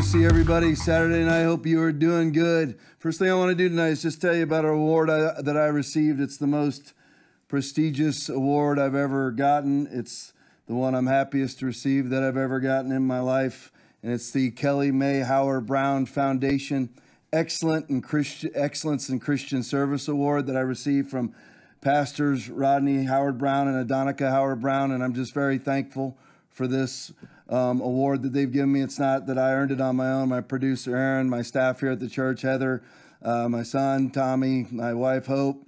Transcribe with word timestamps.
to 0.00 0.06
see 0.06 0.24
everybody. 0.24 0.74
Saturday 0.74 1.22
night, 1.24 1.42
hope 1.42 1.66
you 1.66 1.78
are 1.82 1.92
doing 1.92 2.32
good. 2.32 2.78
First 2.98 3.18
thing 3.18 3.30
I 3.30 3.34
want 3.34 3.50
to 3.50 3.54
do 3.54 3.68
tonight 3.68 3.88
is 3.88 4.00
just 4.00 4.18
tell 4.18 4.34
you 4.34 4.44
about 4.44 4.64
an 4.64 4.70
award 4.70 5.10
I, 5.10 5.42
that 5.42 5.58
I 5.58 5.66
received. 5.66 6.22
It's 6.22 6.38
the 6.38 6.46
most 6.46 6.94
prestigious 7.48 8.30
award 8.30 8.78
I've 8.78 8.94
ever 8.94 9.30
gotten. 9.30 9.86
It's 9.90 10.32
the 10.66 10.74
one 10.74 10.94
I'm 10.94 11.06
happiest 11.06 11.58
to 11.58 11.66
receive 11.66 12.08
that 12.10 12.22
I've 12.22 12.38
ever 12.38 12.60
gotten 12.60 12.92
in 12.92 13.06
my 13.06 13.20
life, 13.20 13.72
and 14.02 14.10
it's 14.10 14.30
the 14.30 14.52
Kelly 14.52 14.90
May 14.90 15.18
Howard 15.18 15.66
Brown 15.66 16.06
Foundation 16.06 16.88
Excellent 17.30 17.90
and 17.90 18.02
Christian 18.02 18.52
Excellence 18.54 19.10
in 19.10 19.20
Christian 19.20 19.62
Service 19.62 20.08
Award 20.08 20.46
that 20.46 20.56
I 20.56 20.60
received 20.60 21.10
from 21.10 21.34
pastors 21.82 22.48
Rodney 22.48 23.04
Howard 23.04 23.36
Browne 23.36 23.68
and 23.68 23.86
Adonica 23.86 24.30
Howard 24.30 24.62
Browne, 24.62 24.92
and 24.92 25.04
I'm 25.04 25.12
just 25.12 25.34
very 25.34 25.58
thankful 25.58 26.16
for 26.48 26.66
this 26.66 27.12
um, 27.50 27.80
award 27.80 28.22
that 28.22 28.32
they've 28.32 28.50
given 28.50 28.72
me. 28.72 28.80
It's 28.80 28.98
not 28.98 29.26
that 29.26 29.36
I 29.36 29.52
earned 29.52 29.72
it 29.72 29.80
on 29.80 29.96
my 29.96 30.10
own. 30.12 30.30
My 30.30 30.40
producer 30.40 30.96
Aaron, 30.96 31.28
my 31.28 31.42
staff 31.42 31.80
here 31.80 31.90
at 31.90 32.00
the 32.00 32.08
church, 32.08 32.42
Heather, 32.42 32.82
uh, 33.22 33.48
my 33.48 33.62
son 33.62 34.10
Tommy, 34.10 34.66
my 34.70 34.94
wife 34.94 35.26
Hope, 35.26 35.66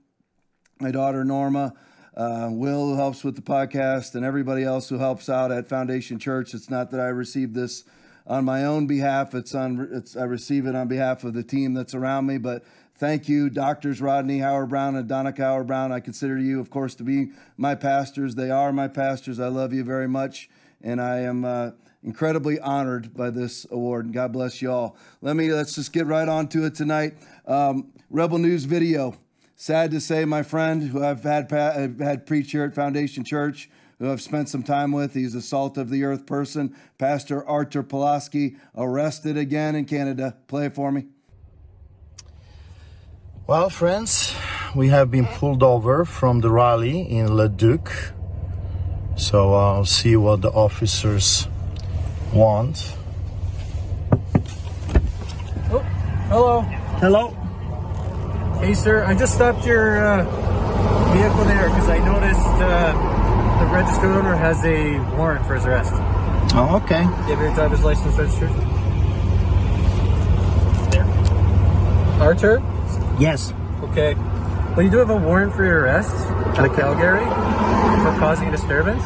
my 0.80 0.91
daughter 0.91 1.24
Norma 1.24 1.74
uh, 2.16 2.48
Will, 2.50 2.91
who 2.91 2.97
helps 2.97 3.24
with 3.24 3.36
the 3.36 3.42
podcast, 3.42 4.14
and 4.14 4.24
everybody 4.24 4.64
else 4.64 4.89
who 4.89 4.98
helps 4.98 5.28
out 5.28 5.50
at 5.50 5.69
Foundation 5.69 6.19
Church. 6.19 6.55
It's 6.55 6.70
not 6.70 6.91
that 6.91 7.00
I 7.00 7.08
received 7.08 7.55
this 7.55 7.84
on 8.27 8.44
my 8.44 8.64
own 8.64 8.86
behalf. 8.86 9.34
It's 9.34 9.55
on. 9.55 9.89
It's 9.92 10.17
I 10.17 10.24
receive 10.24 10.67
it 10.67 10.74
on 10.74 10.89
behalf 10.89 11.24
of 11.24 11.34
the 11.34 11.42
team 11.42 11.74
that's 11.74 11.94
around 11.94 12.27
me. 12.27 12.39
But 12.39 12.64
thank 12.96 13.28
you, 13.28 13.50
doctors 13.50 14.00
Rodney 14.00 14.39
Howard 14.39 14.69
Browne 14.69 14.96
and 14.96 15.08
Donna 15.08 15.34
Howard 15.36 15.67
Brown. 15.67 15.91
I 15.92 16.00
consider 16.00 16.39
you, 16.39 16.61
of 16.61 16.70
course, 16.70 16.94
to 16.96 17.02
be 17.02 17.33
my 17.56 17.74
pastors. 17.74 18.34
They 18.34 18.50
are 18.50 18.72
my 18.72 18.89
pastors. 18.89 19.41
I 19.41 19.48
love 19.48 19.72
you 19.72 19.83
very 19.83 20.08
much, 20.08 20.48
and 20.83 21.00
I 21.00 21.20
am. 21.20 21.44
Uh, 21.44 21.70
incredibly 22.02 22.58
honored 22.61 23.14
by 23.14 23.30
this 23.30 23.66
award. 23.70 24.12
God 24.12 24.33
bless 24.33 24.61
you 24.61 24.70
all. 24.70 24.97
Let 25.20 25.36
me 25.36 25.52
let's 25.52 25.74
just 25.74 25.92
get 25.92 26.06
right 26.06 26.28
on 26.28 26.48
to 26.48 26.64
it 26.64 26.74
tonight. 26.74 27.14
Um, 27.47 27.92
Rebel 28.11 28.39
News 28.39 28.64
video. 28.64 29.16
Sad 29.55 29.92
to 29.92 30.00
say, 30.00 30.24
my 30.24 30.42
friend, 30.42 30.83
who 30.83 31.05
I've 31.05 31.22
had 31.22 31.52
I've 31.52 32.00
had 32.00 32.27
preach 32.27 32.50
here 32.50 32.64
at 32.64 32.74
Foundation 32.74 33.22
Church, 33.22 33.70
who 34.00 34.11
I've 34.11 34.20
spent 34.20 34.48
some 34.48 34.64
time 34.64 34.91
with, 34.91 35.14
he's 35.14 35.36
a 35.36 35.42
salt 35.42 35.78
of 35.78 35.89
the 35.89 36.02
earth 36.02 36.27
person, 36.27 36.74
Pastor 36.98 37.46
Artur 37.46 37.84
Pawlowski 37.84 38.56
arrested 38.77 39.36
again 39.36 39.77
in 39.77 39.84
Canada. 39.84 40.36
Play 40.48 40.69
for 40.69 40.91
me. 40.91 41.06
Well, 43.46 43.70
friends, 43.70 44.34
we 44.74 44.89
have 44.89 45.11
been 45.12 45.27
pulled 45.27 45.62
over 45.62 46.05
from 46.05 46.41
the 46.41 46.50
rally 46.50 47.00
in 47.00 47.36
Leduc. 47.36 48.12
So 49.33 49.55
I'll 49.55 49.86
see 49.86 50.14
what 50.14 50.42
the 50.42 50.50
officers 50.50 51.48
want. 52.34 52.94
Oh, 55.70 55.78
hello. 56.28 56.61
Hello. 57.00 57.28
Hey, 58.61 58.74
sir, 58.74 59.02
I 59.05 59.14
just 59.14 59.33
stopped 59.33 59.64
your 59.64 60.05
uh, 60.05 60.24
vehicle 61.14 61.44
there 61.47 61.66
because 61.70 61.89
I 61.89 61.97
noticed 62.05 62.47
uh, 62.61 62.92
the 63.61 63.72
registered 63.72 64.11
owner 64.11 64.36
has 64.36 64.62
a 64.67 64.98
warrant 65.17 65.46
for 65.46 65.55
his 65.55 65.64
arrest. 65.64 65.95
Oh, 66.55 66.83
okay. 66.84 67.02
Do 67.02 67.08
you 67.08 67.34
have 67.34 67.40
your 67.40 67.55
driver's 67.55 67.83
license 67.83 68.14
registered? 68.18 68.51
There. 70.92 71.07
Artur? 72.20 72.62
Yes. 73.18 73.55
Okay. 73.84 74.12
Well, 74.12 74.83
you 74.83 74.90
do 74.90 74.98
have 74.98 75.08
a 75.08 75.17
warrant 75.17 75.55
for 75.55 75.64
your 75.64 75.80
arrest 75.84 76.12
at 76.12 76.67
Okay. 76.67 76.83
Calgary 76.83 77.61
for 78.14 78.18
causing 78.18 78.48
a 78.48 78.50
disturbance. 78.50 79.05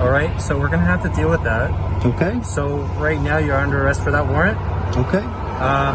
All 0.00 0.08
right, 0.10 0.40
so 0.40 0.58
we're 0.58 0.68
gonna 0.68 0.84
have 0.84 1.02
to 1.02 1.08
deal 1.10 1.30
with 1.30 1.42
that. 1.44 1.70
Okay. 2.04 2.40
So 2.42 2.78
right 2.98 3.20
now 3.20 3.38
you're 3.38 3.56
under 3.56 3.84
arrest 3.84 4.02
for 4.02 4.10
that 4.10 4.26
warrant. 4.26 4.58
Okay. 4.96 5.22
Um, 5.62 5.94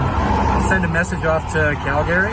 send 0.70 0.86
a 0.86 0.88
message 0.88 1.26
off 1.26 1.52
to 1.54 1.74
Calgary. 1.84 2.32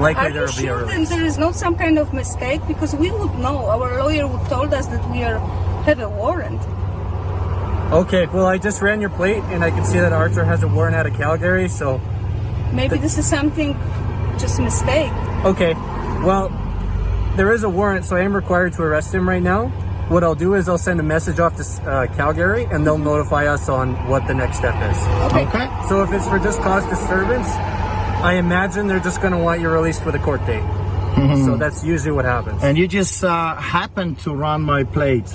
Likely 0.00 0.26
Are 0.28 0.32
there 0.32 0.42
will 0.42 0.48
be 0.48 0.52
a 0.52 0.70
sure 0.70 0.78
then 0.86 0.88
release. 0.94 1.08
there 1.10 1.24
is 1.24 1.36
not 1.36 1.56
some 1.56 1.74
kind 1.74 1.98
of 1.98 2.12
mistake? 2.14 2.60
Because 2.68 2.94
we 2.94 3.10
would 3.10 3.34
know. 3.38 3.66
Our 3.66 4.02
lawyer 4.02 4.26
would 4.28 4.46
told 4.48 4.72
us 4.72 4.86
that 4.86 5.10
we 5.10 5.24
are 5.24 5.38
have 5.84 5.98
a 5.98 6.08
warrant. 6.08 6.60
Okay, 7.92 8.26
well 8.26 8.46
I 8.46 8.56
just 8.56 8.80
ran 8.82 9.00
your 9.00 9.10
plate 9.10 9.42
and 9.50 9.64
I 9.64 9.70
can 9.70 9.84
see 9.84 9.98
that 9.98 10.12
Artur 10.12 10.44
has 10.44 10.62
a 10.62 10.68
warrant 10.68 10.94
out 10.94 11.06
of 11.06 11.14
Calgary. 11.14 11.68
So 11.68 12.00
Maybe 12.72 12.98
this 12.98 13.18
is 13.18 13.26
something 13.26 13.74
just 14.38 14.60
mistake. 14.60 15.10
okay, 15.44 15.74
well 16.22 16.48
there 17.36 17.52
is 17.52 17.62
a 17.62 17.68
warrant, 17.68 18.04
so 18.04 18.16
I 18.16 18.20
am 18.20 18.34
required 18.34 18.72
to 18.74 18.82
arrest 18.82 19.14
him 19.14 19.28
right 19.28 19.42
now. 19.42 19.68
What 20.08 20.24
I'll 20.24 20.34
do 20.34 20.54
is 20.54 20.68
I'll 20.68 20.78
send 20.78 20.98
a 20.98 21.04
message 21.04 21.38
off 21.38 21.54
to 21.56 21.88
uh, 21.88 22.06
Calgary 22.16 22.64
and 22.64 22.84
they'll 22.84 22.98
notify 22.98 23.46
us 23.46 23.68
on 23.68 23.94
what 24.08 24.26
the 24.26 24.34
next 24.34 24.56
step 24.58 24.74
is. 24.90 24.98
Okay. 25.30 25.46
Okay. 25.46 25.88
So 25.88 26.02
if 26.02 26.12
it's 26.12 26.26
for 26.26 26.40
just 26.40 26.58
cause 26.60 26.84
disturbance, 26.88 27.46
I 27.46 28.34
imagine 28.34 28.88
they're 28.88 28.98
just 28.98 29.20
going 29.20 29.32
to 29.32 29.38
want 29.38 29.60
you 29.60 29.68
released 29.68 30.04
with 30.04 30.16
a 30.16 30.18
court 30.18 30.44
date. 30.46 30.64
so 31.44 31.56
that's 31.56 31.84
usually 31.84 32.10
what 32.10 32.24
happens. 32.24 32.62
And 32.62 32.76
you 32.76 32.88
just 32.88 33.22
uh, 33.22 33.54
happened 33.54 34.18
to 34.20 34.34
run 34.34 34.62
my 34.62 34.82
plate 34.82 35.32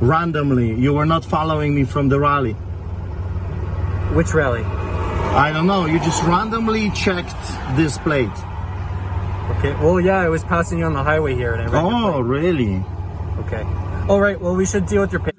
randomly. 0.00 0.74
You 0.74 0.92
were 0.92 1.06
not 1.06 1.24
following 1.24 1.74
me 1.74 1.84
from 1.84 2.10
the 2.10 2.20
rally. 2.20 2.52
Which 4.12 4.34
rally? 4.34 4.64
I 4.64 5.50
don't 5.52 5.66
know. 5.66 5.86
You 5.86 5.98
just 5.98 6.22
randomly 6.24 6.90
checked 6.90 7.34
this 7.76 7.96
plate. 7.98 8.30
Okay. 9.64 9.82
Well, 9.82 9.98
yeah, 9.98 10.18
I 10.18 10.28
was 10.28 10.44
passing 10.44 10.80
you 10.80 10.84
on 10.84 10.92
the 10.92 11.02
highway 11.02 11.34
here, 11.34 11.54
and 11.54 11.74
I 11.74 11.82
Oh, 11.82 12.20
really? 12.20 12.84
Okay. 13.38 13.62
All 14.10 14.20
right. 14.20 14.38
Well, 14.38 14.54
we 14.54 14.66
should 14.66 14.84
deal 14.84 15.00
with 15.00 15.10
your. 15.10 15.22
Pa- 15.22 15.30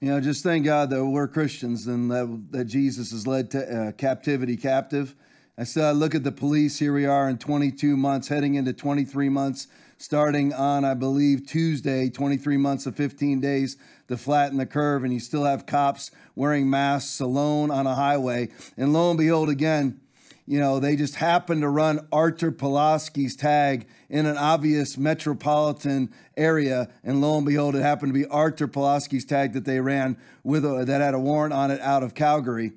You 0.00 0.10
know, 0.10 0.20
just 0.20 0.44
thank 0.44 0.64
God 0.64 0.90
that 0.90 1.04
we're 1.04 1.26
Christians 1.26 1.88
and 1.88 2.08
that, 2.08 2.46
that 2.52 2.64
Jesus 2.66 3.10
has 3.10 3.26
led 3.26 3.50
to 3.50 3.88
uh, 3.88 3.90
captivity 3.92 4.56
captive. 4.56 5.16
I 5.58 5.64
said, 5.64 5.86
I 5.86 5.90
look 5.90 6.14
at 6.14 6.22
the 6.22 6.30
police. 6.30 6.78
Here 6.78 6.94
we 6.94 7.04
are 7.04 7.28
in 7.28 7.36
22 7.36 7.96
months, 7.96 8.28
heading 8.28 8.54
into 8.54 8.72
23 8.72 9.28
months, 9.28 9.66
starting 9.98 10.52
on, 10.52 10.84
I 10.84 10.94
believe, 10.94 11.44
Tuesday, 11.44 12.08
23 12.10 12.56
months 12.56 12.86
of 12.86 12.94
15 12.94 13.40
days 13.40 13.76
to 14.06 14.16
flatten 14.16 14.58
the 14.58 14.66
curve. 14.66 15.02
And 15.02 15.12
you 15.12 15.18
still 15.18 15.46
have 15.46 15.66
cops 15.66 16.12
wearing 16.36 16.70
masks 16.70 17.18
alone 17.18 17.72
on 17.72 17.88
a 17.88 17.96
highway. 17.96 18.50
And 18.76 18.92
lo 18.92 19.10
and 19.10 19.18
behold, 19.18 19.48
again, 19.48 20.00
you 20.46 20.60
know, 20.60 20.78
they 20.78 20.94
just 20.94 21.14
happened 21.16 21.62
to 21.62 21.68
run 21.68 22.06
Artur 22.12 22.52
Pawlowski's 22.52 23.34
tag 23.34 23.86
in 24.10 24.26
an 24.26 24.36
obvious 24.36 24.98
metropolitan 24.98 26.12
area, 26.36 26.90
and 27.02 27.20
lo 27.20 27.38
and 27.38 27.46
behold, 27.46 27.74
it 27.74 27.82
happened 27.82 28.12
to 28.12 28.18
be 28.18 28.26
Artur 28.26 28.68
Pawlowski's 28.68 29.24
tag 29.24 29.54
that 29.54 29.64
they 29.64 29.80
ran 29.80 30.18
with 30.42 30.64
a, 30.64 30.84
that 30.84 31.00
had 31.00 31.14
a 31.14 31.18
warrant 31.18 31.54
on 31.54 31.70
it 31.70 31.80
out 31.80 32.02
of 32.02 32.14
Calgary. 32.14 32.72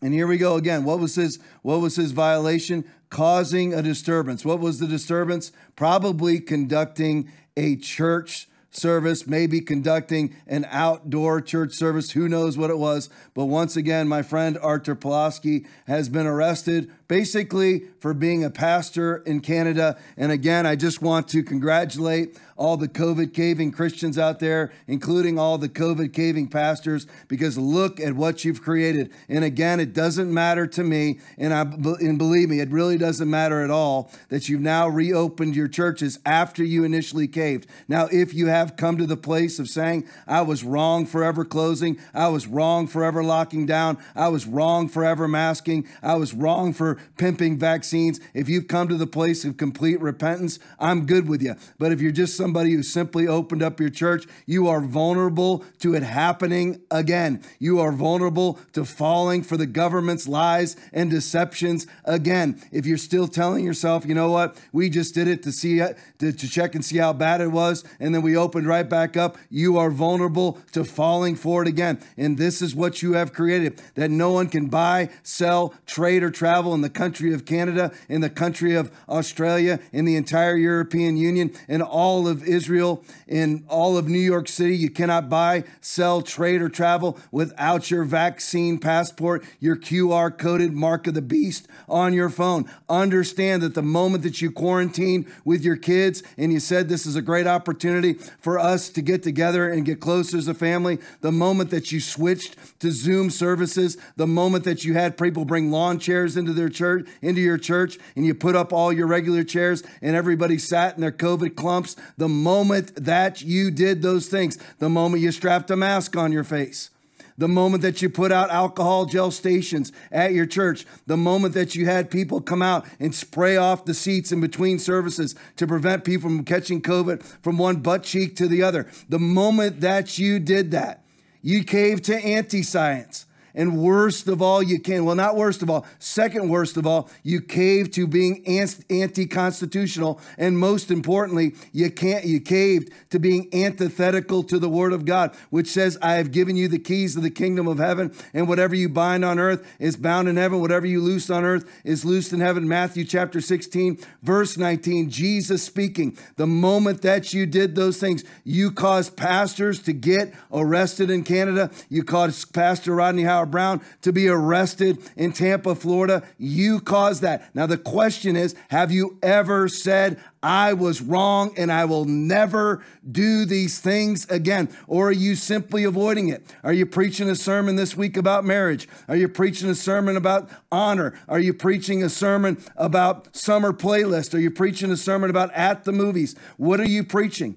And 0.00 0.14
here 0.14 0.28
we 0.28 0.38
go 0.38 0.54
again. 0.54 0.84
What 0.84 1.00
was 1.00 1.16
his 1.16 1.40
what 1.62 1.80
was 1.80 1.96
his 1.96 2.12
violation? 2.12 2.84
Causing 3.10 3.74
a 3.74 3.82
disturbance. 3.82 4.44
What 4.44 4.60
was 4.60 4.78
the 4.78 4.86
disturbance? 4.86 5.50
Probably 5.74 6.38
conducting 6.38 7.32
a 7.56 7.74
church 7.74 8.48
service, 8.70 9.26
maybe 9.26 9.60
conducting 9.60 10.36
an 10.46 10.66
outdoor 10.70 11.40
church 11.40 11.72
service. 11.72 12.12
Who 12.12 12.28
knows 12.28 12.58
what 12.58 12.70
it 12.70 12.78
was? 12.78 13.08
But 13.34 13.46
once 13.46 13.76
again, 13.76 14.08
my 14.08 14.22
friend 14.22 14.58
Artur 14.58 14.96
Pawlowski 14.96 15.66
has 15.86 16.08
been 16.08 16.26
arrested 16.26 16.90
basically 17.08 17.84
for 18.00 18.14
being 18.14 18.44
a 18.44 18.50
pastor 18.50 19.16
in 19.26 19.40
Canada. 19.40 19.98
And 20.16 20.30
again, 20.30 20.66
I 20.66 20.76
just 20.76 21.02
want 21.02 21.26
to 21.28 21.42
congratulate 21.42 22.38
all 22.56 22.76
the 22.76 22.88
COVID 22.88 23.32
caving 23.32 23.70
Christians 23.70 24.18
out 24.18 24.40
there, 24.40 24.72
including 24.86 25.38
all 25.38 25.58
the 25.58 25.68
COVID 25.68 26.12
caving 26.12 26.48
pastors, 26.48 27.06
because 27.28 27.56
look 27.56 28.00
at 28.00 28.14
what 28.14 28.44
you've 28.44 28.62
created. 28.62 29.12
And 29.28 29.44
again, 29.44 29.80
it 29.80 29.94
doesn't 29.94 30.32
matter 30.32 30.66
to 30.66 30.84
me, 30.84 31.20
and 31.38 31.54
I 31.54 31.60
and 31.62 32.18
believe 32.18 32.50
me, 32.50 32.60
it 32.60 32.70
really 32.70 32.98
doesn't 32.98 33.30
matter 33.30 33.62
at 33.62 33.70
all 33.70 34.10
that 34.28 34.48
you've 34.48 34.60
now 34.60 34.88
reopened 34.88 35.54
your 35.54 35.68
churches 35.68 36.18
after 36.26 36.64
you 36.64 36.84
initially 36.84 37.28
caved. 37.28 37.68
Now, 37.86 38.08
if 38.10 38.34
you 38.34 38.48
have 38.48 38.76
come 38.76 38.98
to 38.98 39.06
the 39.06 39.16
place 39.16 39.58
of 39.58 39.68
saying, 39.68 40.06
I 40.26 40.42
was 40.42 40.64
wrong 40.64 41.06
forever 41.06 41.44
closing, 41.44 41.98
I 42.12 42.28
was 42.28 42.48
wrong 42.48 42.88
forever 42.88 43.22
locking 43.22 43.66
down, 43.66 43.98
I 44.16 44.28
was 44.28 44.46
wrong 44.46 44.88
forever 44.88 45.28
masking, 45.28 45.86
I 46.02 46.16
was 46.16 46.34
wrong 46.34 46.72
for 46.72 46.97
pimping 47.16 47.58
vaccines, 47.58 48.20
if 48.34 48.48
you've 48.48 48.68
come 48.68 48.88
to 48.88 48.96
the 48.96 49.06
place 49.06 49.44
of 49.44 49.56
complete 49.56 50.00
repentance, 50.00 50.58
I'm 50.78 51.06
good 51.06 51.28
with 51.28 51.42
you. 51.42 51.54
But 51.78 51.92
if 51.92 52.00
you're 52.00 52.12
just 52.12 52.36
somebody 52.36 52.72
who 52.72 52.82
simply 52.82 53.26
opened 53.26 53.62
up 53.62 53.80
your 53.80 53.90
church, 53.90 54.26
you 54.46 54.68
are 54.68 54.80
vulnerable 54.80 55.64
to 55.80 55.94
it 55.94 56.02
happening 56.02 56.80
again. 56.90 57.42
You 57.58 57.80
are 57.80 57.92
vulnerable 57.92 58.58
to 58.72 58.84
falling 58.84 59.42
for 59.42 59.56
the 59.56 59.66
government's 59.66 60.28
lies 60.28 60.76
and 60.92 61.10
deceptions 61.10 61.86
again. 62.04 62.60
If 62.72 62.86
you're 62.86 62.98
still 62.98 63.28
telling 63.28 63.64
yourself, 63.64 64.04
you 64.06 64.14
know 64.14 64.30
what, 64.30 64.56
we 64.72 64.90
just 64.90 65.14
did 65.14 65.28
it 65.28 65.42
to 65.44 65.52
see 65.52 65.78
to, 65.78 66.32
to 66.32 66.48
check 66.48 66.74
and 66.74 66.84
see 66.84 66.98
how 66.98 67.12
bad 67.12 67.40
it 67.40 67.48
was, 67.48 67.84
and 68.00 68.14
then 68.14 68.22
we 68.22 68.36
opened 68.36 68.66
right 68.66 68.88
back 68.88 69.16
up, 69.16 69.38
you 69.50 69.78
are 69.78 69.90
vulnerable 69.90 70.58
to 70.72 70.84
falling 70.84 71.36
for 71.36 71.62
it 71.62 71.68
again. 71.68 72.00
And 72.16 72.38
this 72.38 72.62
is 72.62 72.74
what 72.74 73.02
you 73.02 73.12
have 73.12 73.32
created 73.32 73.80
that 73.94 74.10
no 74.10 74.32
one 74.32 74.48
can 74.48 74.66
buy, 74.66 75.10
sell, 75.22 75.74
trade, 75.86 76.22
or 76.22 76.30
travel 76.30 76.74
in 76.74 76.80
the 76.80 76.87
country 76.90 77.32
of 77.32 77.44
Canada, 77.44 77.92
in 78.08 78.20
the 78.20 78.30
country 78.30 78.74
of 78.74 78.90
Australia, 79.08 79.80
in 79.92 80.04
the 80.04 80.16
entire 80.16 80.56
European 80.56 81.16
Union, 81.16 81.52
in 81.68 81.82
all 81.82 82.28
of 82.28 82.42
Israel, 82.46 83.04
in 83.26 83.64
all 83.68 83.96
of 83.96 84.08
New 84.08 84.18
York 84.18 84.48
City. 84.48 84.76
You 84.76 84.90
cannot 84.90 85.28
buy, 85.28 85.64
sell, 85.80 86.22
trade, 86.22 86.62
or 86.62 86.68
travel 86.68 87.18
without 87.30 87.90
your 87.90 88.04
vaccine 88.04 88.78
passport, 88.78 89.44
your 89.60 89.76
QR 89.76 90.36
coded 90.36 90.72
mark 90.72 91.06
of 91.06 91.14
the 91.14 91.22
beast 91.22 91.68
on 91.88 92.12
your 92.12 92.30
phone. 92.30 92.70
Understand 92.88 93.62
that 93.62 93.74
the 93.74 93.82
moment 93.82 94.22
that 94.22 94.40
you 94.40 94.50
quarantine 94.50 95.30
with 95.44 95.64
your 95.64 95.76
kids 95.76 96.22
and 96.36 96.52
you 96.52 96.60
said 96.60 96.88
this 96.88 97.06
is 97.06 97.16
a 97.16 97.22
great 97.22 97.46
opportunity 97.46 98.14
for 98.14 98.58
us 98.58 98.88
to 98.90 99.02
get 99.02 99.22
together 99.22 99.68
and 99.70 99.84
get 99.84 100.00
closer 100.00 100.36
as 100.36 100.48
a 100.48 100.54
family, 100.54 100.98
the 101.20 101.32
moment 101.32 101.70
that 101.70 101.92
you 101.92 102.00
switched 102.00 102.56
to 102.80 102.90
Zoom 102.90 103.30
services, 103.30 103.96
the 104.16 104.26
moment 104.26 104.64
that 104.64 104.84
you 104.84 104.94
had 104.94 105.16
people 105.16 105.44
bring 105.44 105.70
lawn 105.70 105.98
chairs 105.98 106.36
into 106.36 106.52
their 106.52 106.68
church, 106.78 107.08
into 107.20 107.40
your 107.40 107.58
church, 107.58 107.98
and 108.16 108.24
you 108.24 108.34
put 108.34 108.54
up 108.54 108.72
all 108.72 108.92
your 108.92 109.08
regular 109.08 109.42
chairs 109.42 109.82
and 110.00 110.14
everybody 110.14 110.56
sat 110.56 110.94
in 110.94 111.00
their 111.00 111.12
COVID 111.12 111.56
clumps, 111.56 111.96
the 112.16 112.28
moment 112.28 113.04
that 113.04 113.42
you 113.42 113.70
did 113.70 114.00
those 114.00 114.28
things, 114.28 114.56
the 114.78 114.88
moment 114.88 115.22
you 115.22 115.32
strapped 115.32 115.70
a 115.70 115.76
mask 115.76 116.16
on 116.16 116.32
your 116.32 116.44
face, 116.44 116.90
the 117.36 117.48
moment 117.48 117.82
that 117.82 118.00
you 118.00 118.08
put 118.08 118.32
out 118.32 118.50
alcohol 118.50 119.06
gel 119.06 119.30
stations 119.30 119.92
at 120.10 120.32
your 120.32 120.46
church, 120.46 120.86
the 121.06 121.16
moment 121.16 121.54
that 121.54 121.74
you 121.74 121.86
had 121.86 122.10
people 122.10 122.40
come 122.40 122.62
out 122.62 122.86
and 123.00 123.14
spray 123.14 123.56
off 123.56 123.84
the 123.84 123.94
seats 123.94 124.32
in 124.32 124.40
between 124.40 124.78
services 124.78 125.34
to 125.56 125.66
prevent 125.66 126.04
people 126.04 126.28
from 126.28 126.44
catching 126.44 126.80
COVID 126.80 127.22
from 127.42 127.58
one 127.58 127.76
butt 127.76 128.04
cheek 128.04 128.36
to 128.36 128.48
the 128.48 128.62
other, 128.62 128.88
the 129.08 129.18
moment 129.18 129.80
that 129.80 130.18
you 130.18 130.38
did 130.38 130.70
that, 130.70 131.04
you 131.42 131.64
caved 131.64 132.04
to 132.04 132.16
anti 132.16 132.62
science. 132.62 133.26
And 133.58 133.76
worst 133.76 134.28
of 134.28 134.40
all, 134.40 134.62
you 134.62 134.78
can, 134.78 135.04
well, 135.04 135.16
not 135.16 135.34
worst 135.34 135.62
of 135.62 135.68
all, 135.68 135.84
second 135.98 136.48
worst 136.48 136.76
of 136.76 136.86
all, 136.86 137.10
you 137.24 137.40
cave 137.40 137.90
to 137.90 138.06
being 138.06 138.46
anti 138.46 139.26
constitutional. 139.26 140.20
And 140.38 140.56
most 140.56 140.92
importantly, 140.92 141.56
you 141.72 141.90
can't, 141.90 142.24
you 142.24 142.40
caved 142.40 142.92
to 143.10 143.18
being 143.18 143.48
antithetical 143.52 144.44
to 144.44 144.60
the 144.60 144.68
word 144.68 144.92
of 144.92 145.04
God, 145.04 145.34
which 145.50 145.66
says, 145.66 145.98
I 146.00 146.14
have 146.14 146.30
given 146.30 146.54
you 146.54 146.68
the 146.68 146.78
keys 146.78 147.16
of 147.16 147.24
the 147.24 147.30
kingdom 147.30 147.66
of 147.66 147.78
heaven. 147.78 148.14
And 148.32 148.46
whatever 148.46 148.76
you 148.76 148.88
bind 148.88 149.24
on 149.24 149.40
earth 149.40 149.66
is 149.80 149.96
bound 149.96 150.28
in 150.28 150.36
heaven. 150.36 150.60
Whatever 150.60 150.86
you 150.86 151.00
loose 151.00 151.28
on 151.28 151.44
earth 151.44 151.68
is 151.82 152.04
loosed 152.04 152.32
in 152.32 152.38
heaven. 152.38 152.68
Matthew 152.68 153.04
chapter 153.04 153.40
16, 153.40 153.98
verse 154.22 154.56
19, 154.56 155.10
Jesus 155.10 155.64
speaking. 155.64 156.16
The 156.36 156.46
moment 156.46 157.02
that 157.02 157.34
you 157.34 157.44
did 157.44 157.74
those 157.74 157.98
things, 157.98 158.22
you 158.44 158.70
caused 158.70 159.16
pastors 159.16 159.82
to 159.82 159.92
get 159.92 160.32
arrested 160.52 161.10
in 161.10 161.24
Canada. 161.24 161.72
You 161.88 162.04
caused 162.04 162.54
Pastor 162.54 162.94
Rodney 162.94 163.24
Howard 163.24 163.47
Browne 163.50 163.80
to 164.02 164.12
be 164.12 164.28
arrested 164.28 164.98
in 165.16 165.32
Tampa, 165.32 165.74
Florida. 165.74 166.22
You 166.38 166.80
caused 166.80 167.22
that. 167.22 167.54
Now, 167.54 167.66
the 167.66 167.78
question 167.78 168.36
is 168.36 168.54
have 168.68 168.92
you 168.92 169.18
ever 169.22 169.68
said, 169.68 170.20
I 170.42 170.72
was 170.72 171.02
wrong 171.02 171.52
and 171.56 171.72
I 171.72 171.84
will 171.84 172.04
never 172.04 172.84
do 173.10 173.44
these 173.44 173.80
things 173.80 174.28
again? 174.30 174.68
Or 174.86 175.08
are 175.08 175.12
you 175.12 175.34
simply 175.34 175.84
avoiding 175.84 176.28
it? 176.28 176.44
Are 176.62 176.72
you 176.72 176.86
preaching 176.86 177.28
a 177.28 177.34
sermon 177.34 177.76
this 177.76 177.96
week 177.96 178.16
about 178.16 178.44
marriage? 178.44 178.88
Are 179.08 179.16
you 179.16 179.28
preaching 179.28 179.68
a 179.68 179.74
sermon 179.74 180.16
about 180.16 180.48
honor? 180.70 181.18
Are 181.28 181.40
you 181.40 181.52
preaching 181.52 182.02
a 182.02 182.08
sermon 182.08 182.62
about 182.76 183.34
summer 183.36 183.72
playlist? 183.72 184.34
Are 184.34 184.38
you 184.38 184.50
preaching 184.50 184.90
a 184.90 184.96
sermon 184.96 185.30
about 185.30 185.52
at 185.54 185.84
the 185.84 185.92
movies? 185.92 186.36
What 186.56 186.80
are 186.80 186.88
you 186.88 187.02
preaching? 187.04 187.56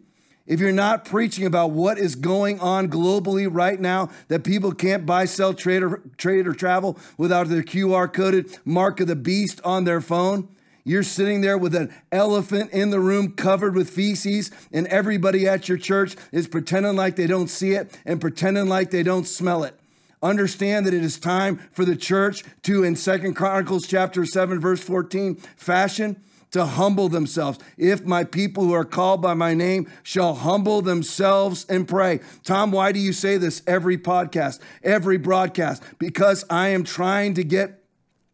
If 0.51 0.59
you're 0.59 0.73
not 0.73 1.05
preaching 1.05 1.45
about 1.45 1.71
what 1.71 1.97
is 1.97 2.15
going 2.15 2.59
on 2.59 2.89
globally 2.89 3.47
right 3.49 3.79
now, 3.79 4.09
that 4.27 4.43
people 4.43 4.73
can't 4.73 5.05
buy, 5.05 5.23
sell, 5.23 5.53
trade, 5.53 5.81
or, 5.81 6.01
trade, 6.17 6.45
or 6.45 6.51
travel 6.51 6.99
without 7.17 7.47
their 7.47 7.63
QR 7.63 8.11
coded 8.11 8.57
mark 8.65 8.99
of 8.99 9.07
the 9.07 9.15
beast 9.15 9.61
on 9.63 9.85
their 9.85 10.01
phone, 10.01 10.49
you're 10.83 11.03
sitting 11.03 11.39
there 11.39 11.57
with 11.57 11.73
an 11.73 11.95
elephant 12.11 12.69
in 12.71 12.89
the 12.89 12.99
room 12.99 13.31
covered 13.31 13.75
with 13.75 13.89
feces, 13.89 14.51
and 14.73 14.87
everybody 14.87 15.47
at 15.47 15.69
your 15.69 15.77
church 15.77 16.17
is 16.33 16.49
pretending 16.49 16.97
like 16.97 17.15
they 17.15 17.27
don't 17.27 17.47
see 17.47 17.71
it 17.71 17.97
and 18.03 18.19
pretending 18.19 18.67
like 18.67 18.91
they 18.91 19.03
don't 19.03 19.27
smell 19.27 19.63
it. 19.63 19.79
Understand 20.21 20.85
that 20.85 20.93
it 20.93 21.01
is 21.01 21.17
time 21.17 21.61
for 21.71 21.85
the 21.85 21.95
church 21.95 22.43
to, 22.63 22.83
in 22.83 22.97
Second 22.97 23.35
Chronicles 23.35 23.87
chapter 23.87 24.25
7, 24.25 24.59
verse 24.59 24.83
14, 24.83 25.35
fashion 25.55 26.21
to 26.51 26.65
humble 26.65 27.09
themselves. 27.09 27.59
If 27.77 28.05
my 28.05 28.23
people 28.23 28.65
who 28.65 28.73
are 28.73 28.85
called 28.85 29.21
by 29.21 29.33
my 29.33 29.53
name 29.53 29.89
shall 30.03 30.35
humble 30.35 30.81
themselves 30.81 31.65
and 31.69 31.87
pray. 31.87 32.19
Tom, 32.43 32.71
why 32.71 32.91
do 32.91 32.99
you 32.99 33.13
say 33.13 33.37
this 33.37 33.61
every 33.65 33.97
podcast, 33.97 34.59
every 34.83 35.17
broadcast? 35.17 35.81
Because 35.97 36.45
I 36.49 36.69
am 36.69 36.83
trying 36.83 37.33
to 37.35 37.43
get 37.43 37.83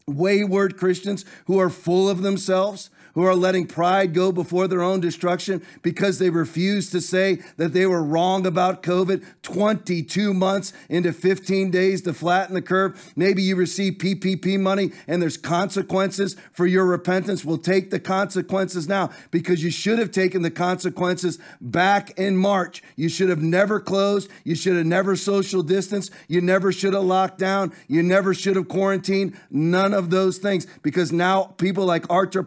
wayward 0.07 0.77
Christians 0.77 1.25
who 1.45 1.59
are 1.59 1.69
full 1.69 2.09
of 2.09 2.21
themselves 2.21 2.89
who 3.17 3.25
are 3.25 3.35
letting 3.35 3.65
pride 3.65 4.13
go 4.13 4.31
before 4.31 4.67
their 4.67 4.83
own 4.83 4.99
destruction 4.99 5.59
because 5.81 6.19
they 6.19 6.29
refuse 6.29 6.91
to 6.91 7.01
say 7.01 7.39
that 7.57 7.73
they 7.73 7.83
were 7.83 8.03
wrong 8.03 8.45
about 8.45 8.83
COVID 8.83 9.25
22 9.41 10.35
months 10.35 10.71
into 10.87 11.11
15 11.11 11.71
days 11.71 12.03
to 12.03 12.13
flatten 12.13 12.53
the 12.53 12.61
curve. 12.61 13.11
Maybe 13.15 13.41
you 13.41 13.55
receive 13.55 13.93
PPP 13.93 14.59
money 14.59 14.91
and 15.07 15.19
there's 15.19 15.35
consequences 15.35 16.35
for 16.53 16.67
your 16.67 16.85
repentance. 16.85 17.43
We'll 17.43 17.57
take 17.57 17.89
the 17.89 17.99
consequences 17.99 18.87
now 18.87 19.09
because 19.31 19.63
you 19.63 19.71
should 19.71 19.97
have 19.97 20.11
taken 20.11 20.43
the 20.43 20.51
consequences 20.51 21.39
back 21.59 22.11
in 22.19 22.37
March. 22.37 22.83
You 22.95 23.09
should 23.09 23.29
have 23.29 23.41
never 23.41 23.79
closed. 23.79 24.29
You 24.43 24.53
should 24.53 24.75
have 24.75 24.85
never 24.85 25.15
social 25.15 25.63
distanced. 25.63 26.11
You 26.27 26.39
never 26.41 26.71
should 26.71 26.93
have 26.93 27.01
locked 27.01 27.39
down. 27.39 27.73
You 27.87 28.03
never 28.03 28.35
should 28.35 28.57
have 28.57 28.67
quarantined. 28.67 29.35
None 29.49 29.95
of 29.95 30.11
those 30.11 30.37
things 30.37 30.67
because 30.83 31.11
now 31.11 31.45
people 31.57 31.85
like 31.85 32.07
Artur 32.11 32.43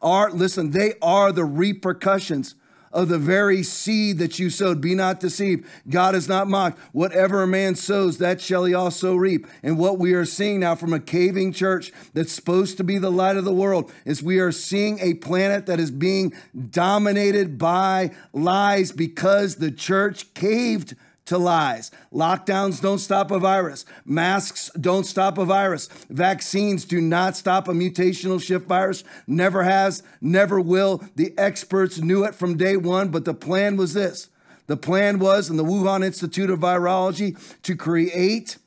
Are, 0.00 0.30
listen, 0.30 0.70
they 0.70 0.94
are 1.00 1.32
the 1.32 1.44
repercussions 1.44 2.54
of 2.92 3.08
the 3.08 3.18
very 3.18 3.62
seed 3.62 4.18
that 4.18 4.38
you 4.38 4.50
sowed. 4.50 4.80
Be 4.80 4.94
not 4.94 5.20
deceived. 5.20 5.66
God 5.88 6.14
is 6.14 6.28
not 6.28 6.48
mocked. 6.48 6.78
Whatever 6.92 7.42
a 7.42 7.46
man 7.46 7.74
sows, 7.74 8.18
that 8.18 8.40
shall 8.40 8.64
he 8.64 8.74
also 8.74 9.14
reap. 9.14 9.46
And 9.62 9.78
what 9.78 9.98
we 9.98 10.12
are 10.12 10.24
seeing 10.24 10.60
now 10.60 10.74
from 10.74 10.92
a 10.92 11.00
caving 11.00 11.52
church 11.52 11.92
that's 12.12 12.32
supposed 12.32 12.76
to 12.76 12.84
be 12.84 12.98
the 12.98 13.10
light 13.10 13.36
of 13.36 13.44
the 13.44 13.52
world 13.52 13.90
is 14.04 14.22
we 14.22 14.38
are 14.38 14.52
seeing 14.52 14.98
a 15.00 15.14
planet 15.14 15.66
that 15.66 15.80
is 15.80 15.90
being 15.90 16.32
dominated 16.70 17.58
by 17.58 18.10
lies 18.32 18.92
because 18.92 19.56
the 19.56 19.70
church 19.70 20.32
caved 20.34 20.94
to 21.26 21.38
lies. 21.38 21.90
Lockdowns 22.12 22.80
don't 22.80 22.98
stop 22.98 23.30
a 23.30 23.38
virus. 23.38 23.84
Masks 24.04 24.70
don't 24.80 25.04
stop 25.04 25.38
a 25.38 25.44
virus. 25.44 25.88
Vaccines 26.10 26.84
do 26.84 27.00
not 27.00 27.36
stop 27.36 27.68
a 27.68 27.72
mutational 27.72 28.42
shift 28.42 28.66
virus. 28.66 29.04
Never 29.26 29.62
has, 29.62 30.02
never 30.20 30.60
will. 30.60 31.04
The 31.16 31.36
experts 31.38 31.98
knew 31.98 32.24
it 32.24 32.34
from 32.34 32.56
day 32.56 32.76
one, 32.76 33.08
but 33.08 33.24
the 33.24 33.34
plan 33.34 33.76
was 33.76 33.94
this. 33.94 34.28
The 34.66 34.76
plan 34.76 35.18
was 35.18 35.50
in 35.50 35.56
the 35.56 35.64
Wuhan 35.64 36.04
Institute 36.04 36.50
of 36.50 36.60
Virology 36.60 37.38
to 37.62 37.76
create 37.76 38.58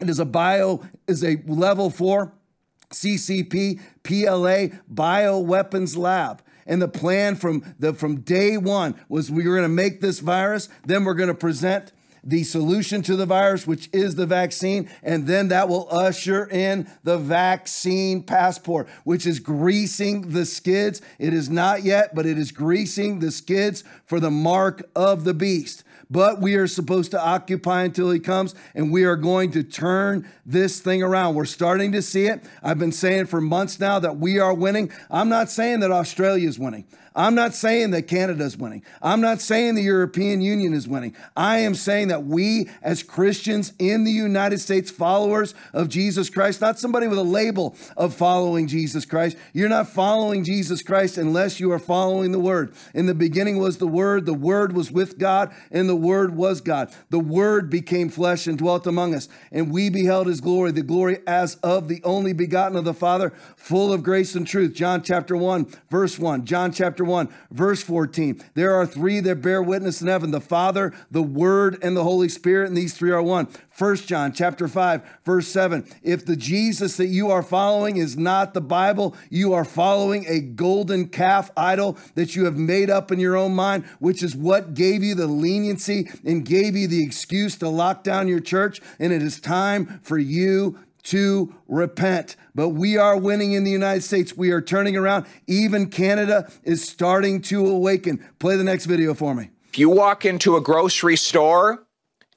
it 0.00 0.08
is 0.08 0.18
a 0.18 0.24
bio 0.24 0.82
is 1.06 1.22
a 1.22 1.42
level 1.46 1.90
4 1.90 2.32
CCP 2.90 3.80
PLA 4.02 4.76
bioweapons 4.92 5.96
lab. 5.96 6.42
And 6.66 6.80
the 6.80 6.88
plan 6.88 7.36
from 7.36 7.74
the 7.78 7.94
from 7.94 8.20
day 8.20 8.56
one 8.56 8.94
was 9.08 9.30
we 9.30 9.46
were 9.46 9.54
going 9.54 9.62
to 9.62 9.68
make 9.68 10.00
this 10.00 10.20
virus, 10.20 10.68
then 10.84 11.04
we're 11.04 11.14
going 11.14 11.28
to 11.28 11.34
present 11.34 11.92
the 12.22 12.44
solution 12.44 13.02
to 13.02 13.16
the 13.16 13.26
virus, 13.26 13.66
which 13.66 13.88
is 13.92 14.14
the 14.14 14.26
vaccine, 14.26 14.90
and 15.02 15.26
then 15.26 15.48
that 15.48 15.68
will 15.68 15.88
usher 15.90 16.46
in 16.50 16.86
the 17.02 17.16
vaccine 17.18 18.22
passport, 18.22 18.88
which 19.04 19.26
is 19.26 19.40
greasing 19.40 20.30
the 20.30 20.44
skids. 20.44 21.00
It 21.18 21.32
is 21.32 21.48
not 21.48 21.82
yet, 21.82 22.14
but 22.14 22.26
it 22.26 22.38
is 22.38 22.52
greasing 22.52 23.20
the 23.20 23.30
skids 23.30 23.84
for 24.04 24.20
the 24.20 24.30
mark 24.30 24.82
of 24.94 25.24
the 25.24 25.34
beast 25.34 25.84
but 26.10 26.40
we 26.40 26.56
are 26.56 26.66
supposed 26.66 27.12
to 27.12 27.20
occupy 27.24 27.84
until 27.84 28.10
he 28.10 28.18
comes, 28.18 28.54
and 28.74 28.90
we 28.90 29.04
are 29.04 29.16
going 29.16 29.52
to 29.52 29.62
turn 29.62 30.28
this 30.44 30.80
thing 30.80 31.02
around. 31.02 31.36
We're 31.36 31.44
starting 31.44 31.92
to 31.92 32.02
see 32.02 32.26
it. 32.26 32.44
I've 32.62 32.78
been 32.78 32.92
saying 32.92 33.26
for 33.26 33.40
months 33.40 33.78
now 33.78 34.00
that 34.00 34.16
we 34.16 34.38
are 34.38 34.52
winning. 34.52 34.90
I'm 35.10 35.28
not 35.28 35.50
saying 35.50 35.80
that 35.80 35.92
Australia 35.92 36.48
is 36.48 36.58
winning. 36.58 36.86
I'm 37.14 37.34
not 37.34 37.54
saying 37.54 37.90
that 37.90 38.02
Canada's 38.02 38.56
winning. 38.56 38.84
I'm 39.02 39.20
not 39.20 39.40
saying 39.40 39.74
the 39.74 39.82
European 39.82 40.40
Union 40.40 40.72
is 40.72 40.86
winning. 40.86 41.16
I 41.36 41.58
am 41.58 41.74
saying 41.74 42.08
that 42.08 42.24
we, 42.24 42.68
as 42.82 43.02
Christians 43.02 43.72
in 43.80 44.04
the 44.04 44.12
United 44.12 44.60
States, 44.60 44.90
followers 44.90 45.54
of 45.72 45.88
Jesus 45.88 46.30
Christ, 46.30 46.60
not 46.60 46.78
somebody 46.78 47.08
with 47.08 47.18
a 47.18 47.24
label 47.24 47.74
of 47.96 48.14
following 48.14 48.68
Jesus 48.68 49.04
Christ, 49.04 49.36
you're 49.52 49.68
not 49.68 49.88
following 49.88 50.44
Jesus 50.44 50.82
Christ 50.82 51.18
unless 51.18 51.58
you 51.58 51.72
are 51.72 51.80
following 51.80 52.30
the 52.30 52.38
Word. 52.38 52.72
In 52.94 53.06
the 53.06 53.14
beginning 53.14 53.58
was 53.58 53.78
the 53.78 53.88
Word, 53.88 54.24
the 54.24 54.32
Word 54.32 54.72
was 54.72 54.92
with 54.92 55.18
God, 55.18 55.52
and 55.72 55.88
the 55.88 55.96
Word 55.96 56.36
was 56.36 56.60
God. 56.60 56.94
The 57.10 57.18
Word 57.18 57.70
became 57.70 58.08
flesh 58.08 58.46
and 58.46 58.56
dwelt 58.56 58.86
among 58.86 59.14
us, 59.16 59.28
and 59.50 59.72
we 59.72 59.90
beheld 59.90 60.28
his 60.28 60.40
glory, 60.40 60.70
the 60.70 60.82
glory 60.82 61.18
as 61.26 61.56
of 61.56 61.88
the 61.88 62.02
only 62.04 62.32
begotten 62.32 62.76
of 62.76 62.84
the 62.84 62.94
Father, 62.94 63.32
full 63.56 63.92
of 63.92 64.04
grace 64.04 64.34
and 64.36 64.46
truth. 64.46 64.74
John 64.74 65.02
chapter 65.02 65.36
1, 65.36 65.66
verse 65.90 66.18
1. 66.18 66.44
John 66.44 66.70
chapter 66.70 66.99
1, 67.04 67.28
verse 67.50 67.82
14. 67.82 68.42
There 68.54 68.74
are 68.74 68.86
three 68.86 69.20
that 69.20 69.42
bear 69.42 69.62
witness 69.62 70.00
in 70.00 70.08
heaven 70.08 70.30
the 70.30 70.40
Father, 70.40 70.92
the 71.10 71.22
Word, 71.22 71.78
and 71.82 71.96
the 71.96 72.04
Holy 72.04 72.28
Spirit, 72.28 72.68
and 72.68 72.76
these 72.76 72.94
three 72.94 73.10
are 73.10 73.22
one. 73.22 73.48
First 73.80 74.08
John 74.08 74.34
chapter 74.34 74.68
5 74.68 75.20
verse 75.24 75.48
7 75.48 75.86
if 76.02 76.26
the 76.26 76.36
Jesus 76.36 76.98
that 76.98 77.06
you 77.06 77.30
are 77.30 77.42
following 77.42 77.96
is 77.96 78.14
not 78.14 78.52
the 78.52 78.60
Bible 78.60 79.16
you 79.30 79.54
are 79.54 79.64
following 79.64 80.26
a 80.28 80.40
golden 80.40 81.08
calf 81.08 81.50
idol 81.56 81.96
that 82.14 82.36
you 82.36 82.44
have 82.44 82.58
made 82.58 82.90
up 82.90 83.10
in 83.10 83.18
your 83.18 83.36
own 83.36 83.54
mind 83.54 83.86
which 83.98 84.22
is 84.22 84.36
what 84.36 84.74
gave 84.74 85.02
you 85.02 85.14
the 85.14 85.26
leniency 85.26 86.10
and 86.26 86.44
gave 86.44 86.76
you 86.76 86.88
the 86.88 87.02
excuse 87.02 87.56
to 87.56 87.70
lock 87.70 88.04
down 88.04 88.28
your 88.28 88.38
church 88.38 88.82
and 88.98 89.14
it 89.14 89.22
is 89.22 89.40
time 89.40 89.98
for 90.02 90.18
you 90.18 90.78
to 91.04 91.54
repent. 91.68 92.36
But 92.54 92.70
we 92.70 92.96
are 92.96 93.16
winning 93.16 93.52
in 93.52 93.64
the 93.64 93.70
United 93.70 94.02
States. 94.02 94.36
We 94.36 94.50
are 94.50 94.60
turning 94.60 94.96
around. 94.96 95.26
Even 95.46 95.88
Canada 95.88 96.50
is 96.62 96.86
starting 96.86 97.40
to 97.42 97.66
awaken. 97.66 98.24
Play 98.38 98.56
the 98.56 98.64
next 98.64 98.86
video 98.86 99.14
for 99.14 99.34
me. 99.34 99.50
If 99.68 99.78
you 99.78 99.88
walk 99.88 100.24
into 100.24 100.56
a 100.56 100.60
grocery 100.60 101.16
store 101.16 101.86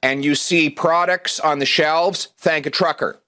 and 0.02 0.24
you 0.24 0.34
see 0.34 0.70
products 0.70 1.40
on 1.40 1.58
the 1.58 1.66
shelves, 1.66 2.28
thank 2.38 2.66
a 2.66 2.70
trucker. 2.70 3.20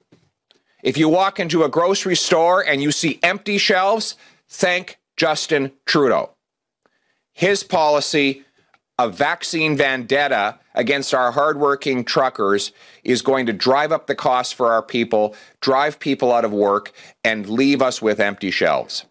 If 0.82 0.96
you 0.96 1.08
walk 1.08 1.40
into 1.40 1.64
a 1.64 1.68
grocery 1.68 2.16
store 2.16 2.64
and 2.64 2.80
you 2.80 2.92
see 2.92 3.18
empty 3.22 3.58
shelves, 3.58 4.14
thank 4.48 4.98
Justin 5.16 5.72
Trudeau. 5.84 6.30
His 7.32 7.62
policy 7.62 8.45
of 8.98 9.16
vaccine 9.16 9.76
vendetta 9.76 10.58
against 10.74 11.12
our 11.12 11.32
hardworking 11.32 12.04
truckers 12.04 12.72
is 13.04 13.20
going 13.22 13.46
to 13.46 13.52
drive 13.52 13.92
up 13.92 14.06
the 14.06 14.14
cost 14.14 14.54
for 14.54 14.72
our 14.72 14.82
people, 14.82 15.34
drive 15.60 15.98
people 15.98 16.32
out 16.32 16.44
of 16.44 16.52
work, 16.52 16.92
and 17.22 17.48
leave 17.48 17.82
us 17.82 18.00
with 18.00 18.20
empty 18.20 18.50
shelves. 18.50 19.04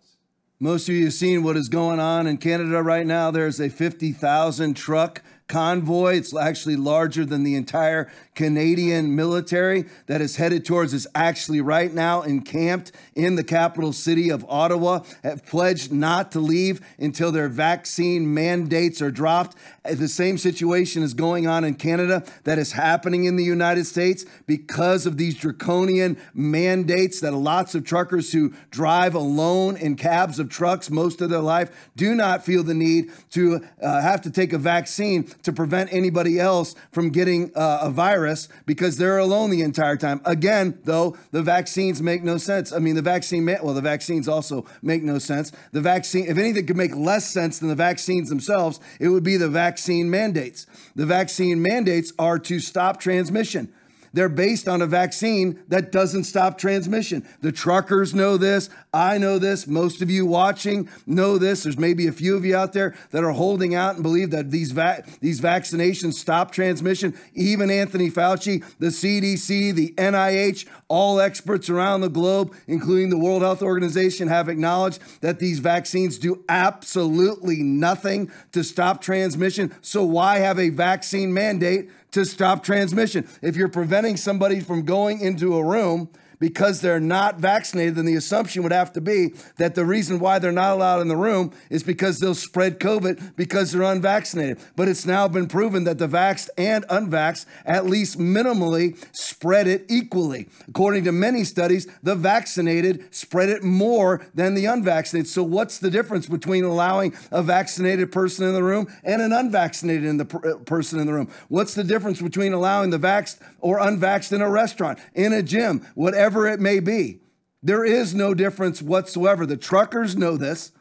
Most 0.60 0.88
of 0.88 0.96
you 0.96 1.06
have 1.06 1.14
seen 1.14 1.44
what 1.44 1.58
is 1.58 1.70
going 1.70 2.00
on 2.00 2.28
in 2.28 2.38
Canada 2.38 2.82
right 2.82 3.06
now. 3.06 3.30
There's 3.30 3.60
a 3.60 3.70
50,000 3.70 4.74
truck 4.74 5.22
convoy. 5.48 6.16
It's 6.16 6.36
actually 6.36 6.78
larger 6.78 7.26
than 7.26 7.44
the 7.44 7.56
entire 7.56 8.12
Canadian 8.36 9.16
military 9.16 9.86
that 10.08 10.22
is 10.22 10.36
headed 10.36 10.66
towards 10.66 10.94
is 10.94 11.08
actually 11.16 11.62
right 11.62 11.92
now 11.92 12.22
encamped 12.22 12.92
in 13.16 13.36
the 13.36 13.44
capital 13.44 13.94
city 13.94 14.30
of 14.30 14.46
Ottawa, 14.50 15.04
have 15.24 15.46
pledged 15.46 15.92
not 15.92 16.34
to 16.34 16.40
leave 16.40 16.82
until 17.00 17.32
their 17.32 17.48
vaccine 17.48 18.34
mandates 18.34 19.02
are 19.02 19.10
dropped. 19.10 19.56
The 19.90 20.10
same 20.10 20.38
situation 20.38 21.02
is 21.02 21.14
going 21.14 21.48
on 21.48 21.64
in 21.64 21.76
Canada 21.76 22.26
that 22.44 22.60
is 22.60 22.74
happening 22.74 23.24
in 23.24 23.38
the 23.38 23.44
United 23.44 23.86
States 23.86 24.26
because 24.46 25.06
of 25.06 25.18
these 25.18 25.36
draconian 25.36 26.18
mandates 26.34 27.22
that 27.22 27.32
lots 27.32 27.74
of 27.74 27.86
truckers 27.86 28.34
who 28.34 28.54
drive 28.70 29.16
alone 29.16 29.78
in 29.78 29.96
cabs 29.96 30.40
of 30.40 30.50
trucks 30.50 30.90
most 30.90 31.22
of 31.22 31.30
their 31.30 31.40
life 31.40 31.90
do 31.96 32.14
not 32.14 32.44
feel 32.44 32.64
the 32.64 32.74
need 32.74 33.12
to 33.32 33.66
uh, 33.82 34.02
have 34.02 34.22
to 34.22 34.32
take 34.32 34.52
a 34.52 34.58
vaccine 34.58 35.24
to 35.44 35.54
prevent 35.54 35.94
anybody 35.94 36.40
else 36.40 36.76
from 36.92 37.10
getting 37.10 37.52
uh, 37.56 37.80
a 37.84 37.90
virus 37.90 38.25
because 38.66 38.98
they're 38.98 39.18
alone 39.18 39.50
the 39.50 39.62
entire 39.62 39.98
time. 39.98 40.22
Again, 40.26 40.80
though, 40.84 41.18
the 41.32 41.42
vaccines 41.42 42.02
make 42.02 42.24
no 42.24 42.38
sense. 42.38 42.72
I 42.72 42.80
mean, 42.80 42.96
the 42.96 43.02
vaccine, 43.02 43.46
well, 43.46 43.74
the 43.74 43.82
vaccines 43.82 44.28
also 44.28 44.66
make 44.82 45.04
no 45.04 45.20
sense. 45.20 45.52
The 45.72 45.82
vaccine, 45.82 46.28
if 46.28 46.38
anything 46.38 46.66
could 46.66 46.78
make 46.78 46.96
less 46.96 47.26
sense 47.28 47.60
than 47.60 47.70
the 47.70 47.76
vaccines 47.76 48.30
themselves, 48.30 48.80
it 49.00 49.10
would 49.10 49.24
be 49.24 49.38
the 49.38 49.50
vaccine 49.50 50.10
mandates. 50.10 50.66
The 50.96 51.06
vaccine 51.06 51.62
mandates 51.62 52.14
are 52.18 52.40
to 52.40 52.60
stop 52.60 53.00
transmission. 53.00 53.74
They're 54.16 54.30
based 54.30 54.70
on 54.70 54.82
a 54.82 54.88
vaccine 54.88 55.62
that 55.68 55.92
doesn't 55.92 56.24
stop 56.24 56.58
transmission. 56.58 57.28
The 57.42 57.52
truckers 57.52 58.16
know 58.16 58.38
this. 58.38 58.70
I 58.94 59.18
know 59.18 59.40
this. 59.40 59.68
Most 59.68 60.02
of 60.02 60.10
you 60.10 60.26
watching 60.26 60.88
know 61.06 61.38
this. 61.38 61.64
There's 61.64 61.78
maybe 61.78 62.08
a 62.08 62.14
few 62.14 62.38
of 62.38 62.46
you 62.46 62.56
out 62.56 62.72
there 62.72 62.96
that 63.12 63.26
are 63.26 63.34
holding 63.34 63.76
out 63.76 63.96
and 63.96 64.04
believe 64.04 64.32
that 64.32 64.52
these 64.52 64.72
va- 64.72 65.04
these 65.20 65.42
vaccinations 65.42 66.14
stop 66.14 66.52
transmission. 66.52 67.14
Even 67.34 67.70
Anthony 67.70 68.10
Fauci, 68.10 68.64
the 68.80 68.88
CDC, 68.88 69.76
the 69.76 69.94
NIH, 69.98 70.66
all 70.88 71.20
experts 71.20 71.70
around 71.70 72.00
the 72.00 72.10
globe, 72.10 72.56
including 72.68 73.10
the 73.10 73.18
World 73.18 73.42
Health 73.42 73.62
Organization, 73.62 74.30
have 74.30 74.48
acknowledged 74.48 75.02
that 75.20 75.40
these 75.40 75.60
vaccines 75.60 76.18
do 76.18 76.42
absolutely 76.48 77.64
nothing 77.64 78.32
to 78.54 78.64
stop 78.64 79.02
transmission. 79.02 79.76
So 79.82 80.06
why 80.06 80.38
have 80.38 80.58
a 80.58 80.70
vaccine 80.70 81.34
mandate 81.34 81.90
to 82.16 82.24
stop 82.24 82.64
transmission. 82.64 83.28
If 83.42 83.58
you're 83.58 83.68
preventing 83.68 84.16
somebody 84.16 84.62
from 84.62 84.84
going 84.84 85.20
into 85.20 85.58
a 85.58 85.64
room 85.64 86.08
because 86.40 86.82
they're 86.82 87.00
not 87.00 87.40
vaccinated, 87.40 87.96
then 87.96 88.06
the 88.06 88.16
assumption 88.16 88.64
would 88.64 88.72
have 88.72 88.94
to 88.94 89.02
be 89.02 89.34
that 89.58 89.76
the 89.76 89.86
reason 89.86 90.20
why 90.20 90.40
they're 90.40 90.52
not 90.52 90.74
allowed 90.74 91.02
in 91.02 91.08
the 91.08 91.16
room 91.16 91.52
is 91.70 91.84
because 91.84 92.20
they'll 92.20 92.36
spread 92.36 92.80
COVID 92.80 93.36
because 93.36 93.72
they're 93.72 93.84
unvaccinated. 93.84 94.60
But 94.76 94.88
it's 94.88 95.06
now 95.06 95.28
been 95.28 95.48
proven 95.48 95.86
that 95.86 95.98
the 95.98 96.08
vaxxed 96.08 96.50
and 96.58 96.86
unvaxxed, 96.88 97.46
at 97.66 97.86
least 97.86 98.20
minimally, 98.20 98.98
spread 99.16 99.68
it 99.68 99.86
equally. 99.90 100.48
According 100.68 101.06
to 101.06 101.12
many 101.12 101.44
studies, 101.44 101.88
the 102.04 102.16
vaccinated 102.16 103.14
spread 103.14 103.50
it 103.50 103.64
more 103.64 104.26
than 104.34 104.56
the 104.56 104.66
unvaccinated. 104.66 105.30
So, 105.30 105.44
what's 105.44 105.80
the 105.80 105.90
difference 105.90 106.28
between 106.28 106.64
allowing 106.64 107.14
a 107.32 107.42
vaccinated 107.42 108.12
person 108.12 108.46
in 108.46 108.54
the 108.54 108.64
room 108.64 108.88
and 109.04 109.22
an 109.22 109.34
unvaccinated 109.34 110.06
in 110.06 110.18
the 110.18 110.26
uh, 110.26 110.64
person 110.64 111.00
in 111.00 111.08
the 111.08 111.14
room? 111.14 111.30
What's 111.48 111.74
the 111.74 111.84
difference 111.84 112.22
between 112.22 112.54
allowing 112.54 112.90
the 112.90 113.00
vaxxed 113.00 113.40
or 113.60 113.80
unvaxxed 113.80 114.32
in 114.34 114.42
a 114.42 114.50
restaurant, 114.50 115.00
in 115.14 115.34
a 115.34 115.42
gym, 115.42 115.86
whatever? 115.96 116.35
Whatever 116.36 116.54
it 116.54 116.60
may 116.60 116.80
be. 116.80 117.22
There 117.64 117.86
is 117.86 118.14
no 118.14 118.34
difference 118.34 118.82
whatsoever. 118.82 119.46
The 119.46 119.58
truckers 119.58 120.16
know 120.16 120.38
this, 120.38 120.72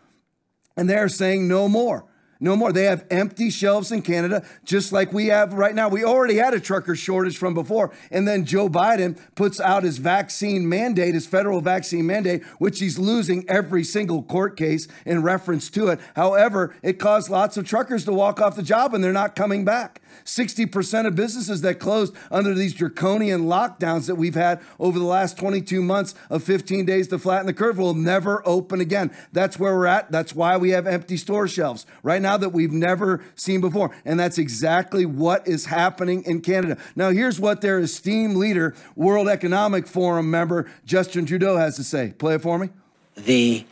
and 0.77 0.91
they're 0.91 1.09
saying 1.09 1.49
no 1.49 1.69
more. 1.69 2.07
No 2.41 2.57
more. 2.57 2.73
They 2.73 2.85
have 2.85 3.07
empty 3.11 3.49
shelves 3.49 3.93
in 3.93 4.03
Canada, 4.03 4.45
just 4.65 4.93
like 4.93 5.13
we 5.13 5.29
have 5.29 5.55
right 5.55 5.75
now. 5.75 5.89
We 5.89 6.05
already 6.05 6.35
had 6.35 6.53
a 6.53 6.61
trucker 6.61 6.97
shortage 6.97 7.39
from 7.39 7.55
before. 7.55 7.93
And 8.11 8.27
then 8.27 8.45
Joe 8.45 8.69
Biden 8.69 9.17
puts 9.37 9.61
out 9.61 9.85
his 9.85 9.99
vaccine 9.99 10.69
mandate, 10.69 11.15
his 11.15 11.27
federal 11.27 11.61
vaccine 11.61 12.07
mandate, 12.07 12.45
which 12.59 12.81
he's 12.81 12.99
losing 12.99 13.49
every 13.49 13.85
single 13.85 14.23
court 14.23 14.57
case 14.57 14.89
in 15.07 15.23
reference 15.23 15.71
to 15.71 15.89
it. 15.89 16.01
However, 16.17 16.75
it 16.83 16.99
caused 16.99 17.31
lots 17.31 17.57
of 17.57 17.67
truckers 17.67 18.05
to 18.05 18.13
walk 18.13 18.43
off 18.43 18.57
the 18.57 18.63
job 18.63 18.95
and 18.95 19.03
they're 19.03 19.13
not 19.13 19.37
coming 19.37 19.65
back. 19.65 20.03
60% 20.25 21.07
of 21.07 21.15
businesses 21.15 21.61
that 21.63 21.79
closed 21.79 22.15
under 22.31 22.55
these 22.55 22.75
draconian 22.75 23.43
lockdowns 23.43 24.07
that 24.07 24.15
we've 24.15 24.35
had 24.35 24.61
over 24.79 24.99
the 24.99 25.05
last 25.05 25.39
22 25.39 25.83
months 25.83 26.15
of 26.31 26.43
15 26.43 26.85
days 26.85 27.09
to 27.09 27.19
flatten 27.19 27.47
the 27.47 27.53
curve 27.53 27.79
will 27.79 27.95
never 27.95 28.43
open 28.47 28.81
again. 28.81 29.11
That's 29.33 29.59
where 29.59 29.75
we're 29.75 29.87
at. 29.87 30.11
That's 30.11 30.35
why 30.35 30.57
we 30.57 30.71
have 30.71 30.87
empty 30.87 31.17
store 31.17 31.49
shelves 31.49 31.87
right 32.03 32.23
now 32.23 32.37
that 32.37 32.51
we've 32.51 32.73
never 32.73 33.25
seen 33.35 33.61
before. 33.61 33.95
And 34.05 34.19
that's 34.19 34.39
exactly 34.39 35.07
what 35.07 35.47
is 35.47 35.67
happening 35.67 36.23
in 36.25 36.41
Canada. 36.41 36.79
Now, 36.97 37.11
here's 37.11 37.41
what 37.41 37.61
their 37.61 37.79
esteemed 37.81 38.37
leader, 38.37 38.75
World 38.97 39.29
Economic 39.29 39.87
Forum 39.87 40.31
member 40.31 40.71
Justin 40.85 41.27
Trudeau 41.27 41.57
has 41.57 41.77
to 41.77 41.85
say. 41.85 42.15
Play 42.19 42.35
it 42.35 42.43
for 42.43 42.59
me. 42.59 42.71
The 43.17 43.65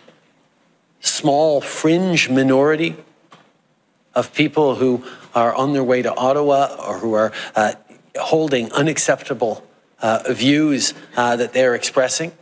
small 1.01 1.61
fringe 1.61 2.31
minority 2.31 2.97
of 4.15 4.33
people 4.35 4.77
who 4.77 5.05
are 5.35 5.55
on 5.55 5.73
their 5.73 5.85
way 5.85 6.03
to 6.03 6.15
Ottawa 6.15 6.77
or 6.87 6.99
who 6.99 7.15
are 7.15 7.33
uh, 7.55 7.75
holding 8.19 8.71
unacceptable 8.73 9.65
uh, 10.01 10.23
views 10.29 10.95
uh, 11.17 11.37
that 11.37 11.53
they're 11.53 11.75
expressing 11.75 12.33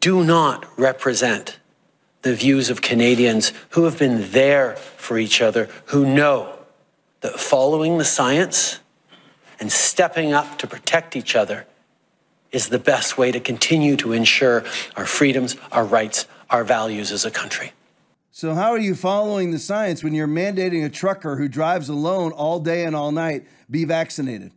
do 0.00 0.24
not 0.24 0.64
represent 0.78 1.58
the 2.22 2.34
views 2.34 2.70
of 2.70 2.82
Canadians 2.82 3.52
who 3.70 3.84
have 3.84 3.98
been 3.98 4.30
there 4.30 4.76
for 4.76 5.18
each 5.18 5.40
other, 5.40 5.68
who 5.86 6.04
know 6.06 6.52
that 7.20 7.38
following 7.38 7.98
the 7.98 8.04
science 8.04 8.80
and 9.60 9.72
stepping 9.72 10.32
up 10.32 10.58
to 10.58 10.66
protect 10.66 11.16
each 11.16 11.34
other 11.34 11.66
is 12.52 12.68
the 12.68 12.78
best 12.78 13.18
way 13.18 13.30
to 13.32 13.40
continue 13.40 13.96
to 13.96 14.12
ensure 14.12 14.64
our 14.96 15.04
freedoms, 15.04 15.56
our 15.72 15.84
rights, 15.84 16.26
our 16.48 16.64
values 16.64 17.12
as 17.12 17.24
a 17.24 17.30
country. 17.30 17.72
So, 18.38 18.54
how 18.54 18.70
are 18.70 18.78
you 18.78 18.94
following 18.94 19.50
the 19.50 19.58
science 19.58 20.04
when 20.04 20.14
you're 20.14 20.28
mandating 20.28 20.84
a 20.84 20.88
trucker 20.88 21.34
who 21.34 21.48
drives 21.48 21.88
alone 21.88 22.30
all 22.30 22.60
day 22.60 22.84
and 22.84 22.94
all 22.94 23.10
night 23.10 23.48
be 23.68 23.84
vaccinated? 23.84 24.52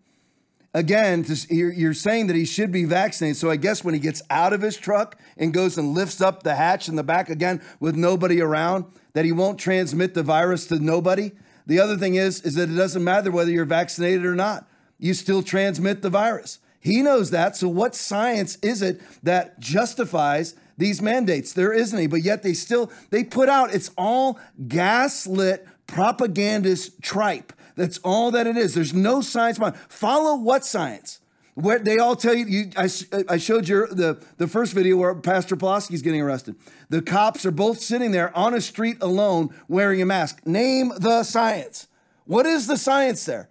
Again, 0.72 1.26
you're 1.50 1.96
saying 1.96 2.28
that 2.28 2.36
he 2.36 2.46
should 2.46 2.72
be 2.72 2.84
vaccinated. 2.86 3.38
So, 3.38 3.50
I 3.50 3.56
guess 3.56 3.84
when 3.84 3.96
he 3.96 4.00
gets 4.00 4.22
out 4.30 4.54
of 4.54 4.62
his 4.62 4.78
truck 4.78 5.18
and 5.36 5.52
goes 5.52 5.80
and 5.80 5.96
lifts 5.96 6.22
up 6.22 6.44
the 6.44 6.54
hatch 6.54 6.90
in 6.90 6.96
the 6.96 7.02
back 7.02 7.28
again 7.28 7.60
with 7.80 7.96
nobody 7.96 8.40
around, 8.40 8.86
that 9.14 9.26
he 9.26 9.32
won't 9.32 9.58
transmit 9.58 10.14
the 10.14 10.22
virus 10.22 10.68
to 10.68 10.78
nobody. 10.78 11.32
The 11.66 11.80
other 11.80 11.98
thing 11.98 12.14
is, 12.14 12.40
is 12.42 12.54
that 12.54 12.70
it 12.70 12.76
doesn't 12.76 13.04
matter 13.04 13.32
whether 13.32 13.50
you're 13.50 13.66
vaccinated 13.66 14.28
or 14.28 14.36
not. 14.36 14.70
You 15.00 15.16
still 15.16 15.42
transmit 15.42 16.04
the 16.04 16.12
virus. 16.12 16.60
He 16.80 17.02
knows 17.02 17.32
that. 17.32 17.56
So, 17.56 17.68
what 17.68 17.96
science 17.96 18.60
is 18.62 18.84
it 18.84 19.02
that 19.24 19.60
justifies 19.60 20.54
these 20.78 21.02
mandates. 21.02 21.54
There 21.54 21.74
isn't 21.74 21.98
any, 21.98 22.08
but 22.08 22.24
yet 22.24 22.44
they 22.44 22.54
still 22.54 22.92
they 23.10 23.24
put 23.24 23.50
out 23.50 23.74
it's 23.74 23.92
all 23.98 24.40
gaslit 24.68 25.68
propagandist 25.88 27.02
tripe 27.02 27.54
That's 27.76 27.98
all 28.00 28.32
that 28.32 28.48
it 28.48 28.58
is. 28.58 28.74
There's 28.74 28.94
no 28.94 29.22
science 29.22 29.58
behind. 29.58 29.76
Follow 29.90 30.36
what 30.36 30.66
science? 30.66 31.20
Where 31.56 31.80
they 31.80 31.98
all 31.98 32.16
tell 32.16 32.34
you, 32.34 32.46
you 32.46 32.70
I, 32.78 32.90
I 33.28 33.38
showed 33.38 33.68
you 33.68 33.88
the, 33.88 34.24
the 34.38 34.48
first 34.48 34.74
video 34.74 34.96
where 34.96 35.14
Pastor 35.16 35.58
Pawlowski's 35.58 36.02
getting 36.02 36.22
arrested. 36.22 36.56
The 36.90 37.02
cops 37.02 37.46
are 37.46 37.52
both 37.52 37.82
sitting 37.82 38.12
there 38.12 38.36
on 38.36 38.54
a 38.54 38.62
street 38.62 38.98
alone 39.02 39.54
wearing 39.68 40.02
a 40.02 40.06
mask. 40.06 40.46
Name 40.46 40.94
the 40.98 41.24
science. 41.24 41.88
What 42.26 42.46
is 42.46 42.68
the 42.68 42.78
science 42.78 43.26
there? 43.26 43.50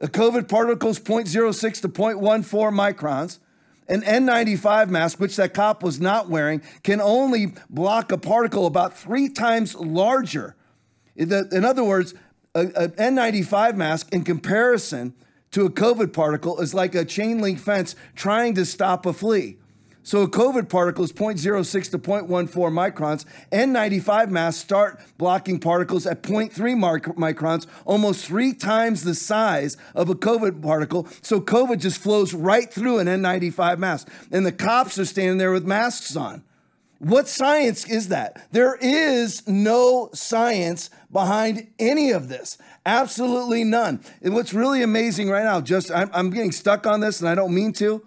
A 0.00 0.08
COVID 0.08 0.48
particles 0.48 0.98
0.06 0.98 1.80
to 1.82 1.88
0.14 1.88 2.44
microns. 2.72 3.38
An 3.88 4.02
N95 4.02 4.88
mask, 4.88 5.20
which 5.20 5.36
that 5.36 5.54
cop 5.54 5.82
was 5.82 6.00
not 6.00 6.28
wearing, 6.28 6.60
can 6.82 7.00
only 7.00 7.54
block 7.70 8.10
a 8.10 8.18
particle 8.18 8.66
about 8.66 8.96
three 8.96 9.28
times 9.28 9.74
larger. 9.74 10.56
In 11.14 11.64
other 11.64 11.84
words, 11.84 12.14
an 12.54 12.72
N95 12.72 13.76
mask 13.76 14.12
in 14.12 14.24
comparison 14.24 15.14
to 15.52 15.64
a 15.64 15.70
COVID 15.70 16.12
particle 16.12 16.60
is 16.60 16.74
like 16.74 16.94
a 16.94 17.04
chain 17.04 17.40
link 17.40 17.58
fence 17.58 17.94
trying 18.14 18.54
to 18.54 18.64
stop 18.64 19.06
a 19.06 19.12
flea. 19.12 19.58
So 20.06 20.22
a 20.22 20.28
COVID 20.28 20.68
particle 20.68 21.02
is 21.02 21.12
0.06 21.12 21.90
to 21.90 21.98
0.14 21.98 22.48
microns. 22.48 23.24
N95 23.50 24.30
masks 24.30 24.62
start 24.62 25.00
blocking 25.18 25.58
particles 25.58 26.06
at 26.06 26.22
0.3 26.22 26.52
microns, 27.16 27.66
almost 27.84 28.24
three 28.24 28.52
times 28.52 29.02
the 29.02 29.16
size 29.16 29.76
of 29.96 30.08
a 30.08 30.14
COVID 30.14 30.62
particle. 30.62 31.08
So 31.22 31.40
COVID 31.40 31.80
just 31.80 31.98
flows 31.98 32.34
right 32.34 32.72
through 32.72 33.00
an 33.00 33.08
N95 33.08 33.78
mask. 33.78 34.08
And 34.30 34.46
the 34.46 34.52
cops 34.52 34.96
are 35.00 35.04
standing 35.04 35.38
there 35.38 35.50
with 35.50 35.64
masks 35.64 36.14
on. 36.14 36.44
What 37.00 37.26
science 37.26 37.84
is 37.90 38.06
that? 38.06 38.46
There 38.52 38.78
is 38.80 39.44
no 39.48 40.10
science 40.14 40.88
behind 41.10 41.66
any 41.80 42.12
of 42.12 42.28
this. 42.28 42.58
Absolutely 42.86 43.64
none. 43.64 43.98
And 44.22 44.34
what's 44.34 44.54
really 44.54 44.82
amazing 44.82 45.30
right 45.30 45.42
now, 45.42 45.60
just 45.60 45.90
I'm, 45.90 46.10
I'm 46.14 46.30
getting 46.30 46.52
stuck 46.52 46.86
on 46.86 47.00
this 47.00 47.18
and 47.18 47.28
I 47.28 47.34
don't 47.34 47.52
mean 47.52 47.72
to, 47.74 48.06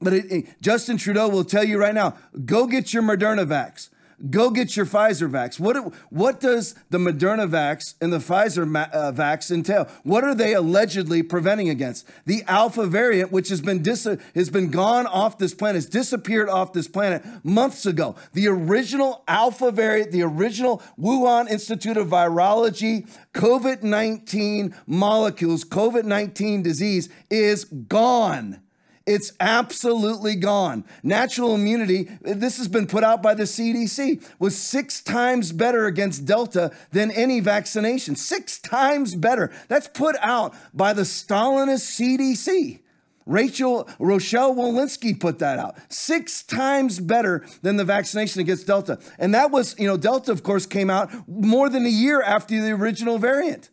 but 0.00 0.12
it, 0.12 0.32
it, 0.32 0.62
Justin 0.62 0.96
Trudeau 0.96 1.28
will 1.28 1.44
tell 1.44 1.64
you 1.64 1.78
right 1.78 1.94
now 1.94 2.16
go 2.44 2.66
get 2.66 2.92
your 2.92 3.02
Moderna 3.02 3.46
vax. 3.46 3.88
Go 4.30 4.50
get 4.50 4.76
your 4.76 4.86
Pfizer 4.86 5.30
vax. 5.30 5.60
What, 5.60 5.92
what 6.10 6.40
does 6.40 6.74
the 6.88 6.96
Moderna 6.96 7.46
vax 7.48 7.94
and 8.00 8.10
the 8.10 8.18
Pfizer 8.18 8.66
ma- 8.66 8.88
uh, 8.90 9.12
vax 9.12 9.50
entail? 9.50 9.88
What 10.04 10.24
are 10.24 10.34
they 10.34 10.54
allegedly 10.54 11.22
preventing 11.22 11.68
against? 11.68 12.08
The 12.24 12.42
alpha 12.46 12.86
variant, 12.86 13.30
which 13.30 13.50
has 13.50 13.60
been 13.60 13.82
dis- 13.82 14.08
has 14.34 14.48
been 14.48 14.70
gone 14.70 15.06
off 15.06 15.36
this 15.36 15.52
planet, 15.52 15.76
has 15.76 15.86
disappeared 15.86 16.48
off 16.48 16.72
this 16.72 16.88
planet 16.88 17.24
months 17.44 17.84
ago. 17.84 18.16
The 18.32 18.48
original 18.48 19.22
alpha 19.28 19.70
variant, 19.70 20.12
the 20.12 20.22
original 20.22 20.82
Wuhan 20.98 21.50
Institute 21.50 21.98
of 21.98 22.08
Virology 22.08 23.06
COVID 23.34 23.82
19 23.82 24.74
molecules, 24.86 25.62
COVID 25.62 26.04
19 26.04 26.62
disease 26.62 27.10
is 27.28 27.64
gone. 27.64 28.62
It's 29.06 29.32
absolutely 29.38 30.34
gone. 30.34 30.84
Natural 31.04 31.54
immunity, 31.54 32.10
this 32.22 32.58
has 32.58 32.66
been 32.66 32.88
put 32.88 33.04
out 33.04 33.22
by 33.22 33.34
the 33.34 33.44
CDC, 33.44 34.22
was 34.40 34.56
six 34.56 35.00
times 35.00 35.52
better 35.52 35.86
against 35.86 36.26
Delta 36.26 36.72
than 36.90 37.12
any 37.12 37.38
vaccination. 37.38 38.16
Six 38.16 38.58
times 38.58 39.14
better. 39.14 39.52
That's 39.68 39.86
put 39.86 40.16
out 40.20 40.54
by 40.74 40.92
the 40.92 41.02
Stalinist 41.02 42.00
CDC. 42.00 42.80
Rachel 43.26 43.88
Rochelle 43.98 44.54
Walensky 44.54 45.18
put 45.18 45.38
that 45.40 45.58
out. 45.58 45.76
Six 45.88 46.42
times 46.42 46.98
better 46.98 47.44
than 47.62 47.76
the 47.76 47.84
vaccination 47.84 48.40
against 48.40 48.66
Delta. 48.66 48.98
And 49.18 49.34
that 49.34 49.50
was, 49.50 49.78
you 49.78 49.86
know, 49.86 49.96
Delta, 49.96 50.32
of 50.32 50.42
course, 50.42 50.66
came 50.66 50.90
out 50.90 51.10
more 51.28 51.68
than 51.68 51.86
a 51.86 51.90
year 51.90 52.22
after 52.22 52.60
the 52.60 52.70
original 52.70 53.18
variant. 53.18 53.70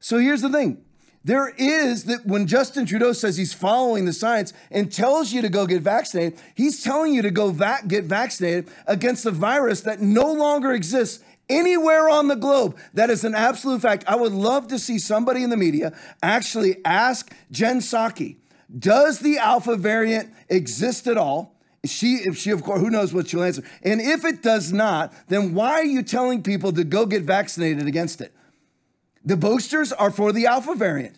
So 0.00 0.18
here's 0.18 0.42
the 0.42 0.50
thing 0.50 0.84
there 1.28 1.50
is 1.58 2.04
that 2.04 2.24
when 2.24 2.46
Justin 2.46 2.86
Trudeau 2.86 3.12
says 3.12 3.36
he's 3.36 3.52
following 3.52 4.06
the 4.06 4.14
science 4.14 4.54
and 4.70 4.90
tells 4.90 5.30
you 5.30 5.42
to 5.42 5.50
go 5.50 5.66
get 5.66 5.82
vaccinated, 5.82 6.40
he's 6.54 6.82
telling 6.82 7.12
you 7.12 7.20
to 7.20 7.30
go 7.30 7.52
get 7.86 8.04
vaccinated 8.04 8.70
against 8.86 9.26
a 9.26 9.30
virus 9.30 9.82
that 9.82 10.00
no 10.00 10.32
longer 10.32 10.72
exists 10.72 11.22
anywhere 11.50 12.08
on 12.08 12.28
the 12.28 12.34
globe. 12.34 12.78
That 12.94 13.10
is 13.10 13.24
an 13.24 13.34
absolute 13.34 13.82
fact. 13.82 14.04
I 14.08 14.16
would 14.16 14.32
love 14.32 14.68
to 14.68 14.78
see 14.78 14.98
somebody 14.98 15.42
in 15.42 15.50
the 15.50 15.56
media 15.58 15.94
actually 16.22 16.82
ask 16.82 17.30
Jen 17.50 17.80
Psaki, 17.80 18.36
does 18.78 19.18
the 19.18 19.36
alpha 19.36 19.76
variant 19.76 20.32
exist 20.48 21.06
at 21.06 21.18
all? 21.18 21.60
She, 21.84 22.20
if 22.24 22.38
she, 22.38 22.52
of 22.52 22.62
course, 22.62 22.80
who 22.80 22.88
knows 22.88 23.12
what 23.12 23.28
she'll 23.28 23.42
answer. 23.42 23.64
And 23.82 24.00
if 24.00 24.24
it 24.24 24.42
does 24.42 24.72
not, 24.72 25.12
then 25.28 25.52
why 25.52 25.72
are 25.72 25.84
you 25.84 26.02
telling 26.02 26.42
people 26.42 26.72
to 26.72 26.84
go 26.84 27.04
get 27.04 27.24
vaccinated 27.24 27.86
against 27.86 28.22
it? 28.22 28.32
The 29.24 29.36
boosters 29.36 29.92
are 29.92 30.10
for 30.10 30.32
the 30.32 30.46
alpha 30.46 30.74
variant. 30.74 31.16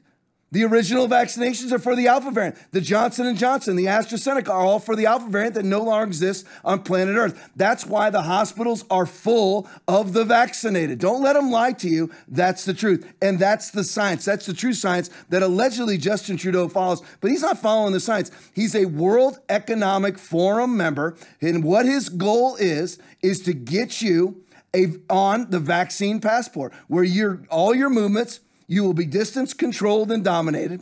The 0.53 0.65
original 0.65 1.07
vaccinations 1.07 1.71
are 1.71 1.79
for 1.79 1.95
the 1.95 2.09
alpha 2.09 2.33
variant. 2.33 2.57
The 2.73 2.81
Johnson 2.81 3.37
& 3.37 3.37
Johnson, 3.37 3.77
the 3.77 3.85
AstraZeneca 3.87 4.49
are 4.49 4.65
all 4.65 4.81
for 4.81 4.97
the 4.97 5.07
alpha 5.07 5.29
variant 5.29 5.55
that 5.55 5.65
no 5.65 5.83
longer 5.83 6.07
exists 6.07 6.49
on 6.65 6.83
planet 6.83 7.17
Earth. 7.17 7.51
That's 7.55 7.87
why 7.87 8.11
the 8.11 8.23
hospitals 8.23 8.85
are 8.91 9.07
full 9.07 9.69
of 9.87 10.13
the 10.13 10.25
vaccinated. 10.25 10.99
Don't 10.99 11.23
let 11.23 11.35
them 11.35 11.53
lie 11.53 11.73
to 11.75 11.89
you. 11.89 12.11
That's 12.27 12.65
the 12.65 12.75
truth. 12.75 13.13
And 13.23 13.39
that's 13.39 13.71
the 13.71 13.85
science. 13.85 14.25
That's 14.25 14.47
the 14.47 14.53
true 14.53 14.73
science 14.73 15.09
that 15.29 15.43
allegedly 15.43 15.99
Justin 15.99 16.37
Trudeau 16.37 16.69
follows. 16.69 17.03
But 17.21 17.31
he's 17.31 17.43
not 17.43 17.59
following 17.59 17.93
the 17.93 18.01
science. 18.01 18.33
He's 18.53 18.75
a 18.75 18.87
World 18.87 19.39
Economic 19.49 20.19
Forum 20.19 20.77
member. 20.77 21.17
And 21.41 21.63
what 21.63 21.87
his 21.87 22.09
goal 22.09 22.57
is, 22.57 22.99
is 23.23 23.41
to 23.43 23.53
get 23.53 24.03
you 24.03 24.43
a, 24.75 24.89
on 25.09 25.51
the 25.51 25.61
vaccine 25.61 26.21
passport, 26.21 26.73
where 26.89 27.05
your 27.05 27.43
all 27.51 27.75
your 27.75 27.91
movements 27.91 28.41
you 28.71 28.85
will 28.85 28.95
be 28.95 29.05
distance 29.05 29.53
controlled 29.53 30.13
and 30.13 30.23
dominated. 30.23 30.81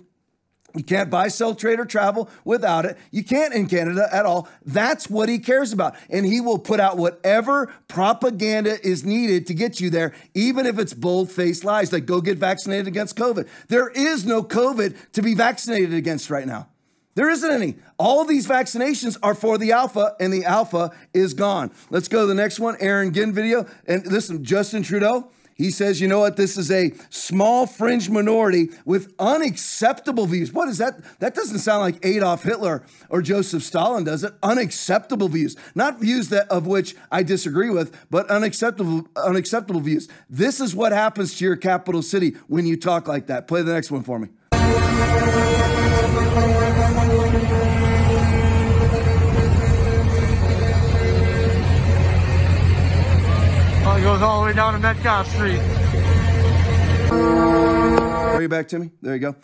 You 0.74 0.84
can't 0.84 1.08
buy, 1.08 1.28
sell, 1.28 1.54
trade, 1.54 1.80
or 1.80 1.86
travel 1.86 2.28
without 2.44 2.84
it. 2.84 2.98
You 3.10 3.24
can't 3.24 3.54
in 3.54 3.66
Canada 3.66 4.06
at 4.12 4.26
all. 4.26 4.46
That's 4.66 5.08
what 5.08 5.30
he 5.30 5.38
cares 5.38 5.72
about. 5.72 5.96
And 6.10 6.26
he 6.26 6.42
will 6.42 6.58
put 6.58 6.80
out 6.80 6.98
whatever 6.98 7.72
propaganda 7.88 8.78
is 8.86 9.06
needed 9.06 9.46
to 9.46 9.54
get 9.54 9.80
you 9.80 9.88
there, 9.88 10.12
even 10.34 10.66
if 10.66 10.78
it's 10.78 10.92
bold 10.92 11.32
faced 11.32 11.64
lies 11.64 11.90
like 11.90 12.04
go 12.04 12.20
get 12.20 12.36
vaccinated 12.36 12.86
against 12.86 13.16
COVID. 13.16 13.48
There 13.68 13.88
is 13.88 14.26
no 14.26 14.42
COVID 14.42 14.94
to 15.12 15.22
be 15.22 15.32
vaccinated 15.32 15.94
against 15.94 16.28
right 16.28 16.46
now. 16.46 16.68
There 17.14 17.30
isn't 17.30 17.50
any. 17.50 17.76
All 17.98 18.26
these 18.26 18.46
vaccinations 18.46 19.16
are 19.22 19.34
for 19.34 19.56
the 19.56 19.72
alpha, 19.72 20.14
and 20.20 20.30
the 20.30 20.44
alpha 20.44 20.92
is 21.14 21.32
gone. 21.32 21.72
Let's 21.88 22.06
go 22.06 22.20
to 22.20 22.26
the 22.26 22.34
next 22.34 22.60
one. 22.60 22.76
Aaron 22.80 23.14
Ginn 23.14 23.32
video. 23.32 23.66
And 23.86 24.06
listen, 24.06 24.44
Justin 24.44 24.82
Trudeau, 24.82 25.30
he 25.58 25.72
says, 25.72 26.00
you 26.00 26.06
know 26.06 26.20
what? 26.20 26.36
This 26.36 26.56
is 26.56 26.70
a 26.70 26.92
small 27.10 27.66
fringe 27.66 28.08
minority 28.08 28.70
with 28.84 29.12
unacceptable 29.18 30.26
views. 30.26 30.52
What 30.52 30.68
is 30.68 30.78
that? 30.78 31.00
That 31.18 31.34
doesn't 31.34 31.58
sound 31.58 31.80
like 31.80 32.06
Adolf 32.06 32.44
Hitler 32.44 32.84
or 33.10 33.22
Joseph 33.22 33.64
Stalin, 33.64 34.04
does 34.04 34.22
it? 34.22 34.32
Unacceptable 34.40 35.28
views. 35.28 35.56
Not 35.74 35.98
views 35.98 36.28
that 36.28 36.48
of 36.48 36.68
which 36.68 36.94
I 37.10 37.24
disagree 37.24 37.70
with, 37.70 38.06
but 38.08 38.30
unacceptable, 38.30 39.08
unacceptable 39.16 39.80
views. 39.80 40.08
This 40.30 40.60
is 40.60 40.76
what 40.76 40.92
happens 40.92 41.36
to 41.38 41.44
your 41.44 41.56
capital 41.56 42.02
city 42.02 42.36
when 42.46 42.64
you 42.64 42.76
talk 42.76 43.08
like 43.08 43.26
that. 43.26 43.48
Play 43.48 43.62
the 43.62 43.72
next 43.72 43.90
one 43.90 44.04
for 44.04 44.20
me. 44.20 44.28
Goes 54.18 54.24
all 54.24 54.40
the 54.40 54.46
way 54.46 54.52
down 54.52 54.72
to 54.72 54.80
Metcalfe 54.80 55.28
Street. 55.28 55.60
Bring 57.08 58.44
it 58.44 58.50
back 58.50 58.68
to 58.68 58.78
me. 58.80 58.90
There 59.00 59.14
you 59.14 59.20
go. 59.20 59.36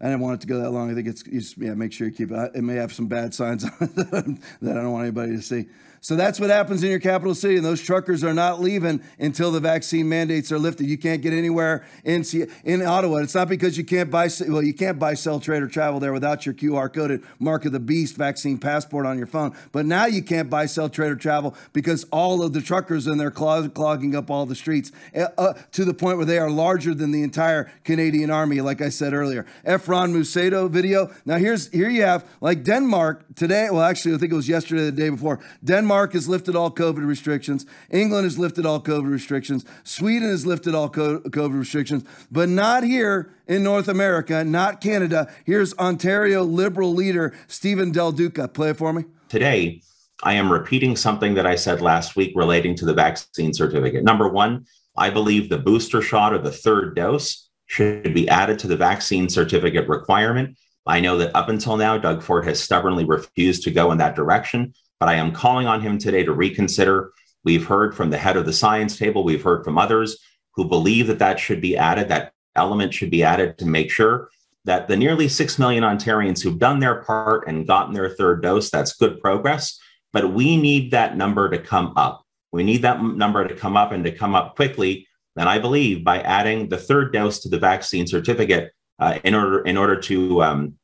I 0.00 0.04
didn't 0.04 0.20
want 0.20 0.34
it 0.34 0.40
to 0.42 0.46
go 0.46 0.60
that 0.60 0.70
long. 0.70 0.90
I 0.90 0.94
think 0.94 1.08
it's, 1.08 1.22
it's 1.22 1.56
yeah. 1.56 1.74
Make 1.74 1.92
sure 1.92 2.06
you 2.06 2.12
keep 2.12 2.30
it. 2.30 2.50
It 2.54 2.62
may 2.62 2.74
have 2.74 2.92
some 2.92 3.06
bad 3.06 3.32
signs 3.34 3.62
that 3.78 4.38
I 4.62 4.74
don't 4.74 4.92
want 4.92 5.04
anybody 5.04 5.36
to 5.36 5.42
see. 5.42 5.66
So 6.02 6.16
that's 6.16 6.40
what 6.40 6.48
happens 6.48 6.82
in 6.82 6.88
your 6.88 6.98
capital 6.98 7.34
city, 7.34 7.56
and 7.56 7.64
those 7.64 7.82
truckers 7.82 8.24
are 8.24 8.32
not 8.32 8.58
leaving 8.58 9.02
until 9.18 9.50
the 9.52 9.60
vaccine 9.60 10.08
mandates 10.08 10.50
are 10.50 10.58
lifted. 10.58 10.86
You 10.86 10.96
can't 10.96 11.20
get 11.20 11.34
anywhere 11.34 11.84
in 12.04 12.24
in 12.64 12.80
Ottawa. 12.80 13.18
It's 13.18 13.34
not 13.34 13.50
because 13.50 13.76
you 13.76 13.84
can't 13.84 14.10
buy 14.10 14.30
well, 14.48 14.62
you 14.62 14.72
can't 14.72 14.98
buy, 14.98 15.12
sell, 15.12 15.40
trade, 15.40 15.62
or 15.62 15.68
travel 15.68 16.00
there 16.00 16.14
without 16.14 16.46
your 16.46 16.54
QR 16.54 16.90
coded 16.92 17.22
mark 17.38 17.66
of 17.66 17.72
the 17.72 17.80
beast 17.80 18.16
vaccine 18.16 18.56
passport 18.56 19.04
on 19.04 19.18
your 19.18 19.26
phone. 19.26 19.54
But 19.72 19.84
now 19.84 20.06
you 20.06 20.22
can't 20.22 20.48
buy, 20.48 20.66
sell, 20.66 20.88
trade, 20.88 21.10
or 21.10 21.16
travel 21.16 21.54
because 21.74 22.04
all 22.04 22.42
of 22.42 22.54
the 22.54 22.62
truckers 22.62 23.06
in 23.06 23.18
there 23.18 23.30
clog, 23.30 23.74
clogging 23.74 24.16
up 24.16 24.30
all 24.30 24.46
the 24.46 24.54
streets 24.54 24.92
uh, 25.14 25.26
uh, 25.36 25.52
to 25.72 25.84
the 25.84 25.94
point 25.94 26.16
where 26.16 26.26
they 26.26 26.38
are 26.38 26.50
larger 26.50 26.94
than 26.94 27.10
the 27.10 27.22
entire 27.22 27.70
Canadian 27.84 28.30
army. 28.30 28.62
Like 28.62 28.80
I 28.80 28.88
said 28.88 29.12
earlier, 29.12 29.44
Efron 29.66 30.14
Musedo 30.14 30.70
video. 30.70 31.10
Now 31.26 31.36
here's 31.36 31.70
here 31.70 31.90
you 31.90 32.02
have 32.02 32.26
like 32.40 32.64
Denmark 32.64 33.34
today. 33.34 33.68
Well, 33.70 33.82
actually, 33.82 34.14
I 34.14 34.18
think 34.18 34.32
it 34.32 34.36
was 34.36 34.48
yesterday, 34.48 34.84
the 34.84 34.92
day 34.92 35.10
before. 35.10 35.40
Denmark 35.62 35.89
Denmark 35.90 36.12
has 36.12 36.28
lifted 36.28 36.54
all 36.54 36.70
COVID 36.70 37.04
restrictions. 37.04 37.66
England 37.90 38.22
has 38.22 38.38
lifted 38.38 38.64
all 38.64 38.80
COVID 38.80 39.10
restrictions. 39.10 39.64
Sweden 39.82 40.30
has 40.30 40.46
lifted 40.46 40.72
all 40.72 40.88
COVID 40.88 41.58
restrictions, 41.58 42.04
but 42.30 42.48
not 42.48 42.84
here 42.84 43.34
in 43.48 43.64
North 43.64 43.88
America, 43.88 44.44
not 44.44 44.80
Canada. 44.80 45.28
Here's 45.44 45.74
Ontario 45.78 46.44
Liberal 46.44 46.94
leader 46.94 47.34
Stephen 47.48 47.90
Del 47.90 48.12
Duca. 48.12 48.46
Play 48.46 48.70
it 48.70 48.76
for 48.76 48.92
me. 48.92 49.02
Today, 49.28 49.82
I 50.22 50.34
am 50.34 50.52
repeating 50.52 50.94
something 50.94 51.34
that 51.34 51.44
I 51.44 51.56
said 51.56 51.80
last 51.80 52.14
week 52.14 52.34
relating 52.36 52.76
to 52.76 52.84
the 52.84 52.94
vaccine 52.94 53.52
certificate. 53.52 54.04
Number 54.04 54.28
one, 54.28 54.66
I 54.96 55.10
believe 55.10 55.48
the 55.48 55.58
booster 55.58 56.02
shot 56.02 56.32
or 56.32 56.38
the 56.38 56.52
third 56.52 56.94
dose 56.94 57.50
should 57.66 58.14
be 58.14 58.28
added 58.28 58.60
to 58.60 58.68
the 58.68 58.76
vaccine 58.76 59.28
certificate 59.28 59.88
requirement. 59.88 60.56
I 60.86 61.00
know 61.00 61.18
that 61.18 61.34
up 61.34 61.48
until 61.48 61.76
now, 61.76 61.98
Doug 61.98 62.22
Ford 62.22 62.44
has 62.44 62.62
stubbornly 62.62 63.04
refused 63.04 63.64
to 63.64 63.72
go 63.72 63.90
in 63.90 63.98
that 63.98 64.14
direction, 64.14 64.72
but 65.00 65.08
I 65.08 65.14
am 65.14 65.32
calling 65.32 65.66
on 65.66 65.80
him 65.80 65.98
today 65.98 66.22
to 66.22 66.32
reconsider. 66.32 67.12
We've 67.42 67.66
heard 67.66 67.96
from 67.96 68.10
the 68.10 68.18
head 68.18 68.36
of 68.36 68.46
the 68.46 68.52
science 68.52 68.96
table, 68.96 69.24
we've 69.24 69.42
heard 69.42 69.64
from 69.64 69.78
others 69.78 70.18
who 70.54 70.68
believe 70.68 71.06
that 71.06 71.18
that 71.18 71.40
should 71.40 71.60
be 71.60 71.76
added, 71.76 72.08
that 72.08 72.32
element 72.54 72.92
should 72.92 73.10
be 73.10 73.24
added 73.24 73.56
to 73.58 73.66
make 73.66 73.90
sure 73.90 74.28
that 74.64 74.88
the 74.88 74.96
nearly 74.96 75.28
6 75.28 75.58
million 75.58 75.82
Ontarians 75.82 76.42
who've 76.42 76.58
done 76.58 76.80
their 76.80 77.02
part 77.02 77.48
and 77.48 77.66
gotten 77.66 77.94
their 77.94 78.10
third 78.10 78.42
dose, 78.42 78.70
that's 78.70 78.92
good 78.92 79.20
progress. 79.20 79.78
But 80.12 80.32
we 80.32 80.56
need 80.56 80.90
that 80.90 81.16
number 81.16 81.48
to 81.48 81.58
come 81.58 81.94
up. 81.96 82.24
We 82.52 82.62
need 82.62 82.82
that 82.82 83.02
number 83.02 83.46
to 83.46 83.54
come 83.54 83.76
up 83.76 83.92
and 83.92 84.04
to 84.04 84.12
come 84.12 84.34
up 84.34 84.56
quickly. 84.56 85.06
And 85.36 85.48
I 85.48 85.58
believe 85.58 86.04
by 86.04 86.20
adding 86.20 86.68
the 86.68 86.76
third 86.76 87.12
dose 87.12 87.38
to 87.40 87.48
the 87.48 87.58
vaccine 87.58 88.06
certificate 88.06 88.72
uh, 88.98 89.18
in 89.24 89.34
order 89.34 89.60
in 89.62 89.76
order 89.76 89.98
to 90.00 90.42
um, 90.42 90.74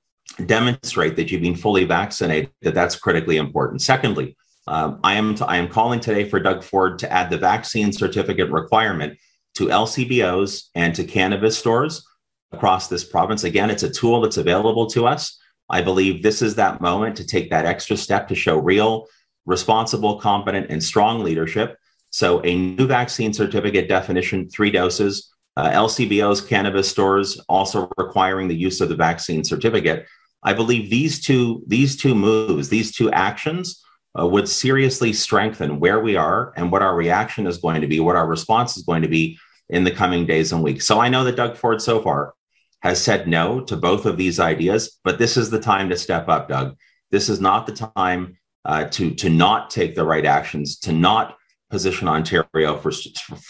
demonstrate 0.45 1.17
that 1.17 1.31
you've 1.31 1.43
been 1.43 1.57
fully 1.57 1.85
vaccinated, 1.85 2.51
that 2.63 2.75
that's 2.75 2.97
critically 2.97 3.37
important. 3.37 3.83
Secondly, 3.83 4.37
um, 4.69 5.01
I 5.05 5.15
am 5.15 5.35
t- 5.35 5.45
I 5.47 5.57
am 5.57 5.69
calling 5.69 6.01
today 6.01 6.29
for 6.29 6.41
Doug 6.41 6.63
Ford 6.65 6.99
to 7.01 7.13
add 7.13 7.31
the 7.31 7.39
vaccine 7.39 7.93
certificate 7.93 8.51
requirement 8.51 9.19
to 9.55 9.67
LCBOs 9.67 10.69
and 10.75 10.95
to 10.95 11.05
cannabis 11.05 11.57
stores 11.57 12.05
across 12.53 12.89
this 12.89 13.05
province. 13.05 13.45
Again, 13.45 13.71
it's 13.71 13.85
a 13.85 13.91
tool 13.91 14.21
that's 14.21 14.37
available 14.37 14.87
to 14.89 15.07
us. 15.07 15.39
I 15.69 15.83
believe 15.83 16.23
this 16.23 16.43
is 16.43 16.57
that 16.57 16.81
moment 16.81 17.17
to 17.17 17.27
take 17.27 17.51
that 17.51 17.65
extra 17.65 17.97
step 17.97 18.29
to 18.29 18.35
show 18.35 18.59
real, 18.59 19.07
responsible, 19.47 20.19
competent, 20.19 20.67
and 20.71 20.83
strong 20.83 21.23
leadership. 21.23 21.77
So, 22.11 22.41
a 22.45 22.57
new 22.57 22.87
vaccine 22.87 23.33
certificate 23.33 23.89
definition, 23.89 24.49
three 24.49 24.71
doses, 24.71 25.33
uh, 25.57 25.71
LCBOs, 25.71 26.47
cannabis 26.47 26.89
stores 26.89 27.41
also 27.49 27.91
requiring 27.97 28.49
the 28.49 28.57
use 28.57 28.81
of 28.81 28.89
the 28.89 28.97
vaccine 28.97 29.43
certificate. 29.43 30.07
I 30.47 30.55
believe 30.55 30.89
these 30.89 31.21
two 31.21 31.65
these 31.67 31.97
two 31.97 32.15
moves, 32.15 32.69
these 32.69 32.93
two 32.93 33.11
actions, 33.11 33.83
uh, 34.19 34.27
would 34.27 34.49
seriously 34.49 35.13
strengthen 35.13 35.81
where 35.81 36.01
we 36.01 36.15
are 36.17 36.53
and 36.57 36.71
what 36.71 36.83
our 36.83 36.95
reaction 36.95 37.47
is 37.49 37.59
going 37.59 37.81
to 37.81 37.89
be, 37.89 37.99
what 37.99 38.17
our 38.17 38.29
response 38.29 38.77
is 38.77 38.85
going 38.85 39.03
to 39.03 39.09
be 39.09 39.39
in 39.69 39.83
the 39.83 39.91
coming 39.91 40.25
days 40.25 40.53
and 40.53 40.63
weeks. 40.63 40.87
So 40.87 41.01
I 41.01 41.09
know 41.09 41.25
that 41.25 41.37
Doug 41.37 41.57
Ford 41.57 41.83
so 41.83 42.01
far 42.01 42.33
has 42.81 43.03
said 43.03 43.27
no 43.27 43.61
to 43.63 43.77
both 43.77 44.07
of 44.07 44.17
these 44.17 44.39
ideas, 44.39 45.01
but 45.03 45.19
this 45.19 45.37
is 45.37 45.51
the 45.51 45.61
time 45.61 45.89
to 45.89 45.97
step 45.97 46.29
up, 46.29 46.49
Doug. 46.49 46.77
This 47.11 47.29
is 47.29 47.41
not 47.41 47.67
the 47.67 47.91
time 47.99 48.39
uh, 48.65 48.85
to 48.85 49.15
to 49.17 49.29
not 49.29 49.71
take 49.71 49.97
the 49.97 50.05
right 50.05 50.25
actions, 50.25 50.79
to 50.79 50.93
not 50.93 51.37
position 51.71 52.07
Ontario 52.07 52.77
for 52.77 52.93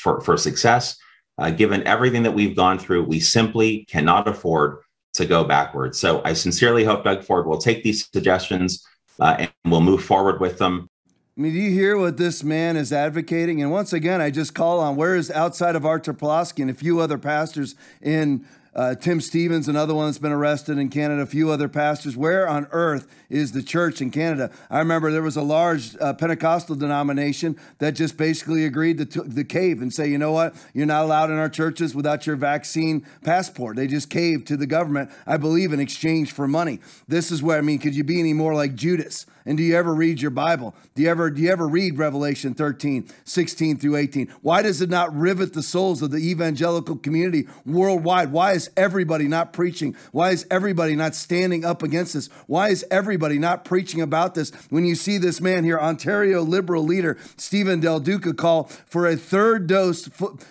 for, 0.02 0.22
for 0.22 0.36
success. 0.38 0.96
Uh, 1.38 1.50
given 1.50 1.86
everything 1.86 2.22
that 2.22 2.32
we've 2.32 2.56
gone 2.56 2.78
through, 2.78 3.04
we 3.04 3.20
simply 3.20 3.84
cannot 3.84 4.26
afford 4.26 4.78
to 5.16 5.26
go 5.26 5.44
backwards. 5.44 5.98
So 5.98 6.22
I 6.24 6.32
sincerely 6.32 6.84
hope 6.84 7.04
Doug 7.04 7.24
Ford 7.24 7.46
will 7.46 7.58
take 7.58 7.82
these 7.82 8.08
suggestions 8.12 8.86
uh, 9.20 9.36
and 9.38 9.52
we'll 9.64 9.80
move 9.80 10.04
forward 10.04 10.40
with 10.40 10.58
them. 10.58 10.88
I 11.36 11.42
mean, 11.42 11.52
do 11.52 11.58
you 11.58 11.70
hear 11.70 11.98
what 11.98 12.16
this 12.16 12.42
man 12.42 12.78
is 12.78 12.94
advocating? 12.94 13.60
And 13.60 13.70
once 13.70 13.92
again, 13.92 14.22
I 14.22 14.30
just 14.30 14.54
call 14.54 14.80
on 14.80 14.96
where 14.96 15.14
is 15.14 15.30
outside 15.30 15.76
of 15.76 15.84
Artur 15.84 16.14
Pawlowski 16.14 16.62
and 16.62 16.70
a 16.70 16.74
few 16.74 17.00
other 17.00 17.18
pastors 17.18 17.74
in 18.00 18.46
uh, 18.76 18.94
Tim 18.94 19.22
Stephens, 19.22 19.68
another 19.68 19.94
one 19.94 20.04
that's 20.04 20.18
been 20.18 20.32
arrested 20.32 20.76
in 20.76 20.90
Canada, 20.90 21.22
a 21.22 21.26
few 21.26 21.50
other 21.50 21.66
pastors. 21.66 22.14
Where 22.14 22.46
on 22.46 22.68
earth 22.72 23.08
is 23.30 23.52
the 23.52 23.62
church 23.62 24.02
in 24.02 24.10
Canada? 24.10 24.50
I 24.70 24.80
remember 24.80 25.10
there 25.10 25.22
was 25.22 25.38
a 25.38 25.42
large 25.42 25.96
uh, 25.96 26.12
Pentecostal 26.12 26.76
denomination 26.76 27.58
that 27.78 27.92
just 27.92 28.18
basically 28.18 28.66
agreed 28.66 28.98
to 28.98 29.06
t- 29.06 29.20
the 29.24 29.44
cave 29.44 29.80
and 29.80 29.92
say, 29.92 30.08
you 30.08 30.18
know 30.18 30.32
what, 30.32 30.54
you're 30.74 30.84
not 30.84 31.04
allowed 31.04 31.30
in 31.30 31.38
our 31.38 31.48
churches 31.48 31.94
without 31.94 32.26
your 32.26 32.36
vaccine 32.36 33.06
passport. 33.24 33.76
They 33.76 33.86
just 33.86 34.10
caved 34.10 34.46
to 34.48 34.58
the 34.58 34.66
government, 34.66 35.10
I 35.26 35.38
believe, 35.38 35.72
in 35.72 35.80
exchange 35.80 36.32
for 36.32 36.46
money. 36.46 36.80
This 37.08 37.30
is 37.30 37.42
where 37.42 37.56
I 37.56 37.62
mean, 37.62 37.78
could 37.78 37.96
you 37.96 38.04
be 38.04 38.20
any 38.20 38.34
more 38.34 38.54
like 38.54 38.74
Judas? 38.74 39.24
And 39.46 39.56
do 39.56 39.62
you 39.62 39.76
ever 39.76 39.94
read 39.94 40.20
your 40.20 40.32
Bible? 40.32 40.74
Do 40.96 41.02
you 41.02 41.08
ever 41.08 41.30
do 41.30 41.40
you 41.40 41.50
ever 41.50 41.68
read 41.68 41.98
Revelation 41.98 42.52
13, 42.52 43.08
16 43.24 43.78
through 43.78 43.96
18? 43.96 44.28
Why 44.42 44.60
does 44.60 44.82
it 44.82 44.90
not 44.90 45.16
rivet 45.16 45.52
the 45.52 45.62
souls 45.62 46.02
of 46.02 46.10
the 46.10 46.18
evangelical 46.18 46.96
community 46.96 47.46
worldwide? 47.64 48.32
Why 48.32 48.54
is 48.54 48.65
everybody 48.76 49.28
not 49.28 49.52
preaching? 49.52 49.96
Why 50.12 50.30
is 50.30 50.46
everybody 50.50 50.96
not 50.96 51.14
standing 51.14 51.64
up 51.64 51.82
against 51.82 52.14
this? 52.14 52.28
Why 52.46 52.70
is 52.70 52.84
everybody 52.90 53.38
not 53.38 53.64
preaching 53.64 54.00
about 54.00 54.34
this? 54.34 54.50
When 54.70 54.84
you 54.84 54.94
see 54.94 55.18
this 55.18 55.40
man 55.40 55.64
here, 55.64 55.78
Ontario 55.78 56.42
Liberal 56.42 56.82
leader 56.82 57.18
Stephen 57.36 57.80
Del 57.80 58.00
Duca 58.00 58.34
call 58.34 58.64
for 58.64 59.06
a 59.06 59.16
third 59.16 59.66
dose 59.66 60.08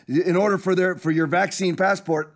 in 0.07 0.35
order 0.35 0.57
for 0.57 0.75
their 0.75 0.95
for 0.95 1.11
your 1.11 1.27
vaccine 1.27 1.75
passport. 1.75 2.33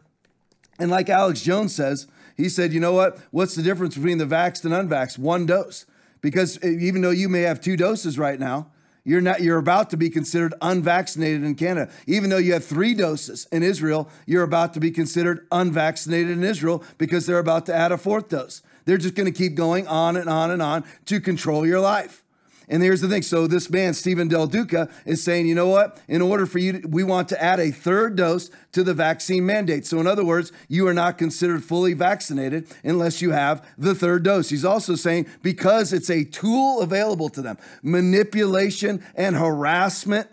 And 0.79 0.89
like 0.89 1.09
Alex 1.09 1.41
Jones 1.41 1.75
says, 1.75 2.07
he 2.37 2.47
said, 2.47 2.71
you 2.71 2.79
know 2.79 2.93
what? 2.93 3.19
What's 3.31 3.55
the 3.55 3.63
difference 3.63 3.95
between 3.95 4.17
the 4.17 4.25
vaxxed 4.25 4.63
and 4.63 4.73
unvaxxed? 4.73 5.17
One 5.17 5.45
dose 5.45 5.85
because 6.21 6.57
eh, 6.63 6.69
even 6.79 7.01
though 7.01 7.09
you 7.11 7.29
may 7.29 7.41
have 7.41 7.61
two 7.61 7.77
doses 7.77 8.17
right 8.17 8.39
now, 8.39 8.71
you're 9.03 9.21
not 9.21 9.41
you're 9.41 9.57
about 9.57 9.89
to 9.89 9.97
be 9.97 10.09
considered 10.09 10.53
unvaccinated 10.61 11.43
in 11.43 11.55
Canada. 11.55 11.91
Even 12.05 12.29
though 12.29 12.37
you 12.37 12.53
have 12.53 12.65
3 12.65 12.93
doses 12.93 13.47
in 13.51 13.63
Israel, 13.63 14.09
you're 14.25 14.43
about 14.43 14.73
to 14.73 14.79
be 14.79 14.91
considered 14.91 15.47
unvaccinated 15.51 16.31
in 16.31 16.43
Israel 16.43 16.83
because 16.97 17.25
they're 17.25 17.39
about 17.39 17.65
to 17.67 17.73
add 17.73 17.91
a 17.91 17.97
fourth 17.97 18.29
dose. 18.29 18.61
They're 18.85 18.97
just 18.97 19.15
going 19.15 19.31
to 19.31 19.37
keep 19.37 19.55
going 19.55 19.87
on 19.87 20.17
and 20.17 20.29
on 20.29 20.51
and 20.51 20.61
on 20.61 20.83
to 21.05 21.19
control 21.19 21.65
your 21.65 21.79
life. 21.79 22.23
And 22.69 22.83
here's 22.83 23.01
the 23.01 23.09
thing. 23.09 23.23
So 23.23 23.47
this 23.47 23.69
man, 23.69 23.95
Stephen 23.95 24.27
Del 24.27 24.45
Duca, 24.45 24.89
is 25.03 25.23
saying, 25.23 25.47
you 25.47 25.55
know 25.55 25.67
what? 25.67 25.99
In 26.07 26.21
order 26.21 26.45
for 26.45 26.59
you, 26.59 26.73
to, 26.73 26.87
we 26.87 27.03
want 27.03 27.27
to 27.29 27.43
add 27.43 27.59
a 27.59 27.71
third 27.71 28.15
dose 28.15 28.51
to 28.73 28.83
the 28.83 28.93
vaccine 28.93 29.45
mandate. 29.45 29.87
So 29.87 29.99
in 29.99 30.05
other 30.05 30.23
words, 30.23 30.51
you 30.67 30.87
are 30.87 30.93
not 30.93 31.17
considered 31.17 31.63
fully 31.63 31.93
vaccinated 31.93 32.67
unless 32.83 33.21
you 33.21 33.31
have 33.31 33.67
the 33.77 33.95
third 33.95 34.23
dose. 34.23 34.49
He's 34.49 34.65
also 34.65 34.95
saying 34.95 35.25
because 35.41 35.91
it's 35.91 36.11
a 36.11 36.23
tool 36.23 36.81
available 36.81 37.29
to 37.29 37.41
them, 37.41 37.57
manipulation 37.81 39.03
and 39.15 39.35
harassment 39.35 40.27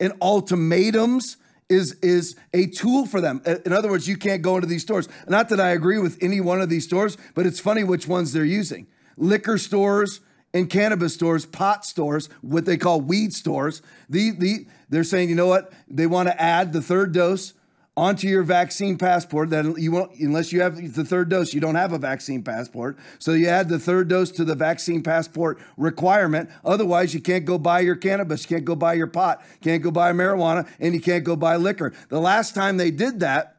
and 0.00 0.12
ultimatums 0.20 1.36
is 1.68 1.92
is 2.02 2.36
a 2.52 2.66
tool 2.66 3.06
for 3.06 3.20
them. 3.20 3.40
In 3.64 3.72
other 3.72 3.88
words, 3.88 4.08
you 4.08 4.16
can't 4.16 4.42
go 4.42 4.56
into 4.56 4.66
these 4.66 4.82
stores. 4.82 5.08
Not 5.28 5.48
that 5.50 5.60
I 5.60 5.70
agree 5.70 5.98
with 5.98 6.18
any 6.20 6.40
one 6.40 6.60
of 6.60 6.68
these 6.68 6.84
stores, 6.84 7.16
but 7.34 7.46
it's 7.46 7.60
funny 7.60 7.84
which 7.84 8.08
ones 8.08 8.32
they're 8.32 8.44
using. 8.44 8.88
Liquor 9.16 9.58
stores, 9.58 10.20
in 10.52 10.66
cannabis 10.66 11.14
stores, 11.14 11.46
pot 11.46 11.84
stores, 11.84 12.28
what 12.42 12.64
they 12.64 12.76
call 12.76 13.00
weed 13.00 13.32
stores. 13.32 13.82
The, 14.08 14.32
the, 14.32 14.66
they're 14.90 15.04
saying, 15.04 15.28
you 15.28 15.34
know 15.34 15.46
what? 15.46 15.72
They 15.88 16.06
want 16.06 16.28
to 16.28 16.40
add 16.40 16.72
the 16.72 16.82
third 16.82 17.12
dose 17.12 17.54
onto 17.96 18.26
your 18.26 18.42
vaccine 18.42 18.96
passport. 18.98 19.50
That 19.50 19.78
you 19.78 19.92
won't, 19.92 20.18
unless 20.18 20.52
you 20.52 20.60
have 20.60 20.94
the 20.94 21.04
third 21.04 21.28
dose, 21.28 21.54
you 21.54 21.60
don't 21.60 21.74
have 21.74 21.92
a 21.92 21.98
vaccine 21.98 22.42
passport. 22.42 22.98
So 23.18 23.32
you 23.32 23.48
add 23.48 23.68
the 23.68 23.78
third 23.78 24.08
dose 24.08 24.30
to 24.32 24.44
the 24.44 24.54
vaccine 24.54 25.02
passport 25.02 25.58
requirement. 25.76 26.50
Otherwise, 26.64 27.14
you 27.14 27.20
can't 27.20 27.44
go 27.44 27.58
buy 27.58 27.80
your 27.80 27.96
cannabis, 27.96 28.42
you 28.42 28.56
can't 28.56 28.64
go 28.64 28.76
buy 28.76 28.94
your 28.94 29.06
pot, 29.06 29.42
can't 29.60 29.82
go 29.82 29.90
buy 29.90 30.12
marijuana, 30.12 30.68
and 30.80 30.94
you 30.94 31.00
can't 31.00 31.24
go 31.24 31.36
buy 31.36 31.56
liquor. 31.56 31.92
The 32.08 32.20
last 32.20 32.54
time 32.54 32.76
they 32.76 32.90
did 32.90 33.20
that, 33.20 33.51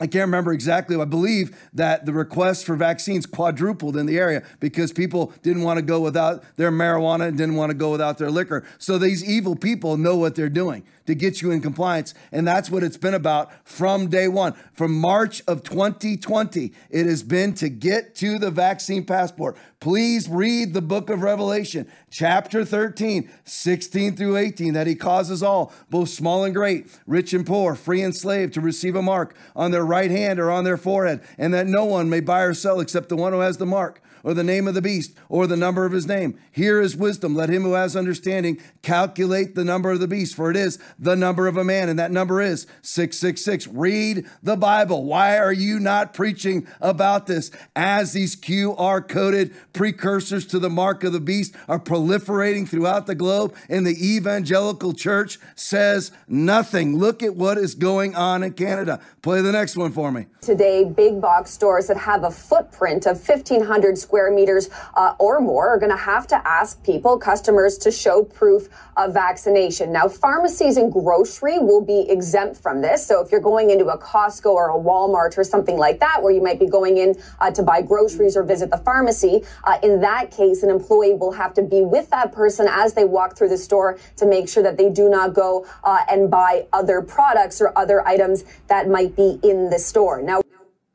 I 0.00 0.06
can't 0.06 0.22
remember 0.22 0.52
exactly. 0.52 1.00
I 1.00 1.04
believe 1.04 1.56
that 1.72 2.04
the 2.04 2.12
requests 2.12 2.64
for 2.64 2.74
vaccines 2.74 3.26
quadrupled 3.26 3.96
in 3.96 4.06
the 4.06 4.18
area 4.18 4.42
because 4.58 4.92
people 4.92 5.32
didn't 5.42 5.62
want 5.62 5.78
to 5.78 5.82
go 5.82 6.00
without 6.00 6.42
their 6.56 6.72
marijuana 6.72 7.28
and 7.28 7.38
didn't 7.38 7.54
want 7.54 7.70
to 7.70 7.74
go 7.74 7.92
without 7.92 8.18
their 8.18 8.30
liquor. 8.30 8.64
So 8.78 8.98
these 8.98 9.24
evil 9.24 9.54
people 9.54 9.96
know 9.96 10.16
what 10.16 10.34
they're 10.34 10.48
doing 10.48 10.84
to 11.06 11.14
get 11.14 11.42
you 11.42 11.50
in 11.50 11.60
compliance. 11.60 12.14
And 12.32 12.46
that's 12.46 12.70
what 12.70 12.82
it's 12.82 12.96
been 12.96 13.14
about 13.14 13.50
from 13.66 14.08
day 14.08 14.28
one. 14.28 14.54
From 14.72 14.98
March 14.98 15.42
of 15.46 15.62
2020, 15.62 16.72
it 16.90 17.06
has 17.06 17.22
been 17.22 17.54
to 17.54 17.68
get 17.68 18.14
to 18.16 18.38
the 18.38 18.50
vaccine 18.50 19.04
passport. 19.04 19.56
Please 19.80 20.28
read 20.28 20.72
the 20.72 20.82
book 20.82 21.10
of 21.10 21.22
Revelation, 21.22 21.86
chapter 22.10 22.64
13, 22.64 23.30
16 23.44 24.16
through 24.16 24.36
18, 24.36 24.72
that 24.72 24.86
he 24.86 24.94
causes 24.94 25.42
all, 25.42 25.72
both 25.90 26.08
small 26.08 26.44
and 26.44 26.54
great, 26.54 26.86
rich 27.06 27.34
and 27.34 27.46
poor, 27.46 27.74
free 27.74 28.02
and 28.02 28.16
slave, 28.16 28.50
to 28.52 28.60
receive 28.60 28.96
a 28.96 29.02
mark 29.02 29.34
on 29.54 29.70
their 29.70 29.84
right 29.84 30.10
hand 30.10 30.40
or 30.40 30.50
on 30.50 30.64
their 30.64 30.78
forehead, 30.78 31.20
and 31.36 31.52
that 31.52 31.66
no 31.66 31.84
one 31.84 32.08
may 32.08 32.20
buy 32.20 32.42
or 32.42 32.54
sell 32.54 32.80
except 32.80 33.08
the 33.08 33.16
one 33.16 33.32
who 33.32 33.40
has 33.40 33.58
the 33.58 33.66
mark 33.66 34.00
or 34.24 34.34
the 34.34 34.42
name 34.42 34.66
of 34.66 34.74
the 34.74 34.82
beast, 34.82 35.14
or 35.28 35.46
the 35.46 35.56
number 35.56 35.84
of 35.84 35.92
his 35.92 36.06
name. 36.06 36.38
Here 36.50 36.80
is 36.80 36.96
wisdom. 36.96 37.36
Let 37.36 37.50
him 37.50 37.62
who 37.62 37.74
has 37.74 37.94
understanding 37.94 38.60
calculate 38.82 39.54
the 39.54 39.64
number 39.64 39.90
of 39.90 40.00
the 40.00 40.08
beast, 40.08 40.34
for 40.34 40.50
it 40.50 40.56
is 40.56 40.78
the 40.98 41.14
number 41.14 41.46
of 41.46 41.56
a 41.56 41.64
man, 41.64 41.88
and 41.88 41.98
that 41.98 42.10
number 42.10 42.40
is 42.40 42.66
666. 42.82 43.68
Read 43.68 44.26
the 44.42 44.56
Bible. 44.56 45.04
Why 45.04 45.38
are 45.38 45.52
you 45.52 45.78
not 45.78 46.14
preaching 46.14 46.66
about 46.80 47.26
this 47.26 47.50
as 47.76 48.14
these 48.14 48.34
QR 48.34 49.06
coded 49.06 49.54
precursors 49.74 50.46
to 50.46 50.58
the 50.58 50.70
mark 50.70 51.04
of 51.04 51.12
the 51.12 51.20
beast 51.20 51.54
are 51.68 51.78
proliferating 51.78 52.66
throughout 52.66 53.06
the 53.06 53.14
globe 53.14 53.54
and 53.68 53.86
the 53.86 54.16
evangelical 54.16 54.94
church 54.94 55.38
says 55.54 56.10
nothing? 56.26 56.96
Look 56.96 57.22
at 57.22 57.36
what 57.36 57.58
is 57.58 57.74
going 57.74 58.14
on 58.14 58.42
in 58.42 58.54
Canada. 58.54 59.00
Play 59.20 59.42
the 59.42 59.52
next 59.52 59.76
one 59.76 59.92
for 59.92 60.10
me. 60.10 60.26
Today, 60.40 60.84
big 60.84 61.20
box 61.20 61.50
stores 61.50 61.86
that 61.88 61.96
have 61.96 62.24
a 62.24 62.30
footprint 62.30 63.06
of 63.06 63.16
1,500 63.26 63.98
square 63.98 64.13
square 64.14 64.30
meters 64.30 64.70
uh, 64.94 65.12
or 65.18 65.40
more 65.40 65.70
are 65.70 65.78
going 65.78 65.90
to 65.90 65.96
have 65.96 66.24
to 66.24 66.40
ask 66.46 66.80
people, 66.84 67.18
customers, 67.18 67.76
to 67.76 67.90
show 67.90 68.22
proof 68.22 68.68
of 68.96 69.12
vaccination. 69.12 69.90
Now, 69.90 70.06
pharmacies 70.06 70.76
and 70.76 70.92
grocery 70.92 71.58
will 71.58 71.80
be 71.80 72.08
exempt 72.08 72.56
from 72.62 72.80
this. 72.80 73.04
So 73.04 73.20
if 73.20 73.32
you're 73.32 73.40
going 73.40 73.70
into 73.70 73.86
a 73.86 73.98
Costco 73.98 74.52
or 74.52 74.70
a 74.70 74.80
Walmart 74.80 75.36
or 75.36 75.42
something 75.42 75.76
like 75.76 75.98
that, 75.98 76.22
where 76.22 76.32
you 76.32 76.40
might 76.40 76.60
be 76.60 76.68
going 76.68 76.98
in 76.98 77.16
uh, 77.40 77.50
to 77.50 77.64
buy 77.64 77.82
groceries 77.82 78.36
or 78.36 78.44
visit 78.44 78.70
the 78.70 78.78
pharmacy, 78.78 79.42
uh, 79.64 79.78
in 79.82 80.00
that 80.02 80.30
case, 80.30 80.62
an 80.62 80.70
employee 80.70 81.14
will 81.14 81.32
have 81.32 81.52
to 81.54 81.62
be 81.62 81.82
with 81.82 82.08
that 82.10 82.30
person 82.30 82.68
as 82.70 82.94
they 82.94 83.04
walk 83.04 83.36
through 83.36 83.48
the 83.48 83.58
store 83.58 83.98
to 84.14 84.26
make 84.26 84.48
sure 84.48 84.62
that 84.62 84.76
they 84.76 84.90
do 84.90 85.08
not 85.08 85.34
go 85.34 85.66
uh, 85.82 86.04
and 86.08 86.30
buy 86.30 86.64
other 86.72 87.02
products 87.02 87.60
or 87.60 87.76
other 87.76 88.06
items 88.06 88.44
that 88.68 88.88
might 88.88 89.16
be 89.16 89.40
in 89.42 89.70
the 89.70 89.78
store. 89.78 90.22
Now, 90.22 90.40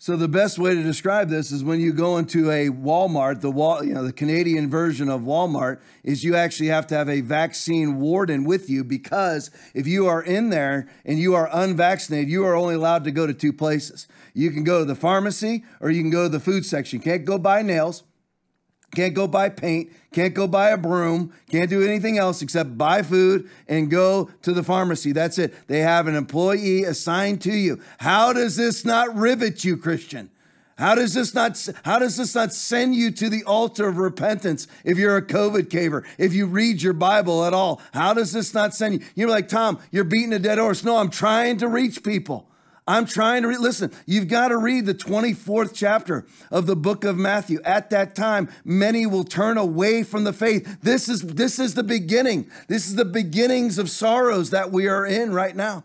so 0.01 0.15
the 0.15 0.29
best 0.29 0.57
way 0.57 0.75
to 0.75 0.81
describe 0.81 1.27
this 1.27 1.51
is 1.51 1.61
when 1.61 1.81
you 1.81 1.91
go 1.91 2.17
into 2.17 2.49
a 2.49 2.69
Walmart, 2.69 3.41
the 3.41 3.51
wall, 3.51 3.83
you 3.83 3.93
know, 3.93 4.05
the 4.05 4.13
Canadian 4.13 4.69
version 4.69 5.09
of 5.09 5.23
Walmart 5.23 5.81
is 6.05 6.23
you 6.23 6.37
actually 6.37 6.69
have 6.69 6.87
to 6.87 6.95
have 6.95 7.09
a 7.09 7.19
vaccine 7.19 7.99
warden 7.99 8.45
with 8.45 8.69
you 8.69 8.85
because 8.85 9.51
if 9.73 9.85
you 9.87 10.07
are 10.07 10.23
in 10.23 10.51
there 10.51 10.87
and 11.03 11.19
you 11.19 11.35
are 11.35 11.49
unvaccinated, 11.51 12.29
you 12.29 12.45
are 12.45 12.55
only 12.55 12.75
allowed 12.75 13.03
to 13.03 13.11
go 13.11 13.27
to 13.27 13.33
two 13.33 13.51
places. 13.51 14.07
You 14.33 14.51
can 14.51 14.63
go 14.63 14.79
to 14.79 14.85
the 14.85 14.95
pharmacy 14.95 15.65
or 15.81 15.89
you 15.89 16.01
can 16.01 16.11
go 16.11 16.23
to 16.23 16.29
the 16.29 16.39
food 16.39 16.65
section. 16.65 16.99
You 16.99 17.03
can't 17.03 17.25
go 17.25 17.37
buy 17.37 17.61
nails. 17.61 18.03
Can't 18.95 19.13
go 19.13 19.27
buy 19.27 19.49
paint, 19.49 19.91
can't 20.11 20.33
go 20.33 20.47
buy 20.47 20.69
a 20.69 20.77
broom, 20.77 21.31
can't 21.49 21.69
do 21.69 21.83
anything 21.83 22.17
else 22.17 22.41
except 22.41 22.77
buy 22.77 23.03
food 23.03 23.47
and 23.67 23.89
go 23.89 24.31
to 24.41 24.51
the 24.51 24.63
pharmacy. 24.63 25.11
That's 25.11 25.37
it. 25.37 25.53
They 25.67 25.79
have 25.79 26.07
an 26.07 26.15
employee 26.15 26.83
assigned 26.83 27.41
to 27.41 27.53
you. 27.53 27.79
How 27.99 28.33
does 28.33 28.55
this 28.55 28.83
not 28.85 29.15
rivet 29.15 29.63
you, 29.63 29.77
Christian? 29.77 30.31
How 30.79 30.95
does 30.95 31.13
this 31.13 31.35
not 31.35 31.67
how 31.83 31.99
does 31.99 32.15
this 32.15 32.33
not 32.33 32.53
send 32.53 32.95
you 32.95 33.11
to 33.11 33.29
the 33.29 33.43
altar 33.43 33.89
of 33.89 33.97
repentance 33.97 34.65
if 34.85 34.97
you're 34.97 35.17
a 35.17 35.21
COVID 35.21 35.63
caver, 35.63 36.05
if 36.17 36.33
you 36.33 36.45
read 36.45 36.81
your 36.81 36.93
Bible 36.93 37.43
at 37.43 37.53
all? 37.53 37.81
How 37.93 38.13
does 38.13 38.31
this 38.31 38.53
not 38.53 38.73
send 38.73 38.93
you? 38.93 39.01
You're 39.13 39.29
like, 39.29 39.49
Tom, 39.49 39.79
you're 39.91 40.05
beating 40.05 40.31
a 40.31 40.39
dead 40.39 40.57
horse. 40.57 40.83
No, 40.83 40.95
I'm 40.95 41.09
trying 41.09 41.57
to 41.57 41.67
reach 41.67 42.01
people. 42.01 42.48
I'm 42.89 43.05
trying 43.05 43.43
to 43.43 43.49
read. 43.49 43.59
Listen, 43.59 43.91
you've 44.07 44.27
got 44.27 44.47
to 44.47 44.57
read 44.57 44.87
the 44.87 44.95
24th 44.95 45.73
chapter 45.75 46.25
of 46.49 46.65
the 46.65 46.75
book 46.75 47.03
of 47.03 47.15
Matthew. 47.17 47.59
At 47.63 47.91
that 47.91 48.15
time, 48.15 48.49
many 48.65 49.05
will 49.05 49.23
turn 49.23 49.59
away 49.59 50.01
from 50.01 50.23
the 50.23 50.33
faith. 50.33 50.79
This 50.81 51.07
is 51.07 51.21
this 51.21 51.59
is 51.59 51.75
the 51.75 51.83
beginning. 51.83 52.49
This 52.67 52.87
is 52.87 52.95
the 52.95 53.05
beginnings 53.05 53.77
of 53.77 53.91
sorrows 53.91 54.49
that 54.49 54.71
we 54.71 54.87
are 54.87 55.05
in 55.05 55.31
right 55.31 55.55
now. 55.55 55.83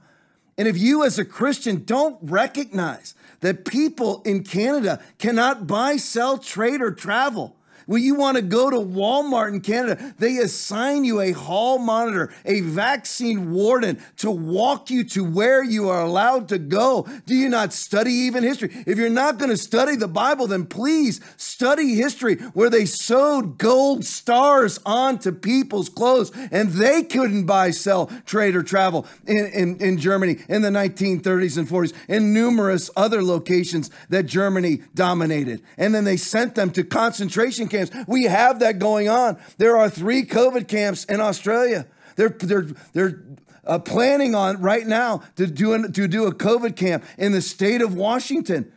And 0.57 0.67
if 0.67 0.79
you 0.79 1.05
as 1.05 1.19
a 1.19 1.27
Christian 1.27 1.85
don't 1.85 2.17
recognize 2.23 3.15
that 3.41 3.67
people 3.67 4.23
in 4.23 4.43
Canada 4.43 4.99
cannot 5.19 5.67
buy, 5.67 5.99
sell, 5.99 6.39
trade, 6.39 6.81
or 6.81 6.91
travel, 6.91 7.55
when 7.87 8.03
you 8.03 8.15
want 8.15 8.37
to 8.37 8.43
go 8.43 8.71
to 8.71 8.77
Walmart 8.77 9.53
in 9.53 9.61
Canada, 9.61 10.15
they 10.19 10.39
assign 10.39 11.05
you 11.05 11.21
a 11.21 11.33
hall 11.33 11.79
monitor, 11.79 12.33
a 12.45 12.61
vaccine 12.61 13.53
warden 13.53 14.03
to 14.19 14.31
walk 14.31 14.91
you 14.91 15.05
to 15.05 15.25
where 15.25 15.63
you 15.63 15.89
are 15.89 16.03
allowed 16.03 16.49
to 16.49 16.59
go. 16.59 17.07
Do 17.27 17.35
you 17.35 17.49
not 17.49 17.73
study 17.73 18.13
even 18.13 18.43
history? 18.43 18.71
If 18.87 18.99
you're 18.99 19.09
not 19.11 19.39
going 19.39 19.51
to 19.51 19.57
study 19.57 19.97
the 19.97 20.09
Bible, 20.09 20.47
then 20.47 20.67
please 20.67 21.21
study 21.37 21.95
history 21.95 22.37
where 22.55 22.71
they 22.71 22.87
sewed 22.87 23.59
gold 23.59 24.05
stars 24.05 24.79
onto 24.87 25.33
people's 25.33 25.89
clothes 25.89 26.31
and 26.51 26.71
they 26.71 27.03
couldn't 27.03 27.47
buy, 27.47 27.71
sell, 27.71 28.07
trade, 28.27 28.57
or 28.57 28.63
travel 28.63 29.07
in, 29.27 29.47
in, 29.47 29.77
in 29.81 29.99
Germany 29.99 30.39
in 30.49 30.63
the 30.63 30.71
1930s 30.71 31.59
and 31.59 31.69
40s 31.69 31.93
and 32.09 32.33
numerous 32.33 32.91
other 32.97 33.23
locations 33.23 33.91
that 34.09 34.25
Germany 34.25 34.83
dominated. 34.95 35.63
And 35.77 35.95
then 35.95 36.05
they 36.05 36.17
sent 36.17 36.55
them 36.55 36.71
to 36.73 36.85
concentration 36.85 37.69
camps. 37.75 37.97
We 38.07 38.25
have 38.25 38.61
that 38.61 38.79
going 38.79 39.09
on. 39.09 39.39
There 39.59 39.77
are 39.77 39.91
three 39.91 40.25
COVID 40.25 40.69
camps 40.69 41.05
in 41.05 41.21
Australia. 41.21 41.87
They're, 42.17 42.29
they're, 42.29 42.67
they're 42.93 43.23
uh, 43.67 43.79
planning 43.79 44.35
on 44.35 44.61
right 44.61 44.87
now 44.87 45.23
to 45.37 45.47
do, 45.47 45.73
an, 45.73 45.93
to 45.93 46.07
do 46.07 46.27
a 46.27 46.35
COVID 46.35 46.77
camp 46.77 47.05
in 47.19 47.33
the 47.33 47.43
state 47.43 47.83
of 47.83 47.95
Washington. 47.95 48.73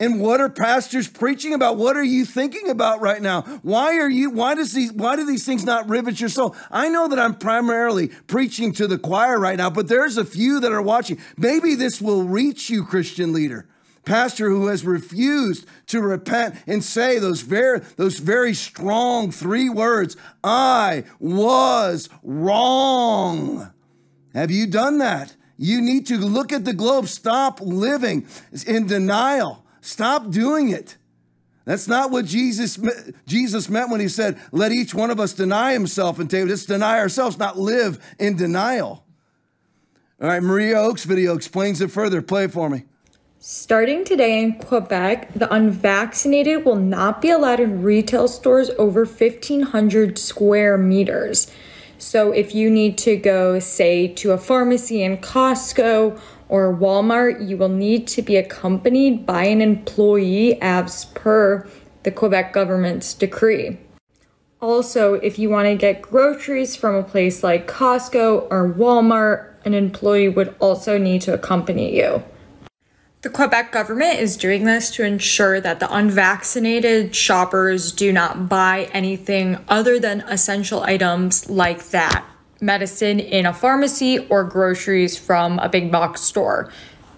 And 0.00 0.20
what 0.20 0.40
are 0.40 0.50
pastors 0.50 1.08
preaching 1.08 1.54
about? 1.54 1.76
What 1.76 1.96
are 1.96 2.04
you 2.04 2.24
thinking 2.24 2.68
about 2.68 3.00
right 3.00 3.22
now? 3.22 3.42
Why 3.62 3.98
are 3.98 4.10
you 4.10 4.30
why 4.30 4.56
does 4.56 4.72
these 4.72 4.92
why 4.92 5.14
do 5.14 5.24
these 5.24 5.46
things 5.46 5.64
not 5.64 5.88
rivet 5.88 6.18
your 6.18 6.28
soul? 6.28 6.56
I 6.68 6.88
know 6.88 7.06
that 7.06 7.18
I'm 7.18 7.36
primarily 7.36 8.08
preaching 8.26 8.72
to 8.72 8.88
the 8.88 8.98
choir 8.98 9.38
right 9.38 9.56
now, 9.56 9.70
but 9.70 9.86
there's 9.86 10.16
a 10.16 10.24
few 10.24 10.58
that 10.60 10.72
are 10.72 10.82
watching. 10.82 11.18
Maybe 11.36 11.76
this 11.76 12.02
will 12.02 12.24
reach 12.24 12.68
you, 12.68 12.84
Christian 12.84 13.32
leader 13.32 13.68
pastor 14.04 14.48
who 14.48 14.66
has 14.66 14.84
refused 14.84 15.66
to 15.86 16.00
repent 16.00 16.56
and 16.66 16.82
say 16.82 17.18
those 17.18 17.40
very, 17.40 17.80
those 17.96 18.18
very 18.18 18.54
strong 18.54 19.30
three 19.30 19.68
words 19.68 20.16
I 20.42 21.04
was 21.18 22.08
wrong. 22.22 23.72
Have 24.34 24.50
you 24.50 24.66
done 24.66 24.98
that? 24.98 25.36
You 25.56 25.80
need 25.80 26.06
to 26.08 26.16
look 26.16 26.52
at 26.52 26.64
the 26.64 26.72
globe. 26.72 27.06
Stop 27.06 27.60
living 27.60 28.26
in 28.66 28.86
denial. 28.86 29.64
Stop 29.80 30.30
doing 30.30 30.70
it. 30.70 30.96
That's 31.64 31.88
not 31.88 32.10
what 32.10 32.26
Jesus 32.26 32.78
Jesus 33.26 33.68
meant 33.68 33.90
when 33.90 34.00
he 34.00 34.08
said, 34.08 34.38
"Let 34.52 34.72
each 34.72 34.94
one 34.94 35.10
of 35.10 35.18
us 35.18 35.32
deny 35.32 35.72
himself 35.72 36.18
and 36.18 36.28
take 36.28 36.46
let's 36.46 36.66
deny 36.66 36.98
ourselves, 36.98 37.38
not 37.38 37.58
live 37.58 37.98
in 38.18 38.36
denial." 38.36 39.04
All 40.20 40.28
right, 40.28 40.42
Maria 40.42 40.78
Oakes 40.78 41.04
video 41.04 41.34
explains 41.34 41.80
it 41.80 41.90
further. 41.90 42.20
Play 42.20 42.44
it 42.44 42.52
for 42.52 42.68
me. 42.68 42.84
Starting 43.46 44.06
today 44.06 44.42
in 44.42 44.54
Quebec, 44.54 45.30
the 45.34 45.52
unvaccinated 45.52 46.64
will 46.64 46.76
not 46.76 47.20
be 47.20 47.28
allowed 47.28 47.60
in 47.60 47.82
retail 47.82 48.26
stores 48.26 48.70
over 48.78 49.04
1,500 49.04 50.18
square 50.18 50.78
meters. 50.78 51.52
So 51.98 52.32
if 52.32 52.54
you 52.54 52.70
need 52.70 52.96
to 52.96 53.18
go, 53.18 53.58
say, 53.58 54.08
to 54.08 54.32
a 54.32 54.38
pharmacy 54.38 55.02
in 55.02 55.18
Costco 55.18 56.18
or 56.48 56.74
Walmart, 56.74 57.46
you 57.46 57.58
will 57.58 57.68
need 57.68 58.06
to 58.06 58.22
be 58.22 58.36
accompanied 58.36 59.26
by 59.26 59.44
an 59.44 59.60
employee 59.60 60.58
as 60.62 61.04
per 61.04 61.68
the 62.02 62.10
Quebec 62.10 62.54
government's 62.54 63.12
decree. 63.12 63.78
Also, 64.62 65.16
if 65.16 65.38
you 65.38 65.50
want 65.50 65.66
to 65.66 65.76
get 65.76 66.00
groceries 66.00 66.76
from 66.76 66.94
a 66.94 67.02
place 67.02 67.44
like 67.44 67.68
Costco 67.68 68.48
or 68.50 68.72
Walmart, 68.72 69.50
an 69.66 69.74
employee 69.74 70.30
would 70.30 70.54
also 70.60 70.96
need 70.96 71.20
to 71.20 71.34
accompany 71.34 71.94
you. 71.94 72.24
The 73.24 73.30
Quebec 73.30 73.72
government 73.72 74.18
is 74.18 74.36
doing 74.36 74.64
this 74.64 74.90
to 74.96 75.02
ensure 75.02 75.58
that 75.58 75.80
the 75.80 75.90
unvaccinated 75.90 77.16
shoppers 77.16 77.90
do 77.90 78.12
not 78.12 78.50
buy 78.50 78.90
anything 78.92 79.56
other 79.66 79.98
than 79.98 80.20
essential 80.28 80.82
items 80.82 81.48
like 81.48 81.88
that 81.88 82.22
medicine 82.60 83.20
in 83.20 83.46
a 83.46 83.54
pharmacy 83.54 84.18
or 84.28 84.44
groceries 84.44 85.16
from 85.16 85.58
a 85.60 85.70
big 85.70 85.90
box 85.90 86.20
store. 86.20 86.70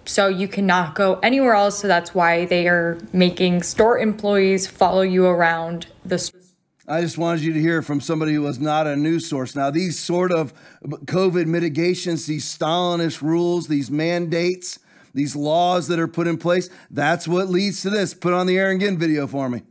So 0.04 0.28
you 0.28 0.46
cannot 0.46 0.94
go 0.94 1.18
anywhere 1.24 1.54
else. 1.54 1.80
So 1.80 1.88
that's 1.88 2.14
why 2.14 2.44
they 2.44 2.68
are 2.68 3.00
making 3.12 3.64
store 3.64 3.98
employees 3.98 4.68
follow 4.68 5.02
you 5.02 5.26
around 5.26 5.88
the 6.04 6.18
store. 6.20 6.40
I 6.86 7.00
just 7.00 7.18
wanted 7.18 7.42
you 7.42 7.52
to 7.52 7.60
hear 7.60 7.82
from 7.82 8.00
somebody 8.00 8.32
who 8.32 8.42
was 8.42 8.60
not 8.60 8.86
a 8.86 8.94
news 8.94 9.28
source. 9.28 9.56
Now, 9.56 9.72
these 9.72 9.98
sort 9.98 10.30
of 10.30 10.52
uh, 10.84 10.98
COVID 10.98 11.46
mitigations, 11.46 12.26
these 12.26 12.44
Stalinist 12.44 13.22
rules, 13.22 13.66
these 13.66 13.90
mandates, 13.90 14.78
these 15.16 15.34
laws 15.34 15.88
that 15.88 15.98
are 15.98 16.06
put 16.06 16.26
in 16.26 16.36
place. 16.36 16.68
That's 16.90 17.26
what 17.26 17.48
leads 17.48 17.80
to 17.82 17.90
this. 17.90 18.12
Put 18.12 18.34
on 18.34 18.46
the 18.46 18.58
Aaron 18.58 18.78
Ginn 18.78 18.98
video 18.98 19.26
for 19.26 19.48
me. 19.48 19.62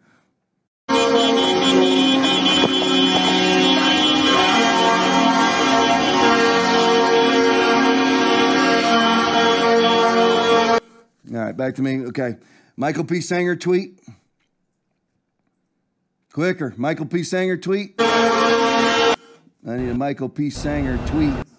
All 11.29 11.41
right, 11.41 11.55
back 11.55 11.75
to 11.75 11.83
me. 11.83 12.05
Okay. 12.07 12.37
Michael 12.75 13.03
P. 13.03 13.19
Senger 13.19 13.59
tweet. 13.59 13.99
Quicker. 16.33 16.73
Michael 16.75 17.05
P. 17.05 17.19
Senger 17.19 17.61
tweet. 17.61 17.93
I 17.99 19.15
need 19.65 19.89
a 19.89 19.93
Michael 19.93 20.29
P. 20.29 20.47
Senger 20.47 21.05
tweet 21.07 21.54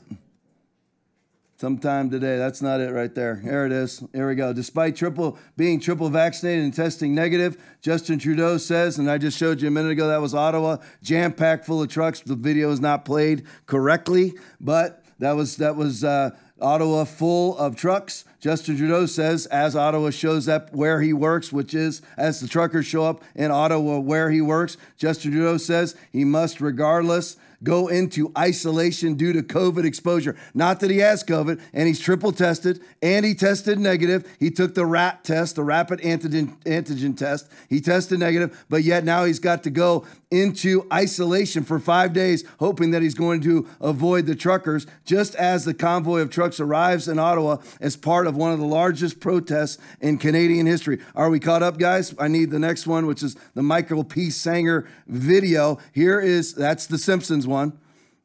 sometime 1.57 2.11
today. 2.11 2.39
That's 2.39 2.63
not 2.63 2.81
it 2.81 2.93
right 2.93 3.15
there. 3.15 3.41
There 3.43 3.67
it 3.67 3.73
is. 3.73 4.03
Here 4.13 4.29
we 4.29 4.35
go. 4.35 4.53
Despite 4.53 4.97
triple 4.97 5.39
being 5.57 5.81
triple 5.81 6.09
vaccinated 6.09 6.65
and 6.65 6.75
testing 6.75 7.15
negative, 7.15 7.57
Justin 7.81 8.19
Trudeau 8.19 8.59
says, 8.59 8.99
and 8.99 9.11
I 9.11 9.19
just 9.19 9.39
showed 9.39 9.61
you 9.61 9.69
a 9.69 9.71
minute 9.71 9.93
ago 9.93 10.09
that 10.09 10.21
was 10.21 10.35
Ottawa, 10.35 10.79
jam 11.03 11.33
packed 11.33 11.65
full 11.67 11.83
of 11.83 11.89
trucks. 11.89 12.21
The 12.21 12.37
video 12.37 12.71
is 12.71 12.81
not 12.81 13.05
played 13.05 13.47
correctly, 13.67 14.35
but 14.61 15.03
that 15.19 15.33
was 15.33 15.57
that 15.57 15.77
was 15.77 16.05
uh, 16.05 16.31
Ottawa 16.61 17.05
full 17.05 17.57
of 17.59 17.77
trucks 17.77 18.25
Justin 18.47 18.77
Trudeau 18.77 19.07
says 19.07 19.47
as 19.47 19.75
Ottawa 19.75 20.11
shows 20.11 20.47
up 20.49 20.73
where 20.73 21.01
he 21.03 21.13
works, 21.13 21.53
which 21.53 21.75
is 21.75 22.01
as 22.17 22.41
the 22.41 22.47
truckers 22.47 22.87
show 22.87 23.03
up 23.03 23.25
in 23.35 23.51
Ottawa 23.51 23.99
where 23.99 24.31
he 24.31 24.41
works, 24.41 24.77
Justin 24.97 25.33
Trudeau 25.33 25.57
says 25.57 25.97
he 26.13 26.25
must, 26.25 26.61
regardless, 26.61 27.37
go 27.63 27.89
into 27.89 28.33
isolation 28.37 29.15
due 29.15 29.33
to 29.33 29.43
COVID 29.43 29.85
exposure. 29.85 30.37
Not 30.55 30.81
that 30.81 30.91
he 30.91 30.99
has 30.99 31.25
COVID 31.25 31.61
and 31.73 31.89
he's 31.89 32.01
triple 32.01 32.33
tested 32.33 32.81
and 33.03 33.25
he 33.25 33.35
tested 33.35 33.79
negative. 33.79 34.29
He 34.39 34.51
took 34.51 34.75
the 34.75 34.87
RAT 34.87 35.25
test, 35.25 35.57
the 35.57 35.65
rapid 35.65 36.01
antigen, 36.01 36.57
antigen 36.65 37.17
test. 37.17 37.49
He 37.69 37.81
tested 37.81 38.19
negative, 38.19 38.65
but 38.69 38.83
yet 38.83 39.05
now 39.05 39.25
he's 39.25 39.39
got 39.39 39.63
to 39.65 39.71
go 39.71 40.07
into 40.31 40.87
isolation 40.93 41.63
for 41.63 41.79
five 41.79 42.13
days, 42.13 42.45
hoping 42.59 42.91
that 42.91 43.03
he's 43.03 43.15
going 43.15 43.41
to 43.41 43.69
avoid 43.81 44.27
the 44.27 44.35
truckers, 44.35 44.87
just 45.05 45.35
as 45.37 45.65
the 45.65 45.75
convoy 45.75 46.21
of 46.21 46.31
trucks 46.31 46.59
arrives 46.59 47.07
in 47.07 47.19
Ottawa 47.19 47.59
as 47.81 47.97
part 47.97 48.27
of 48.27 48.37
one 48.37 48.53
of 48.53 48.59
the 48.59 48.67
largest 48.67 49.21
protests 49.21 49.79
in 50.01 50.19
Canadian 50.19 50.67
history. 50.67 51.01
Are 51.15 51.31
we 51.31 51.39
caught 51.39 51.63
up, 51.63 51.79
guys? 51.79 52.15
I 52.19 52.29
need 52.29 52.51
the 52.51 52.59
next 52.59 52.87
one, 52.87 53.07
which 53.07 53.23
is 53.23 53.37
the 53.55 53.63
Michael 53.63 54.03
P. 54.03 54.29
Senger 54.29 54.87
video. 55.07 55.79
Here 55.93 56.21
is 56.21 56.55
that's 56.55 56.87
the 56.87 56.99
Simpsons 56.99 57.47
one. 57.47 57.79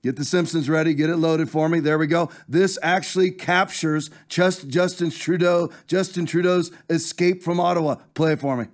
Get 0.03 0.15
the 0.15 0.25
Simpsons 0.25 0.67
ready. 0.67 0.95
Get 0.95 1.11
it 1.11 1.17
loaded 1.17 1.51
for 1.51 1.69
me. 1.69 1.79
There 1.79 1.99
we 1.99 2.07
go. 2.07 2.31
This 2.49 2.79
actually 2.81 3.29
captures 3.29 4.09
just 4.27 4.67
Justin 4.67 5.11
Trudeau, 5.11 5.69
Justin 5.85 6.25
Trudeau's 6.25 6.71
escape 6.89 7.43
from 7.43 7.59
Ottawa. 7.59 7.97
Play 8.15 8.33
it 8.33 8.39
for 8.39 8.57
me. 8.57 8.65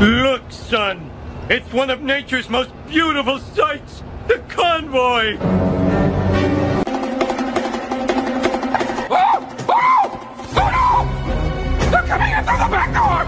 Look, 0.00 0.42
son, 0.50 1.10
it's 1.50 1.72
one 1.72 1.90
of 1.90 2.02
nature's 2.02 2.48
most 2.48 2.70
beautiful 2.86 3.40
sights. 3.40 4.04
The 4.28 4.38
convoy. 4.48 5.36
They're 11.90 12.06
coming 12.06 12.30
in 12.30 12.44
through 12.44 12.58
the 12.58 12.68
back 12.70 12.94
door! 12.94 13.26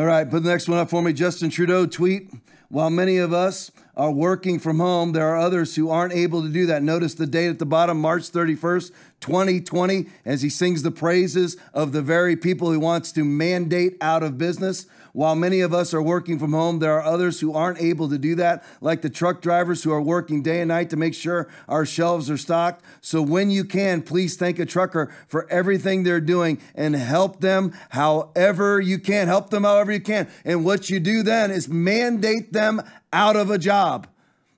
All 0.00 0.06
right, 0.06 0.28
put 0.28 0.42
the 0.42 0.50
next 0.50 0.68
one 0.68 0.78
up 0.78 0.90
for 0.90 1.00
me. 1.00 1.12
Justin 1.12 1.48
Trudeau 1.48 1.86
tweet. 1.86 2.28
While 2.68 2.90
many 2.90 3.18
of 3.18 3.32
us 3.32 3.70
are 3.96 4.10
working 4.10 4.58
from 4.58 4.80
home, 4.80 5.12
there 5.12 5.28
are 5.28 5.36
others 5.36 5.76
who 5.76 5.90
aren't 5.90 6.12
able 6.12 6.42
to 6.42 6.48
do 6.48 6.66
that. 6.66 6.82
Notice 6.82 7.14
the 7.14 7.26
date 7.26 7.48
at 7.48 7.58
the 7.58 7.66
bottom, 7.66 8.00
March 8.00 8.30
31st, 8.30 8.90
2020, 9.20 10.06
as 10.24 10.42
he 10.42 10.48
sings 10.48 10.82
the 10.82 10.90
praises 10.90 11.56
of 11.72 11.92
the 11.92 12.02
very 12.02 12.36
people 12.36 12.72
he 12.72 12.78
wants 12.78 13.12
to 13.12 13.24
mandate 13.24 13.96
out 14.00 14.22
of 14.22 14.38
business. 14.38 14.86
While 15.14 15.36
many 15.36 15.60
of 15.60 15.72
us 15.72 15.94
are 15.94 16.02
working 16.02 16.40
from 16.40 16.52
home, 16.52 16.80
there 16.80 16.94
are 16.94 17.04
others 17.04 17.38
who 17.38 17.54
aren't 17.54 17.80
able 17.80 18.08
to 18.08 18.18
do 18.18 18.34
that, 18.34 18.64
like 18.80 19.00
the 19.00 19.08
truck 19.08 19.40
drivers 19.40 19.84
who 19.84 19.92
are 19.92 20.02
working 20.02 20.42
day 20.42 20.60
and 20.60 20.66
night 20.66 20.90
to 20.90 20.96
make 20.96 21.14
sure 21.14 21.48
our 21.68 21.86
shelves 21.86 22.28
are 22.28 22.36
stocked. 22.36 22.84
So 23.00 23.22
when 23.22 23.48
you 23.48 23.64
can, 23.64 24.02
please 24.02 24.34
thank 24.36 24.58
a 24.58 24.66
trucker 24.66 25.14
for 25.28 25.48
everything 25.48 26.02
they're 26.02 26.20
doing 26.20 26.60
and 26.74 26.96
help 26.96 27.38
them 27.38 27.72
however 27.90 28.80
you 28.80 28.98
can. 28.98 29.28
Help 29.28 29.50
them 29.50 29.62
however 29.62 29.92
you 29.92 30.00
can. 30.00 30.28
And 30.44 30.64
what 30.64 30.90
you 30.90 30.98
do 30.98 31.22
then 31.22 31.52
is 31.52 31.68
mandate 31.68 32.52
them 32.52 32.82
out 33.12 33.36
of 33.36 33.52
a 33.52 33.58
job. 33.58 34.08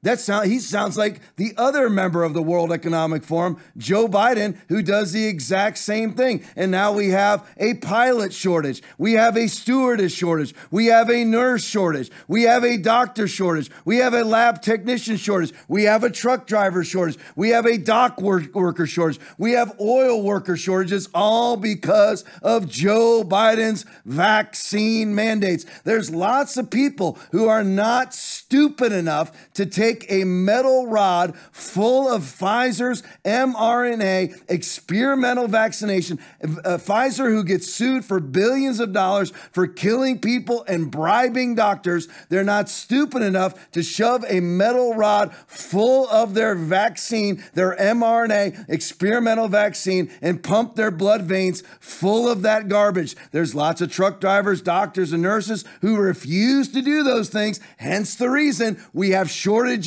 That 0.06 0.20
sound, 0.20 0.48
he 0.48 0.60
sounds 0.60 0.96
like 0.96 1.20
the 1.34 1.52
other 1.56 1.90
member 1.90 2.22
of 2.22 2.32
the 2.32 2.40
World 2.40 2.70
Economic 2.70 3.24
Forum, 3.24 3.56
Joe 3.76 4.06
Biden, 4.06 4.56
who 4.68 4.80
does 4.80 5.10
the 5.10 5.26
exact 5.26 5.78
same 5.78 6.12
thing. 6.12 6.44
And 6.54 6.70
now 6.70 6.92
we 6.92 7.08
have 7.08 7.44
a 7.56 7.74
pilot 7.74 8.32
shortage. 8.32 8.84
We 8.98 9.14
have 9.14 9.36
a 9.36 9.48
stewardess 9.48 10.12
shortage. 10.12 10.54
We 10.70 10.86
have 10.86 11.10
a 11.10 11.24
nurse 11.24 11.64
shortage. 11.64 12.12
We 12.28 12.44
have 12.44 12.62
a 12.62 12.76
doctor 12.76 13.26
shortage. 13.26 13.68
We 13.84 13.96
have 13.96 14.14
a 14.14 14.22
lab 14.22 14.62
technician 14.62 15.16
shortage. 15.16 15.52
We 15.66 15.82
have 15.82 16.04
a 16.04 16.10
truck 16.10 16.46
driver 16.46 16.84
shortage. 16.84 17.18
We 17.34 17.48
have 17.48 17.66
a 17.66 17.76
dock 17.76 18.20
work- 18.20 18.54
worker 18.54 18.86
shortage. 18.86 19.18
We 19.38 19.52
have 19.52 19.74
oil 19.80 20.22
worker 20.22 20.56
shortages, 20.56 21.08
all 21.16 21.56
because 21.56 22.24
of 22.42 22.68
Joe 22.68 23.24
Biden's 23.24 23.84
vaccine 24.04 25.16
mandates. 25.16 25.66
There's 25.82 26.14
lots 26.14 26.56
of 26.56 26.70
people 26.70 27.18
who 27.32 27.48
are 27.48 27.64
not 27.64 28.14
stupid 28.14 28.92
enough 28.92 29.32
to 29.54 29.66
take 29.66 29.95
a 30.10 30.24
metal 30.24 30.86
rod 30.86 31.36
full 31.52 32.08
of 32.08 32.22
Pfizer's 32.22 33.02
mRNA 33.24 34.42
experimental 34.48 35.48
vaccination. 35.48 36.18
Uh, 36.42 36.76
Pfizer, 36.78 37.30
who 37.30 37.42
gets 37.44 37.72
sued 37.72 38.04
for 38.04 38.20
billions 38.20 38.80
of 38.80 38.92
dollars 38.92 39.32
for 39.52 39.66
killing 39.66 40.18
people 40.18 40.64
and 40.68 40.90
bribing 40.90 41.54
doctors, 41.54 42.08
they're 42.28 42.44
not 42.44 42.68
stupid 42.68 43.22
enough 43.22 43.70
to 43.72 43.82
shove 43.82 44.24
a 44.28 44.40
metal 44.40 44.94
rod 44.94 45.34
full 45.46 46.08
of 46.08 46.34
their 46.34 46.54
vaccine, 46.54 47.42
their 47.54 47.76
mRNA 47.76 48.68
experimental 48.68 49.48
vaccine, 49.48 50.10
and 50.20 50.42
pump 50.42 50.74
their 50.74 50.90
blood 50.90 51.22
veins 51.22 51.62
full 51.80 52.28
of 52.28 52.42
that 52.42 52.68
garbage. 52.68 53.16
There's 53.32 53.54
lots 53.54 53.80
of 53.80 53.90
truck 53.90 54.20
drivers, 54.20 54.60
doctors, 54.60 55.12
and 55.12 55.22
nurses 55.22 55.64
who 55.80 55.96
refuse 55.96 56.68
to 56.68 56.82
do 56.82 57.02
those 57.02 57.28
things, 57.28 57.60
hence 57.78 58.14
the 58.14 58.28
reason 58.28 58.82
we 58.92 59.10
have 59.10 59.30
shortages 59.30 59.85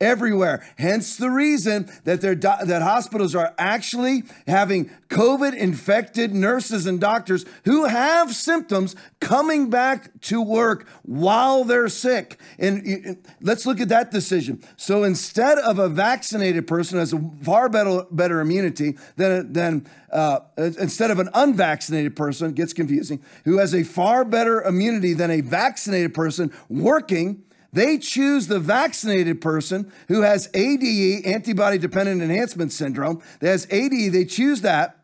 everywhere. 0.00 0.64
Hence 0.76 1.16
the 1.16 1.30
reason 1.30 1.90
that 2.04 2.20
they're 2.20 2.34
do- 2.34 2.64
that 2.64 2.82
hospitals 2.82 3.34
are 3.34 3.54
actually 3.58 4.24
having 4.46 4.90
COVID 5.08 5.56
infected 5.56 6.34
nurses 6.34 6.86
and 6.86 7.00
doctors 7.00 7.44
who 7.64 7.86
have 7.86 8.34
symptoms 8.34 8.94
coming 9.20 9.70
back 9.70 10.20
to 10.22 10.40
work 10.40 10.86
while 11.02 11.64
they're 11.64 11.88
sick. 11.88 12.38
And 12.58 13.18
let's 13.40 13.66
look 13.66 13.80
at 13.80 13.88
that 13.88 14.10
decision. 14.10 14.62
So 14.76 15.04
instead 15.04 15.58
of 15.58 15.78
a 15.78 15.88
vaccinated 15.88 16.66
person 16.66 16.98
has 16.98 17.12
a 17.12 17.20
far 17.42 17.68
better 17.68 18.04
better 18.10 18.40
immunity 18.40 18.96
than 19.16 19.52
than 19.52 19.86
uh, 20.12 20.40
instead 20.56 21.10
of 21.10 21.18
an 21.18 21.28
unvaccinated 21.34 22.16
person, 22.16 22.52
gets 22.52 22.72
confusing, 22.72 23.22
who 23.44 23.58
has 23.58 23.74
a 23.74 23.82
far 23.82 24.24
better 24.24 24.62
immunity 24.62 25.12
than 25.14 25.30
a 25.30 25.40
vaccinated 25.40 26.14
person 26.14 26.52
working. 26.68 27.44
They 27.72 27.98
choose 27.98 28.46
the 28.46 28.58
vaccinated 28.58 29.40
person 29.40 29.92
who 30.08 30.22
has 30.22 30.50
ADE, 30.54 31.24
antibody 31.24 31.78
dependent 31.78 32.22
enhancement 32.22 32.72
syndrome, 32.72 33.22
that 33.40 33.48
has 33.48 33.66
ADE. 33.70 34.12
They 34.12 34.24
choose 34.24 34.62
that 34.62 35.00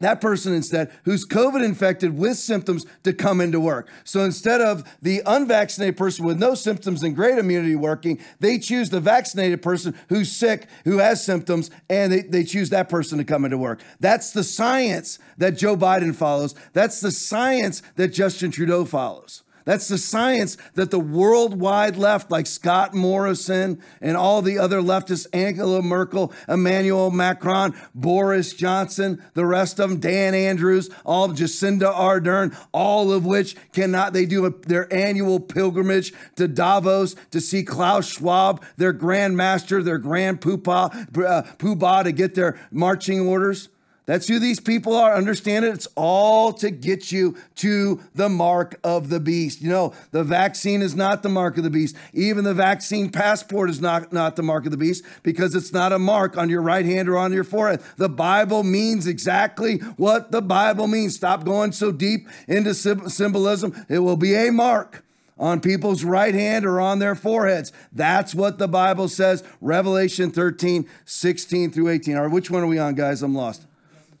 that 0.00 0.20
person 0.20 0.52
instead 0.52 0.92
who's 1.04 1.26
COVID 1.26 1.64
infected 1.64 2.18
with 2.18 2.36
symptoms 2.36 2.84
to 3.04 3.12
come 3.14 3.40
into 3.40 3.58
work. 3.58 3.88
So 4.04 4.20
instead 4.20 4.60
of 4.60 4.84
the 5.00 5.22
unvaccinated 5.24 5.96
person 5.96 6.26
with 6.26 6.38
no 6.38 6.54
symptoms 6.54 7.02
and 7.02 7.16
great 7.16 7.38
immunity 7.38 7.76
working, 7.76 8.20
they 8.38 8.58
choose 8.58 8.90
the 8.90 9.00
vaccinated 9.00 9.62
person 9.62 9.94
who's 10.08 10.30
sick, 10.30 10.68
who 10.84 10.98
has 10.98 11.24
symptoms, 11.24 11.70
and 11.88 12.12
they, 12.12 12.22
they 12.22 12.44
choose 12.44 12.70
that 12.70 12.88
person 12.88 13.16
to 13.18 13.24
come 13.24 13.44
into 13.44 13.56
work. 13.56 13.80
That's 13.98 14.32
the 14.32 14.44
science 14.44 15.18
that 15.38 15.56
Joe 15.56 15.76
Biden 15.76 16.14
follows. 16.14 16.54
That's 16.74 17.00
the 17.00 17.10
science 17.10 17.82
that 17.96 18.08
Justin 18.08 18.50
Trudeau 18.50 18.84
follows. 18.84 19.44
That's 19.66 19.88
the 19.88 19.98
science 19.98 20.56
that 20.74 20.92
the 20.92 21.00
worldwide 21.00 21.96
left, 21.96 22.30
like 22.30 22.46
Scott 22.46 22.94
Morrison 22.94 23.82
and 24.00 24.16
all 24.16 24.40
the 24.40 24.60
other 24.60 24.80
leftists, 24.80 25.26
Angela 25.32 25.82
Merkel, 25.82 26.32
Emmanuel 26.48 27.10
Macron, 27.10 27.74
Boris 27.92 28.54
Johnson, 28.54 29.22
the 29.34 29.44
rest 29.44 29.80
of 29.80 29.90
them, 29.90 29.98
Dan 29.98 30.34
Andrews, 30.34 30.88
all 31.04 31.30
Jacinda 31.30 31.92
Ardern, 31.92 32.56
all 32.72 33.12
of 33.12 33.26
which 33.26 33.56
cannot, 33.72 34.12
they 34.12 34.24
do 34.24 34.46
a, 34.46 34.50
their 34.50 34.92
annual 34.94 35.40
pilgrimage 35.40 36.14
to 36.36 36.46
Davos 36.46 37.16
to 37.32 37.40
see 37.40 37.64
Klaus 37.64 38.08
Schwab, 38.08 38.64
their 38.76 38.92
grand 38.92 39.36
master, 39.36 39.82
their 39.82 39.98
grand 39.98 40.40
poobah, 40.40 40.94
uh, 41.26 41.42
poobah 41.58 42.04
to 42.04 42.12
get 42.12 42.36
their 42.36 42.56
marching 42.70 43.18
orders. 43.18 43.68
That's 44.06 44.28
who 44.28 44.38
these 44.38 44.60
people 44.60 44.96
are. 44.96 45.14
Understand 45.14 45.64
it? 45.64 45.74
It's 45.74 45.88
all 45.96 46.52
to 46.54 46.70
get 46.70 47.10
you 47.10 47.36
to 47.56 48.00
the 48.14 48.28
mark 48.28 48.78
of 48.84 49.08
the 49.08 49.18
beast. 49.18 49.60
You 49.60 49.68
know, 49.68 49.94
the 50.12 50.22
vaccine 50.22 50.80
is 50.80 50.94
not 50.94 51.24
the 51.24 51.28
mark 51.28 51.56
of 51.58 51.64
the 51.64 51.70
beast. 51.70 51.96
Even 52.12 52.44
the 52.44 52.54
vaccine 52.54 53.10
passport 53.10 53.68
is 53.68 53.80
not, 53.80 54.12
not 54.12 54.36
the 54.36 54.44
mark 54.44 54.64
of 54.64 54.70
the 54.70 54.76
beast 54.76 55.04
because 55.24 55.56
it's 55.56 55.72
not 55.72 55.92
a 55.92 55.98
mark 55.98 56.38
on 56.38 56.48
your 56.48 56.62
right 56.62 56.86
hand 56.86 57.08
or 57.08 57.18
on 57.18 57.32
your 57.32 57.42
forehead. 57.42 57.82
The 57.96 58.08
Bible 58.08 58.62
means 58.62 59.08
exactly 59.08 59.78
what 59.96 60.30
the 60.30 60.42
Bible 60.42 60.86
means. 60.86 61.16
Stop 61.16 61.44
going 61.44 61.72
so 61.72 61.90
deep 61.90 62.28
into 62.46 62.74
symbolism. 62.74 63.84
It 63.88 63.98
will 63.98 64.16
be 64.16 64.36
a 64.36 64.52
mark 64.52 65.04
on 65.36 65.60
people's 65.60 66.04
right 66.04 66.34
hand 66.34 66.64
or 66.64 66.80
on 66.80 67.00
their 67.00 67.16
foreheads. 67.16 67.72
That's 67.92 68.36
what 68.36 68.58
the 68.58 68.68
Bible 68.68 69.08
says. 69.08 69.42
Revelation 69.60 70.30
13, 70.30 70.88
16 71.04 71.72
through 71.72 71.88
18. 71.88 72.16
All 72.16 72.22
right, 72.22 72.32
which 72.32 72.52
one 72.52 72.62
are 72.62 72.68
we 72.68 72.78
on, 72.78 72.94
guys? 72.94 73.22
I'm 73.22 73.34
lost. 73.34 73.66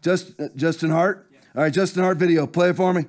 Just 0.06 0.34
Justin 0.54 0.90
Hart. 0.90 1.28
All 1.56 1.62
right, 1.64 1.72
Justin 1.72 2.04
Hart 2.04 2.16
video. 2.16 2.46
Play 2.46 2.68
it 2.68 2.76
for 2.76 2.94
me. 2.94 3.06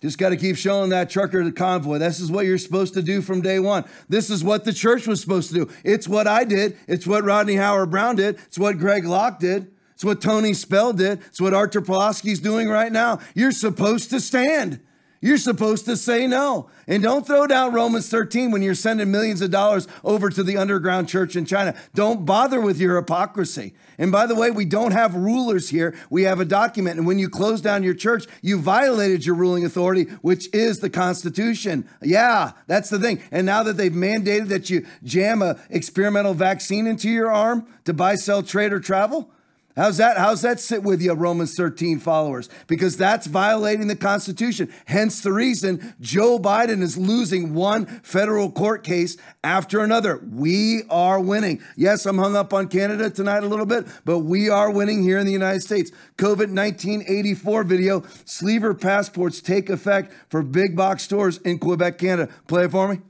Just 0.00 0.18
got 0.18 0.28
to 0.28 0.36
keep 0.36 0.56
showing 0.56 0.90
that 0.90 1.10
trucker 1.10 1.42
the 1.42 1.50
convoy. 1.50 1.98
This 1.98 2.20
is 2.20 2.30
what 2.30 2.46
you're 2.46 2.58
supposed 2.58 2.94
to 2.94 3.02
do 3.02 3.20
from 3.20 3.40
day 3.40 3.58
one. 3.58 3.84
This 4.08 4.30
is 4.30 4.44
what 4.44 4.64
the 4.64 4.72
church 4.72 5.08
was 5.08 5.20
supposed 5.20 5.48
to 5.48 5.64
do. 5.64 5.72
It's 5.82 6.06
what 6.06 6.28
I 6.28 6.44
did. 6.44 6.76
It's 6.86 7.08
what 7.08 7.24
Rodney 7.24 7.56
Howard 7.56 7.90
Browne 7.90 8.14
did. 8.14 8.36
It's 8.46 8.56
what 8.56 8.78
Greg 8.78 9.04
Locke 9.04 9.40
did. 9.40 9.72
It's 9.96 10.04
what 10.04 10.20
Tony 10.20 10.52
Spell 10.52 10.92
did. 10.92 11.22
It's 11.22 11.40
what 11.40 11.54
Artur 11.54 11.80
Pawlowski's 11.80 12.38
doing 12.38 12.68
right 12.68 12.92
now. 12.92 13.18
You're 13.34 13.50
supposed 13.50 14.10
to 14.10 14.20
stand. 14.20 14.80
You're 15.22 15.38
supposed 15.38 15.86
to 15.86 15.96
say 15.96 16.26
no. 16.26 16.68
And 16.86 17.02
don't 17.02 17.26
throw 17.26 17.46
down 17.46 17.72
Romans 17.72 18.10
13 18.10 18.50
when 18.50 18.60
you're 18.60 18.74
sending 18.74 19.10
millions 19.10 19.40
of 19.40 19.50
dollars 19.50 19.88
over 20.04 20.28
to 20.28 20.42
the 20.42 20.58
underground 20.58 21.08
church 21.08 21.34
in 21.34 21.46
China. 21.46 21.74
Don't 21.94 22.26
bother 22.26 22.60
with 22.60 22.78
your 22.78 22.96
hypocrisy. 22.96 23.72
And 23.96 24.12
by 24.12 24.26
the 24.26 24.34
way, 24.34 24.50
we 24.50 24.66
don't 24.66 24.92
have 24.92 25.14
rulers 25.14 25.70
here. 25.70 25.96
We 26.10 26.24
have 26.24 26.40
a 26.40 26.44
document. 26.44 26.98
And 26.98 27.06
when 27.06 27.18
you 27.18 27.30
close 27.30 27.62
down 27.62 27.82
your 27.82 27.94
church, 27.94 28.26
you 28.42 28.60
violated 28.60 29.24
your 29.24 29.34
ruling 29.34 29.64
authority, 29.64 30.04
which 30.20 30.54
is 30.54 30.80
the 30.80 30.90
Constitution. 30.90 31.88
Yeah, 32.02 32.52
that's 32.66 32.90
the 32.90 32.98
thing. 32.98 33.22
And 33.30 33.46
now 33.46 33.62
that 33.62 33.78
they've 33.78 33.90
mandated 33.90 34.48
that 34.48 34.68
you 34.68 34.84
jam 35.02 35.40
a 35.40 35.58
experimental 35.70 36.34
vaccine 36.34 36.86
into 36.86 37.08
your 37.08 37.32
arm 37.32 37.66
to 37.86 37.94
buy, 37.94 38.16
sell, 38.16 38.42
trade, 38.42 38.74
or 38.74 38.80
travel, 38.80 39.30
How's 39.76 39.98
that? 39.98 40.16
How's 40.16 40.40
that 40.40 40.58
sit 40.58 40.82
with 40.82 41.02
you, 41.02 41.12
Romans 41.12 41.54
13 41.54 41.98
followers? 41.98 42.48
Because 42.66 42.96
that's 42.96 43.26
violating 43.26 43.88
the 43.88 43.96
Constitution. 43.96 44.72
Hence 44.86 45.20
the 45.20 45.34
reason 45.34 45.94
Joe 46.00 46.38
Biden 46.38 46.80
is 46.80 46.96
losing 46.96 47.52
one 47.52 47.84
federal 47.84 48.50
court 48.50 48.84
case 48.84 49.18
after 49.44 49.80
another. 49.80 50.18
We 50.32 50.84
are 50.88 51.20
winning. 51.20 51.60
Yes, 51.76 52.06
I'm 52.06 52.16
hung 52.16 52.34
up 52.34 52.54
on 52.54 52.68
Canada 52.68 53.10
tonight 53.10 53.42
a 53.42 53.48
little 53.48 53.66
bit, 53.66 53.86
but 54.06 54.20
we 54.20 54.48
are 54.48 54.70
winning 54.70 55.02
here 55.02 55.18
in 55.18 55.26
the 55.26 55.32
United 55.32 55.60
States. 55.60 55.90
COVID 56.16 56.56
1984 56.56 57.64
video 57.64 58.02
sleever 58.24 58.72
passports 58.72 59.42
take 59.42 59.68
effect 59.68 60.10
for 60.30 60.42
big 60.42 60.74
box 60.74 61.02
stores 61.02 61.36
in 61.38 61.58
Quebec, 61.58 61.98
Canada. 61.98 62.32
Play 62.46 62.64
it 62.64 62.70
for 62.70 62.88
me. 62.88 63.00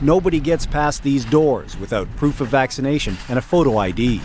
Nobody 0.00 0.40
gets 0.40 0.66
past 0.66 1.04
these 1.04 1.24
doors 1.24 1.78
without 1.78 2.08
proof 2.16 2.40
of 2.40 2.48
vaccination 2.48 3.16
and 3.28 3.38
a 3.38 3.42
photo 3.42 3.76
ID. 3.76 4.20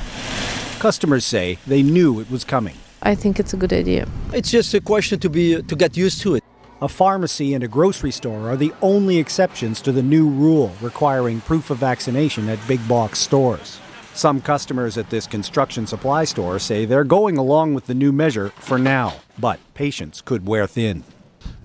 Customers 0.79 1.25
say 1.25 1.57
they 1.65 1.81
knew 1.81 2.19
it 2.19 2.29
was 2.29 2.43
coming. 2.43 2.75
I 3.01 3.15
think 3.15 3.39
it's 3.39 3.51
a 3.51 3.57
good 3.57 3.73
idea. 3.73 4.07
It's 4.31 4.51
just 4.51 4.75
a 4.75 4.81
question 4.81 5.19
to 5.19 5.29
be 5.29 5.61
to 5.61 5.75
get 5.75 5.97
used 5.97 6.21
to 6.21 6.35
it. 6.35 6.43
A 6.81 6.87
pharmacy 6.87 7.55
and 7.55 7.63
a 7.63 7.67
grocery 7.67 8.11
store 8.11 8.51
are 8.51 8.55
the 8.55 8.71
only 8.83 9.17
exceptions 9.17 9.81
to 9.81 9.91
the 9.91 10.03
new 10.03 10.29
rule 10.29 10.71
requiring 10.79 11.41
proof 11.41 11.71
of 11.71 11.79
vaccination 11.79 12.47
at 12.47 12.59
big 12.67 12.87
box 12.87 13.17
stores. 13.17 13.79
Some 14.13 14.39
customers 14.39 14.99
at 14.99 15.09
this 15.09 15.25
construction 15.25 15.87
supply 15.87 16.25
store 16.25 16.59
say 16.59 16.85
they're 16.85 17.03
going 17.03 17.37
along 17.37 17.73
with 17.73 17.87
the 17.87 17.95
new 17.95 18.11
measure 18.11 18.49
for 18.59 18.77
now, 18.77 19.15
but 19.39 19.59
patience 19.73 20.21
could 20.21 20.45
wear 20.45 20.67
thin. 20.67 21.03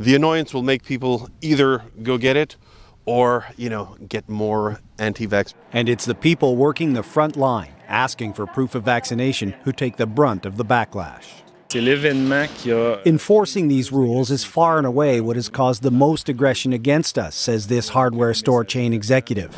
The 0.00 0.14
annoyance 0.14 0.54
will 0.54 0.62
make 0.62 0.84
people 0.84 1.28
either 1.42 1.82
go 2.02 2.16
get 2.16 2.38
it 2.38 2.56
or, 3.04 3.46
you 3.58 3.68
know, 3.68 3.96
get 4.08 4.28
more 4.28 4.80
anti-vax. 4.98 5.52
And 5.72 5.90
it's 5.90 6.06
the 6.06 6.14
people 6.14 6.56
working 6.56 6.94
the 6.94 7.02
front 7.02 7.36
line 7.36 7.74
asking 7.92 8.32
for 8.32 8.46
proof 8.46 8.74
of 8.74 8.82
vaccination 8.82 9.54
who 9.64 9.72
take 9.72 9.96
the 9.96 10.06
brunt 10.06 10.44
of 10.46 10.56
the 10.56 10.64
backlash. 10.64 11.41
Enforcing 13.06 13.68
these 13.68 13.92
rules 13.92 14.30
is 14.30 14.44
far 14.44 14.78
and 14.78 14.86
away 14.86 15.20
what 15.20 15.36
has 15.36 15.48
caused 15.48 15.82
the 15.82 15.90
most 15.90 16.28
aggression 16.28 16.72
against 16.72 17.18
us, 17.18 17.34
says 17.34 17.66
this 17.66 17.88
hardware 17.90 18.34
store 18.34 18.64
chain 18.64 18.92
executive. 18.92 19.54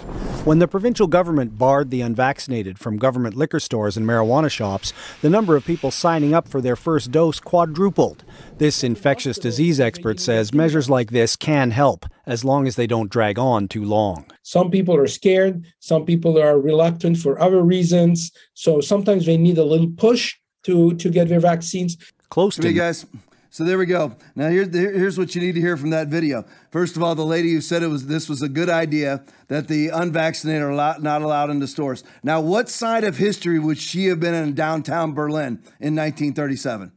When 0.46 0.58
the 0.58 0.68
provincial 0.68 1.06
government 1.06 1.58
barred 1.58 1.90
the 1.90 2.02
unvaccinated 2.02 2.78
from 2.78 2.98
government 2.98 3.34
liquor 3.34 3.58
stores 3.58 3.96
and 3.96 4.06
marijuana 4.06 4.50
shops, 4.50 4.92
the 5.22 5.30
number 5.30 5.56
of 5.56 5.64
people 5.64 5.90
signing 5.90 6.34
up 6.34 6.46
for 6.46 6.60
their 6.60 6.76
first 6.76 7.10
dose 7.10 7.40
quadrupled. 7.40 8.24
This 8.58 8.84
infectious 8.84 9.38
disease 9.38 9.80
expert 9.80 10.20
says 10.20 10.54
measures 10.54 10.88
like 10.88 11.10
this 11.10 11.34
can 11.34 11.70
help, 11.70 12.06
as 12.26 12.44
long 12.44 12.66
as 12.66 12.76
they 12.76 12.86
don't 12.86 13.10
drag 13.10 13.38
on 13.38 13.66
too 13.68 13.84
long. 13.84 14.26
Some 14.42 14.70
people 14.70 14.96
are 14.96 15.06
scared, 15.06 15.64
some 15.80 16.04
people 16.04 16.40
are 16.40 16.60
reluctant 16.60 17.16
for 17.16 17.40
other 17.40 17.62
reasons. 17.62 18.30
So 18.52 18.80
sometimes 18.80 19.26
they 19.26 19.36
need 19.36 19.58
a 19.58 19.64
little 19.64 19.90
push 19.96 20.36
to 20.64 20.94
to 20.94 21.10
get 21.10 21.28
their 21.28 21.40
vaccines. 21.40 21.96
Close 22.28 22.56
to 22.56 22.68
you 22.68 22.74
guys. 22.74 23.06
So 23.50 23.62
there 23.62 23.78
we 23.78 23.86
go. 23.86 24.16
Now 24.34 24.48
here, 24.48 24.68
here's 24.68 25.16
what 25.16 25.36
you 25.36 25.40
need 25.40 25.52
to 25.52 25.60
hear 25.60 25.76
from 25.76 25.90
that 25.90 26.08
video. 26.08 26.44
First 26.72 26.96
of 26.96 27.04
all, 27.04 27.14
the 27.14 27.24
lady 27.24 27.52
who 27.52 27.60
said 27.60 27.84
it 27.84 27.86
was 27.86 28.08
this 28.08 28.28
was 28.28 28.42
a 28.42 28.48
good 28.48 28.68
idea 28.68 29.22
that 29.46 29.68
the 29.68 29.90
unvaccinated 29.90 30.62
are 30.62 30.98
not 30.98 31.22
allowed 31.22 31.50
into 31.50 31.68
stores. 31.68 32.02
Now, 32.24 32.40
what 32.40 32.68
side 32.68 33.04
of 33.04 33.16
history 33.16 33.60
would 33.60 33.78
she 33.78 34.06
have 34.06 34.18
been 34.18 34.34
in 34.34 34.54
downtown 34.54 35.12
Berlin 35.12 35.60
in 35.78 35.94
1937? 35.94 36.90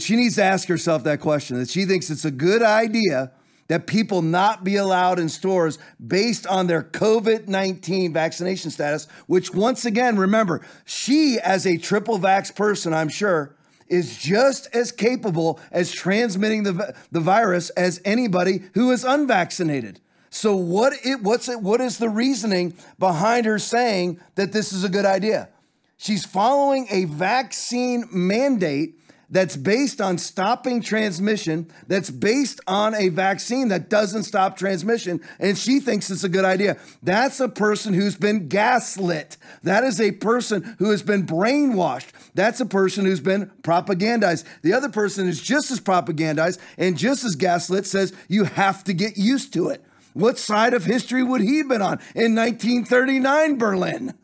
She 0.00 0.16
needs 0.16 0.34
to 0.34 0.42
ask 0.42 0.66
herself 0.66 1.04
that 1.04 1.20
question. 1.20 1.56
That 1.56 1.70
she 1.70 1.84
thinks 1.84 2.10
it's 2.10 2.24
a 2.24 2.32
good 2.32 2.64
idea 2.64 3.30
that 3.68 3.86
people 3.86 4.22
not 4.22 4.64
be 4.64 4.76
allowed 4.76 5.18
in 5.18 5.28
stores 5.28 5.78
based 6.04 6.46
on 6.46 6.66
their 6.66 6.82
COVID 6.82 7.48
19 7.48 8.12
vaccination 8.12 8.70
status, 8.70 9.06
which, 9.26 9.54
once 9.54 9.84
again, 9.84 10.18
remember, 10.18 10.62
she, 10.84 11.38
as 11.38 11.66
a 11.66 11.76
triple 11.76 12.18
vax 12.18 12.54
person, 12.54 12.92
I'm 12.92 13.08
sure, 13.08 13.54
is 13.88 14.18
just 14.18 14.68
as 14.74 14.92
capable 14.92 15.60
as 15.70 15.92
transmitting 15.92 16.62
the, 16.62 16.94
the 17.10 17.20
virus 17.20 17.70
as 17.70 18.00
anybody 18.04 18.62
who 18.74 18.90
is 18.90 19.04
unvaccinated. 19.04 20.00
So 20.30 20.56
what 20.56 20.92
it 21.04 21.22
what's 21.22 21.48
it 21.48 21.62
what 21.62 21.80
is 21.80 21.96
the 21.98 22.10
reasoning 22.10 22.74
behind 22.98 23.46
her 23.46 23.58
saying 23.58 24.20
that 24.34 24.52
this 24.52 24.72
is 24.72 24.84
a 24.84 24.88
good 24.88 25.06
idea? 25.06 25.48
She's 25.96 26.24
following 26.24 26.86
a 26.90 27.06
vaccine 27.06 28.04
mandate 28.12 28.97
that's 29.30 29.56
based 29.56 30.00
on 30.00 30.16
stopping 30.16 30.80
transmission, 30.80 31.70
that's 31.86 32.10
based 32.10 32.60
on 32.66 32.94
a 32.94 33.08
vaccine 33.10 33.68
that 33.68 33.90
doesn't 33.90 34.24
stop 34.24 34.56
transmission, 34.56 35.20
and 35.38 35.58
she 35.58 35.80
thinks 35.80 36.10
it's 36.10 36.24
a 36.24 36.28
good 36.28 36.44
idea. 36.44 36.78
That's 37.02 37.38
a 37.40 37.48
person 37.48 37.92
who's 37.92 38.16
been 38.16 38.48
gaslit. 38.48 39.36
That 39.62 39.84
is 39.84 40.00
a 40.00 40.12
person 40.12 40.76
who 40.78 40.90
has 40.90 41.02
been 41.02 41.26
brainwashed. 41.26 42.10
That's 42.34 42.60
a 42.60 42.66
person 42.66 43.04
who's 43.04 43.20
been 43.20 43.50
propagandized. 43.62 44.44
The 44.62 44.72
other 44.72 44.88
person 44.88 45.28
is 45.28 45.42
just 45.42 45.70
as 45.70 45.80
propagandized 45.80 46.58
and 46.78 46.96
just 46.96 47.24
as 47.24 47.34
gaslit, 47.34 47.86
says 47.86 48.14
you 48.28 48.44
have 48.44 48.82
to 48.84 48.94
get 48.94 49.18
used 49.18 49.52
to 49.54 49.68
it. 49.68 49.84
What 50.14 50.38
side 50.38 50.72
of 50.72 50.84
history 50.84 51.22
would 51.22 51.42
he 51.42 51.58
have 51.58 51.68
been 51.68 51.82
on 51.82 52.00
in 52.14 52.34
1939 52.34 53.58
Berlin? 53.58 54.14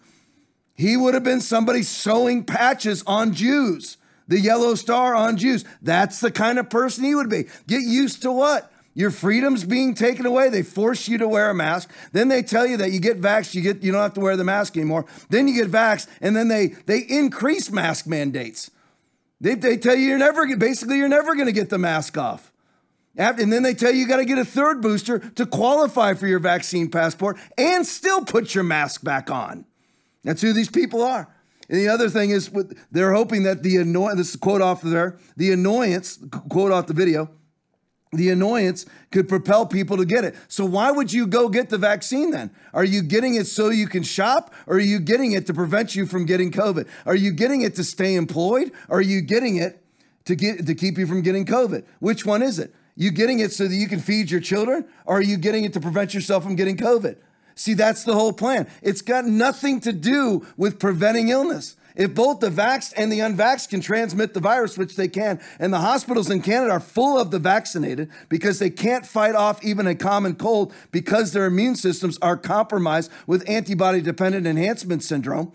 He 0.74 0.96
would 0.96 1.14
have 1.14 1.22
been 1.22 1.40
somebody 1.40 1.82
sewing 1.82 2.44
patches 2.44 3.05
on 3.07 3.32
Jews 3.32 3.98
the 4.29 4.41
yellow 4.41 4.75
star 4.75 5.14
on 5.14 5.37
Jews. 5.37 5.64
That's 5.83 6.20
the 6.20 6.31
kind 6.31 6.59
of 6.59 6.70
person 6.70 7.05
he 7.05 7.14
would 7.14 7.31
be. 7.31 7.45
Get 7.66 7.83
used 7.83 8.22
to 8.22 8.33
what? 8.33 8.70
Your 8.95 9.11
freedom's 9.11 9.64
being 9.64 9.95
taken 9.95 10.25
away. 10.25 10.49
They 10.49 10.62
force 10.62 11.09
you 11.09 11.18
to 11.18 11.27
wear 11.27 11.51
a 11.51 11.55
mask. 11.55 11.91
Then 12.12 12.29
they 12.29 12.43
tell 12.43 12.64
you 12.64 12.77
that 12.77 12.93
you 12.93 13.01
get 13.01 13.20
vaxxed, 13.20 13.55
you 13.55 13.61
get 13.61 13.83
you 13.83 13.91
don't 13.91 14.03
have 14.03 14.14
to 14.14 14.20
wear 14.20 14.37
the 14.37 14.45
mask 14.45 14.77
anymore. 14.77 15.05
Then 15.31 15.49
you 15.49 15.55
get 15.55 15.70
vaxxed, 15.70 16.07
and 16.20 16.37
then 16.37 16.49
they 16.49 16.68
they 16.87 17.01
increase 17.01 17.70
mask 17.70 18.07
mandates. 18.07 18.70
They, 19.41 19.57
they 19.57 19.77
tell 19.77 19.97
you 19.97 20.09
you're 20.09 20.18
never 20.18 20.57
basically 20.57 20.99
you're 20.99 21.09
never 21.09 21.35
going 21.35 21.47
to 21.47 21.53
get 21.53 21.70
the 21.70 21.79
mask 21.79 22.16
off. 22.16 22.53
And 23.16 23.53
then 23.53 23.62
they 23.62 23.75
tell 23.75 23.93
you 23.93 24.01
you 24.01 24.09
got 24.09 24.16
to 24.16 24.25
get 24.25 24.39
a 24.39 24.45
third 24.45 24.81
booster 24.81 25.18
to 25.18 25.47
qualify 25.47 26.14
for 26.14 26.27
your 26.27 26.41
vaccine 26.41 26.91
passport 26.91 27.37
and 27.57 27.87
still 27.87 28.25
put 28.25 28.55
your 28.55 28.64
mask 28.64 29.05
back 29.05 29.31
on. 29.31 29.66
That's 30.22 30.41
who 30.41 30.53
these 30.53 30.70
people 30.70 31.03
are. 31.03 31.29
And 31.68 31.78
the 31.78 31.88
other 31.88 32.08
thing 32.08 32.30
is, 32.30 32.50
with, 32.50 32.78
they're 32.90 33.14
hoping 33.14 33.44
that 33.44 33.62
the 33.62 33.76
annoyance, 33.76 34.18
this 34.18 34.30
is 34.30 34.36
quote 34.36 34.60
off 34.60 34.82
there, 34.82 35.18
the 35.36 35.52
annoyance, 35.52 36.18
quote 36.48 36.72
off 36.72 36.86
the 36.86 36.94
video, 36.94 37.30
the 38.16 38.30
annoyance 38.30 38.86
could 39.10 39.28
propel 39.28 39.66
people 39.66 39.96
to 39.96 40.04
get 40.04 40.24
it. 40.24 40.34
So 40.48 40.64
why 40.64 40.90
would 40.90 41.12
you 41.12 41.26
go 41.26 41.48
get 41.48 41.70
the 41.70 41.78
vaccine 41.78 42.30
then? 42.30 42.50
Are 42.72 42.84
you 42.84 43.02
getting 43.02 43.34
it 43.34 43.46
so 43.46 43.70
you 43.70 43.86
can 43.86 44.02
shop 44.02 44.54
or 44.66 44.76
are 44.76 44.80
you 44.80 45.00
getting 45.00 45.32
it 45.32 45.46
to 45.46 45.54
prevent 45.54 45.94
you 45.94 46.06
from 46.06 46.26
getting 46.26 46.50
COVID? 46.50 46.88
Are 47.06 47.14
you 47.16 47.32
getting 47.32 47.62
it 47.62 47.74
to 47.76 47.84
stay 47.84 48.14
employed 48.14 48.72
or 48.88 48.98
are 48.98 49.02
you 49.02 49.20
getting 49.20 49.56
it 49.56 49.84
to 50.26 50.36
get 50.36 50.66
to 50.66 50.74
keep 50.74 50.98
you 50.98 51.06
from 51.06 51.22
getting 51.22 51.44
COVID? 51.44 51.84
Which 52.00 52.24
one 52.24 52.42
is 52.42 52.58
it? 52.58 52.74
You 52.96 53.10
getting 53.10 53.40
it 53.40 53.52
so 53.52 53.66
that 53.66 53.74
you 53.74 53.88
can 53.88 53.98
feed 53.98 54.30
your 54.30 54.40
children 54.40 54.86
or 55.04 55.18
are 55.18 55.22
you 55.22 55.36
getting 55.36 55.64
it 55.64 55.72
to 55.72 55.80
prevent 55.80 56.14
yourself 56.14 56.44
from 56.44 56.54
getting 56.56 56.76
COVID? 56.76 57.16
See, 57.55 57.74
that's 57.74 58.05
the 58.05 58.14
whole 58.14 58.32
plan. 58.32 58.66
It's 58.82 59.02
got 59.02 59.24
nothing 59.24 59.80
to 59.80 59.92
do 59.92 60.46
with 60.57 60.78
preventing 60.78 61.28
illness. 61.28 61.76
If 61.96 62.12
both 62.12 62.40
the 62.40 62.50
vaxxed 62.50 62.94
and 62.96 63.12
the 63.12 63.20
unvaxxed 63.20 63.68
can 63.68 63.80
transmit 63.80 64.34
the 64.34 64.40
virus, 64.40 64.76
which 64.76 64.96
they 64.96 65.07
can, 65.07 65.40
and 65.61 65.72
the 65.72 65.78
hospitals 65.78 66.28
in 66.28 66.42
Canada 66.42 66.72
are 66.72 66.80
full 66.80 67.20
of 67.20 67.30
the 67.30 67.38
vaccinated 67.38 68.11
because 68.28 68.59
they 68.59 68.70
can't 68.70 69.07
fight 69.07 69.36
off 69.36 69.64
even 69.64 69.86
a 69.86 69.94
common 69.94 70.34
cold 70.34 70.72
because 70.90 71.32
their 71.32 71.46
immune 71.46 71.76
systems 71.76 72.18
are 72.20 72.36
compromised 72.36 73.12
with 73.28 73.48
antibody 73.48 74.00
dependent 74.00 74.46
enhancement 74.46 75.05
syndrome. 75.05 75.52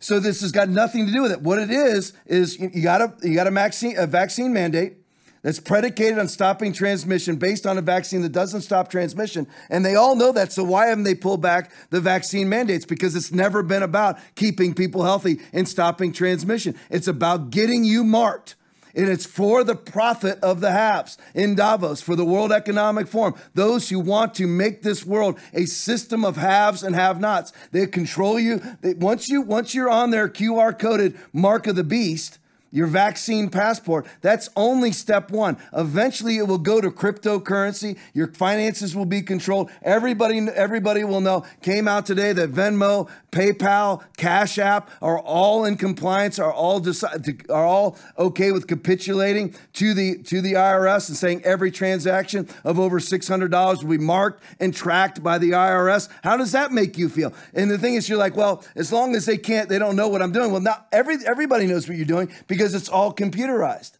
So 0.00 0.20
this 0.20 0.42
has 0.42 0.52
got 0.52 0.68
nothing 0.68 1.06
to 1.06 1.12
do 1.12 1.22
with 1.22 1.32
it. 1.32 1.40
What 1.40 1.58
it 1.58 1.70
is 1.70 2.12
is 2.26 2.58
you 2.58 2.82
got 2.82 3.00
a 3.00 3.14
you 3.22 3.34
got 3.34 3.46
a 3.46 3.50
vaccine 3.50 3.98
a 3.98 4.06
vaccine 4.06 4.52
mandate 4.52 4.99
that's 5.42 5.60
predicated 5.60 6.18
on 6.18 6.28
stopping 6.28 6.72
transmission 6.72 7.36
based 7.36 7.66
on 7.66 7.78
a 7.78 7.82
vaccine 7.82 8.22
that 8.22 8.32
doesn't 8.32 8.60
stop 8.60 8.90
transmission. 8.90 9.46
And 9.70 9.84
they 9.84 9.94
all 9.94 10.14
know 10.14 10.32
that. 10.32 10.52
So 10.52 10.62
why 10.64 10.86
haven't 10.86 11.04
they 11.04 11.14
pulled 11.14 11.40
back 11.40 11.72
the 11.90 12.00
vaccine 12.00 12.48
mandates? 12.48 12.84
Because 12.84 13.16
it's 13.16 13.32
never 13.32 13.62
been 13.62 13.82
about 13.82 14.18
keeping 14.34 14.74
people 14.74 15.04
healthy 15.04 15.40
and 15.52 15.68
stopping 15.68 16.12
transmission. 16.12 16.76
It's 16.90 17.08
about 17.08 17.50
getting 17.50 17.84
you 17.84 18.04
marked. 18.04 18.56
And 18.94 19.08
it's 19.08 19.24
for 19.24 19.62
the 19.62 19.76
profit 19.76 20.40
of 20.40 20.60
the 20.60 20.72
haves 20.72 21.16
in 21.34 21.54
Davos, 21.54 22.02
for 22.02 22.16
the 22.16 22.24
World 22.24 22.50
Economic 22.50 23.06
Forum, 23.06 23.34
those 23.54 23.88
who 23.88 24.00
want 24.00 24.34
to 24.34 24.46
make 24.48 24.82
this 24.82 25.06
world 25.06 25.38
a 25.54 25.64
system 25.66 26.24
of 26.24 26.36
haves 26.36 26.82
and 26.82 26.96
have 26.96 27.20
nots. 27.20 27.52
They 27.70 27.86
control 27.86 28.38
you. 28.38 28.60
They, 28.80 28.94
once, 28.94 29.28
you 29.28 29.42
once 29.42 29.74
you're 29.74 29.88
on 29.88 30.10
their 30.10 30.28
QR 30.28 30.76
coded 30.76 31.16
mark 31.32 31.68
of 31.68 31.76
the 31.76 31.84
beast, 31.84 32.40
your 32.70 32.86
vaccine 32.86 33.50
passport. 33.50 34.06
That's 34.20 34.48
only 34.56 34.92
step 34.92 35.30
one. 35.30 35.56
Eventually, 35.72 36.38
it 36.38 36.46
will 36.46 36.58
go 36.58 36.80
to 36.80 36.90
cryptocurrency. 36.90 37.98
Your 38.14 38.28
finances 38.28 38.94
will 38.94 39.06
be 39.06 39.22
controlled. 39.22 39.70
Everybody, 39.82 40.38
everybody 40.54 41.04
will 41.04 41.20
know. 41.20 41.44
Came 41.62 41.88
out 41.88 42.06
today 42.06 42.32
that 42.32 42.52
Venmo, 42.52 43.08
PayPal, 43.32 44.02
Cash 44.16 44.58
App 44.58 44.90
are 45.02 45.18
all 45.18 45.64
in 45.64 45.76
compliance. 45.76 46.38
Are 46.38 46.52
all 46.52 46.80
decide, 46.80 47.50
are 47.50 47.64
all 47.64 47.96
okay 48.18 48.52
with 48.52 48.66
capitulating 48.66 49.54
to 49.74 49.94
the 49.94 50.18
to 50.24 50.40
the 50.40 50.54
IRS 50.54 51.08
and 51.08 51.16
saying 51.16 51.42
every 51.44 51.70
transaction 51.70 52.48
of 52.64 52.78
over 52.78 53.00
six 53.00 53.26
hundred 53.28 53.50
dollars 53.50 53.82
will 53.82 53.98
be 53.98 54.04
marked 54.04 54.42
and 54.58 54.74
tracked 54.74 55.22
by 55.22 55.38
the 55.38 55.50
IRS. 55.50 56.08
How 56.22 56.36
does 56.36 56.52
that 56.52 56.72
make 56.72 56.98
you 56.98 57.08
feel? 57.08 57.32
And 57.54 57.70
the 57.70 57.78
thing 57.78 57.94
is, 57.94 58.08
you're 58.08 58.18
like, 58.18 58.36
well, 58.36 58.64
as 58.76 58.92
long 58.92 59.14
as 59.14 59.26
they 59.26 59.38
can't, 59.38 59.68
they 59.68 59.78
don't 59.78 59.96
know 59.96 60.08
what 60.08 60.22
I'm 60.22 60.32
doing. 60.32 60.52
Well, 60.52 60.60
now 60.60 60.84
every 60.92 61.16
everybody 61.26 61.66
knows 61.66 61.88
what 61.88 61.96
you're 61.96 62.06
doing 62.06 62.30
because 62.46 62.59
because 62.60 62.74
it's 62.74 62.90
all 62.90 63.10
computerized. 63.10 63.92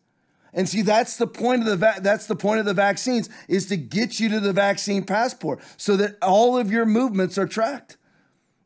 And 0.52 0.68
see, 0.68 0.82
that's 0.82 1.16
the 1.16 1.26
point 1.26 1.62
of 1.62 1.66
the 1.66 1.76
va- 1.78 2.00
that's 2.02 2.26
the 2.26 2.36
point 2.36 2.60
of 2.60 2.66
the 2.66 2.74
vaccines 2.74 3.30
is 3.48 3.64
to 3.68 3.76
get 3.78 4.20
you 4.20 4.28
to 4.28 4.38
the 4.38 4.52
vaccine 4.52 5.02
passport 5.02 5.60
so 5.78 5.96
that 5.96 6.18
all 6.20 6.58
of 6.58 6.70
your 6.70 6.84
movements 6.84 7.38
are 7.38 7.46
tracked. 7.46 7.96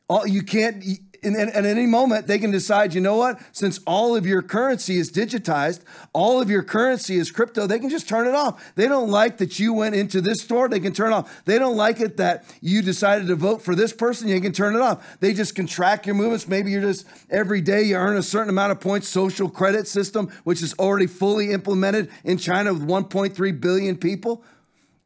All, 0.09 0.27
you 0.27 0.43
can't 0.43 0.83
and, 1.25 1.49
at 1.51 1.65
any 1.65 1.85
moment 1.85 2.27
they 2.27 2.37
can 2.37 2.51
decide 2.51 2.93
you 2.93 3.01
know 3.01 3.15
what? 3.15 3.39
Since 3.51 3.79
all 3.85 4.15
of 4.15 4.25
your 4.25 4.41
currency 4.41 4.97
is 4.97 5.11
digitized 5.11 5.81
all 6.13 6.41
of 6.41 6.49
your 6.49 6.63
currency 6.63 7.17
is 7.17 7.31
crypto 7.31 7.67
they 7.67 7.79
can 7.79 7.89
just 7.89 8.07
turn 8.07 8.27
it 8.27 8.35
off. 8.35 8.73
They 8.75 8.87
don't 8.87 9.09
like 9.09 9.37
that 9.37 9.59
you 9.59 9.73
went 9.73 9.95
into 9.95 10.21
this 10.21 10.41
store 10.41 10.69
they 10.69 10.79
can 10.79 10.93
turn 10.93 11.11
off. 11.11 11.43
They 11.45 11.57
don't 11.57 11.75
like 11.75 11.99
it 11.99 12.17
that 12.17 12.45
you 12.61 12.81
decided 12.81 13.27
to 13.27 13.35
vote 13.35 13.61
for 13.61 13.75
this 13.75 13.93
person 13.93 14.27
you 14.27 14.39
can 14.41 14.53
turn 14.53 14.75
it 14.75 14.81
off. 14.81 15.19
They 15.19 15.33
just 15.33 15.55
can 15.55 15.67
track 15.67 16.05
your 16.05 16.15
movements. 16.15 16.47
Maybe 16.47 16.71
you're 16.71 16.81
just 16.81 17.05
every 17.29 17.61
day 17.61 17.83
you 17.83 17.95
earn 17.95 18.17
a 18.17 18.23
certain 18.23 18.49
amount 18.49 18.71
of 18.71 18.79
points 18.79 19.07
social 19.07 19.49
credit 19.49 19.87
system 19.87 20.31
which 20.43 20.61
is 20.61 20.73
already 20.79 21.07
fully 21.07 21.51
implemented 21.51 22.09
in 22.23 22.37
china 22.37 22.73
with 22.73 22.87
1.3 22.87 23.61
billion 23.61 23.97
people. 23.97 24.43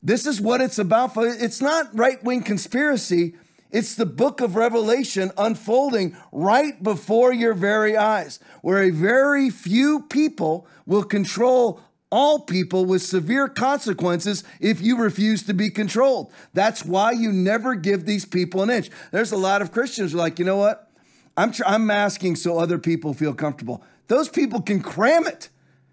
This 0.02 0.26
is 0.26 0.40
what 0.40 0.62
it's 0.62 0.80
about. 0.80 1.12
It's 1.18 1.62
not 1.62 1.90
right-wing 1.98 2.44
conspiracy 2.44 3.36
it's 3.72 3.96
the 3.96 4.06
book 4.06 4.42
of 4.42 4.56
Revelation 4.56 5.32
unfolding 5.38 6.18
right 6.32 6.82
before 6.82 7.32
your 7.32 7.54
very 7.54 7.96
eyes, 7.96 8.40
where 8.62 8.82
a 8.82 8.90
very 8.90 9.50
few 9.50 10.02
people 10.04 10.68
will 10.86 11.04
control 11.04 11.80
all 12.12 12.40
people 12.40 12.86
with 12.86 13.04
severe 13.04 13.48
consequences 13.48 14.44
if 14.60 14.82
you 14.82 14.98
refuse 14.98 15.44
to 15.44 15.54
be 15.54 15.70
controlled. 15.70 16.32
That's 16.54 16.84
why 16.84 17.12
you 17.12 17.32
never 17.32 17.76
give 17.76 18.06
these 18.06 18.26
people 18.26 18.64
an 18.64 18.72
inch. 18.72 18.90
There's 19.12 19.32
a 19.32 19.38
lot 19.38 19.62
of 19.62 19.72
Christians 19.72 20.12
who 20.12 20.18
are 20.18 20.22
like, 20.22 20.40
you 20.40 20.46
know 20.46 20.58
what? 20.58 20.90
I'm, 21.38 21.52
tr- 21.52 21.64
I'm 21.68 21.86
masking 21.86 22.36
so 22.36 22.58
other 22.58 22.80
people 22.80 23.14
feel 23.14 23.36
comfortable. 23.36 23.84
Those 24.08 24.28
people 24.28 24.62
can 24.62 24.82
cram 24.82 25.28
it. 25.28 25.50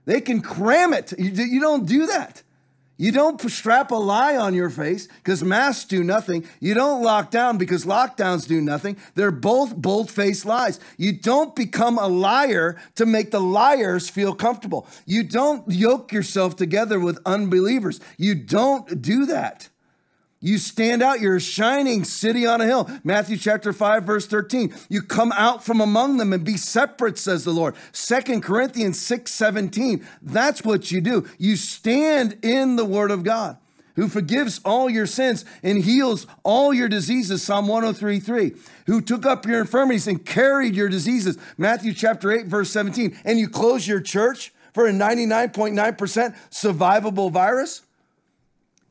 They 0.07 0.23
can 0.23 0.41
cram 0.41 0.95
it. 0.95 1.13
You, 1.19 1.31
you 1.31 1.61
don't 1.61 1.87
do 1.87 2.07
that. 2.07 2.43
You 2.99 3.13
don't 3.13 3.41
strap 3.51 3.91
a 3.91 3.97
lie 3.97 4.37
on 4.37 4.55
your 4.55 4.71
face 4.71 5.07
because 5.07 5.45
masks 5.45 5.85
do 5.85 6.03
nothing. 6.03 6.47
You 6.61 6.75
don't 6.75 7.03
lock 7.03 7.31
down 7.31 7.59
because 7.59 7.85
lockdowns 7.85 8.49
do 8.49 8.61
nothing. 8.61 8.97
They're 9.15 9.31
both 9.31 9.77
bold 9.77 10.11
faced 10.11 10.47
lies. 10.47 10.81
You 10.97 11.13
don't 11.13 11.55
become 11.55 11.99
a 11.99 12.09
liar 12.09 12.81
to 12.95 13.05
make 13.05 13.31
the 13.31 13.41
liars 13.41 14.09
feel 14.09 14.35
comfortable. 14.35 14.87
You 15.05 15.25
don't 15.25 15.71
yoke 15.71 16.13
yourself 16.13 16.57
together 16.57 16.99
with 16.99 17.19
unbelievers. 17.27 18.01
You 18.17 18.35
don't 18.35 19.03
do 19.03 19.27
that. 19.27 19.69
You 20.41 20.59
stand 20.59 21.03
out. 21.03 21.21
You're 21.21 21.37
a 21.37 21.41
shining 21.41 22.05
city 22.05 22.47
on 22.47 22.61
a 22.61 22.67
hill. 22.67 22.91
Matthew 23.03 23.37
chapter 23.37 23.73
5, 23.73 24.05
verse 24.05 24.27
13. 24.27 24.75
You 24.89 25.03
come 25.03 25.33
out 25.33 25.65
from 25.65 25.81
among 25.81 26.19
them 26.19 26.33
and 26.33 26.45
be 26.45 26.57
separate, 26.57 27.19
says 27.19 27.45
the 27.45 27.53
Lord. 27.53 27.75
Second 27.93 28.43
Corinthians 28.43 29.01
6, 29.01 29.31
17. 29.31 30.07
That's 30.23 30.63
what 30.63 30.91
you 30.91 31.01
do. 31.01 31.27
You 31.39 31.57
stand 31.57 32.39
in 32.43 32.77
the 32.77 32.85
word 32.85 33.11
of 33.11 33.25
God 33.25 33.57
who 33.97 34.09
forgives 34.09 34.61
all 34.65 34.89
your 34.89 35.07
sins 35.07 35.45
and 35.63 35.83
heals 35.83 36.27
all 36.45 36.73
your 36.73 36.89
diseases, 36.89 37.43
Psalm 37.43 37.67
103 37.67 38.21
3, 38.21 38.53
who 38.87 39.01
took 39.01 39.27
up 39.27 39.47
your 39.47 39.61
infirmities 39.61 40.07
and 40.07 40.25
carried 40.25 40.77
your 40.77 40.89
diseases, 40.89 41.39
Matthew 41.59 41.93
chapter 41.93 42.31
8, 42.31 42.47
verse 42.47 42.71
17, 42.71 43.19
and 43.25 43.39
you 43.39 43.49
close 43.49 43.89
your 43.89 44.01
church 44.01 44.53
for 44.75 44.87
a 44.87 44.93
99.9% 44.93 46.37
survivable 46.51 47.33
virus? 47.33 47.83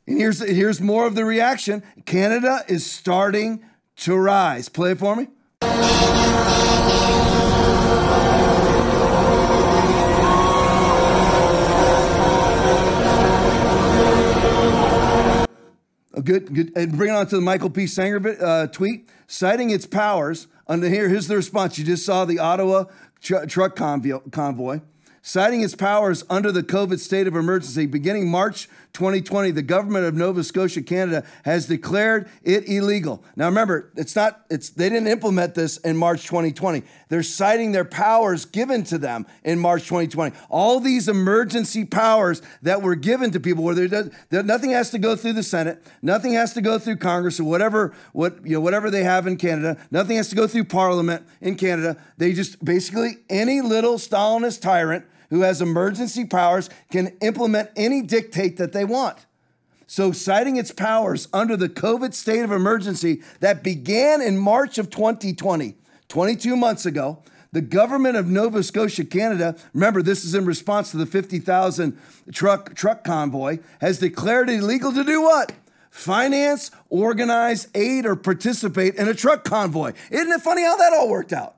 And 0.07 0.19
here's, 0.19 0.39
here's 0.39 0.79
more 0.79 1.07
of 1.07 1.15
the 1.15 1.25
reaction 1.25 1.83
Canada 2.05 2.63
is 2.67 2.85
starting 2.85 3.63
to 3.97 4.15
rise. 4.15 4.69
Play 4.69 4.91
it 4.91 4.99
for 4.99 5.15
me. 5.15 5.27
Good, 16.23 16.55
good. 16.55 16.71
And 16.75 16.97
bring 16.97 17.11
it 17.11 17.15
on 17.15 17.27
to 17.27 17.35
the 17.35 17.41
Michael 17.41 17.69
P. 17.69 17.83
Senger 17.83 18.41
uh, 18.41 18.67
tweet, 18.67 19.07
citing 19.27 19.69
its 19.69 19.85
powers. 19.85 20.47
Under 20.67 20.89
here, 20.89 21.07
here's 21.07 21.27
the 21.27 21.35
response. 21.35 21.77
You 21.77 21.85
just 21.85 22.03
saw 22.03 22.25
the 22.25 22.39
Ottawa 22.39 22.85
tr- 23.21 23.45
truck 23.45 23.75
convoy. 23.75 24.79
Citing 25.21 25.61
its 25.61 25.75
powers 25.75 26.23
under 26.29 26.51
the 26.51 26.63
COVID 26.63 26.99
state 26.99 27.27
of 27.27 27.35
emergency, 27.35 27.85
beginning 27.85 28.29
March 28.29 28.69
2020, 28.95 29.51
the 29.51 29.61
government 29.61 30.05
of 30.05 30.15
Nova 30.15 30.43
Scotia, 30.43 30.81
Canada, 30.81 31.23
has 31.43 31.67
declared 31.67 32.29
it 32.43 32.67
illegal. 32.67 33.23
Now, 33.35 33.45
remember, 33.45 33.91
it's 33.95 34.15
not, 34.15 34.45
it's, 34.49 34.69
they 34.69 34.89
didn't 34.89 35.07
implement 35.07 35.53
this 35.53 35.77
in 35.77 35.97
March 35.97 36.23
2020. 36.23 36.81
They're 37.09 37.21
citing 37.21 37.73
their 37.73 37.85
powers 37.85 38.45
given 38.45 38.83
to 38.85 38.97
them 38.97 39.27
in 39.43 39.59
March 39.59 39.83
2020. 39.83 40.35
All 40.49 40.79
these 40.79 41.07
emergency 41.07 41.85
powers 41.85 42.41
that 42.63 42.81
were 42.81 42.95
given 42.95 43.31
to 43.31 43.39
people, 43.39 43.63
where 43.63 43.75
there, 43.75 44.43
nothing 44.43 44.71
has 44.71 44.89
to 44.91 44.97
go 44.97 45.15
through 45.15 45.33
the 45.33 45.43
Senate, 45.43 45.83
nothing 46.01 46.33
has 46.33 46.53
to 46.53 46.61
go 46.61 46.79
through 46.79 46.95
Congress 46.97 47.39
or 47.39 47.43
whatever, 47.43 47.93
what, 48.13 48.45
you 48.45 48.53
know, 48.53 48.61
whatever 48.61 48.89
they 48.89 49.03
have 49.03 49.27
in 49.27 49.37
Canada, 49.37 49.77
nothing 49.91 50.17
has 50.17 50.29
to 50.29 50.35
go 50.35 50.47
through 50.47 50.63
Parliament 50.63 51.25
in 51.41 51.55
Canada. 51.55 51.97
They 52.17 52.33
just 52.33 52.63
basically, 52.63 53.17
any 53.29 53.61
little 53.61 53.95
Stalinist 53.95 54.61
tyrant 54.61 55.05
who 55.35 55.41
has 55.41 55.61
emergency 55.61 56.23
powers 56.23 56.69
can 56.89 57.13
implement 57.21 57.69
any 57.75 58.01
dictate 58.01 58.55
that 58.55 58.71
they 58.71 58.85
want. 58.85 59.25
So, 59.85 60.13
citing 60.13 60.55
its 60.55 60.71
powers 60.71 61.27
under 61.33 61.57
the 61.57 61.67
COVID 61.67 62.13
state 62.13 62.39
of 62.39 62.53
emergency 62.53 63.21
that 63.41 63.61
began 63.61 64.21
in 64.21 64.37
March 64.37 64.77
of 64.77 64.89
2020, 64.89 65.75
22 66.07 66.55
months 66.55 66.85
ago, 66.85 67.21
the 67.51 67.61
government 67.61 68.15
of 68.15 68.27
Nova 68.27 68.63
Scotia, 68.63 69.03
Canada, 69.03 69.57
remember 69.73 70.01
this 70.01 70.23
is 70.23 70.35
in 70.35 70.45
response 70.45 70.91
to 70.91 70.97
the 70.97 71.05
50,000 71.05 71.99
truck 72.31 72.73
truck 72.73 73.03
convoy, 73.03 73.59
has 73.81 73.99
declared 73.99 74.49
it 74.49 74.59
illegal 74.59 74.93
to 74.93 75.03
do 75.03 75.21
what? 75.21 75.51
Finance, 75.91 76.71
organize, 76.89 77.67
aid, 77.75 78.05
or 78.05 78.15
participate 78.15 78.95
in 78.95 79.09
a 79.09 79.13
truck 79.13 79.43
convoy. 79.43 79.91
Isn't 80.09 80.31
it 80.31 80.41
funny 80.41 80.63
how 80.63 80.77
that 80.77 80.93
all 80.93 81.09
worked 81.09 81.33
out? 81.33 81.57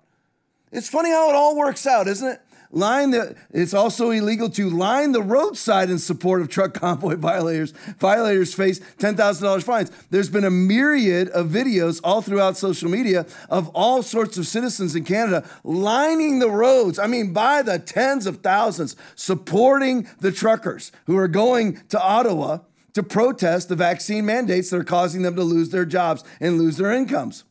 It's 0.72 0.90
funny 0.90 1.12
how 1.12 1.30
it 1.30 1.36
all 1.36 1.56
works 1.56 1.86
out, 1.86 2.08
isn't 2.08 2.28
it? 2.28 2.42
Line 2.72 3.12
the 3.12 3.36
it's 3.52 3.74
also 3.74 4.12
illegal 4.12 4.50
to 4.50 4.70
line 4.70 5.12
the 5.12 5.22
roadside 5.22 5.90
in 5.90 5.98
support 5.98 6.42
of 6.42 6.50
truck 6.50 6.74
convoy 6.74 7.16
violators 7.28 7.72
violators 8.00 8.54
face 8.54 8.80
$10,000 8.98 9.64
fines. 9.64 9.92
There's 10.10 10.30
been 10.30 10.44
a 10.44 10.52
myriad 10.52 11.30
of 11.30 11.48
videos 11.48 12.02
all 12.04 12.22
throughout 12.22 12.58
social 12.58 12.90
media 12.90 13.26
of 13.50 13.70
all 13.70 14.04
sorts 14.04 14.38
of 14.38 14.48
citizens 14.48 14.96
in 14.96 15.04
Canada 15.04 15.48
lining 15.64 16.40
the 16.40 16.50
roads 16.50 17.00
i 17.00 17.08
mean 17.08 17.34
by 17.34 17.62
the 17.62 17.80
tens 17.80 18.26
of 18.26 18.38
thousands 18.38 18.96
supporting 19.16 20.08
the 20.20 20.32
truckers 20.32 20.92
who 21.06 21.18
are 21.18 21.28
going 21.28 21.82
to 21.90 22.02
Ottawa 22.02 22.60
to 22.94 23.04
protest 23.04 23.70
the 23.70 23.76
vaccine 23.76 24.26
mandates 24.26 24.70
that 24.70 24.78
are 24.78 24.84
causing 24.84 25.22
them 25.22 25.36
to 25.36 25.44
lose 25.44 25.70
their 25.70 25.86
jobs 25.86 26.24
and 26.40 26.58
lose 26.58 26.78
their 26.78 26.92
incomes 26.92 27.44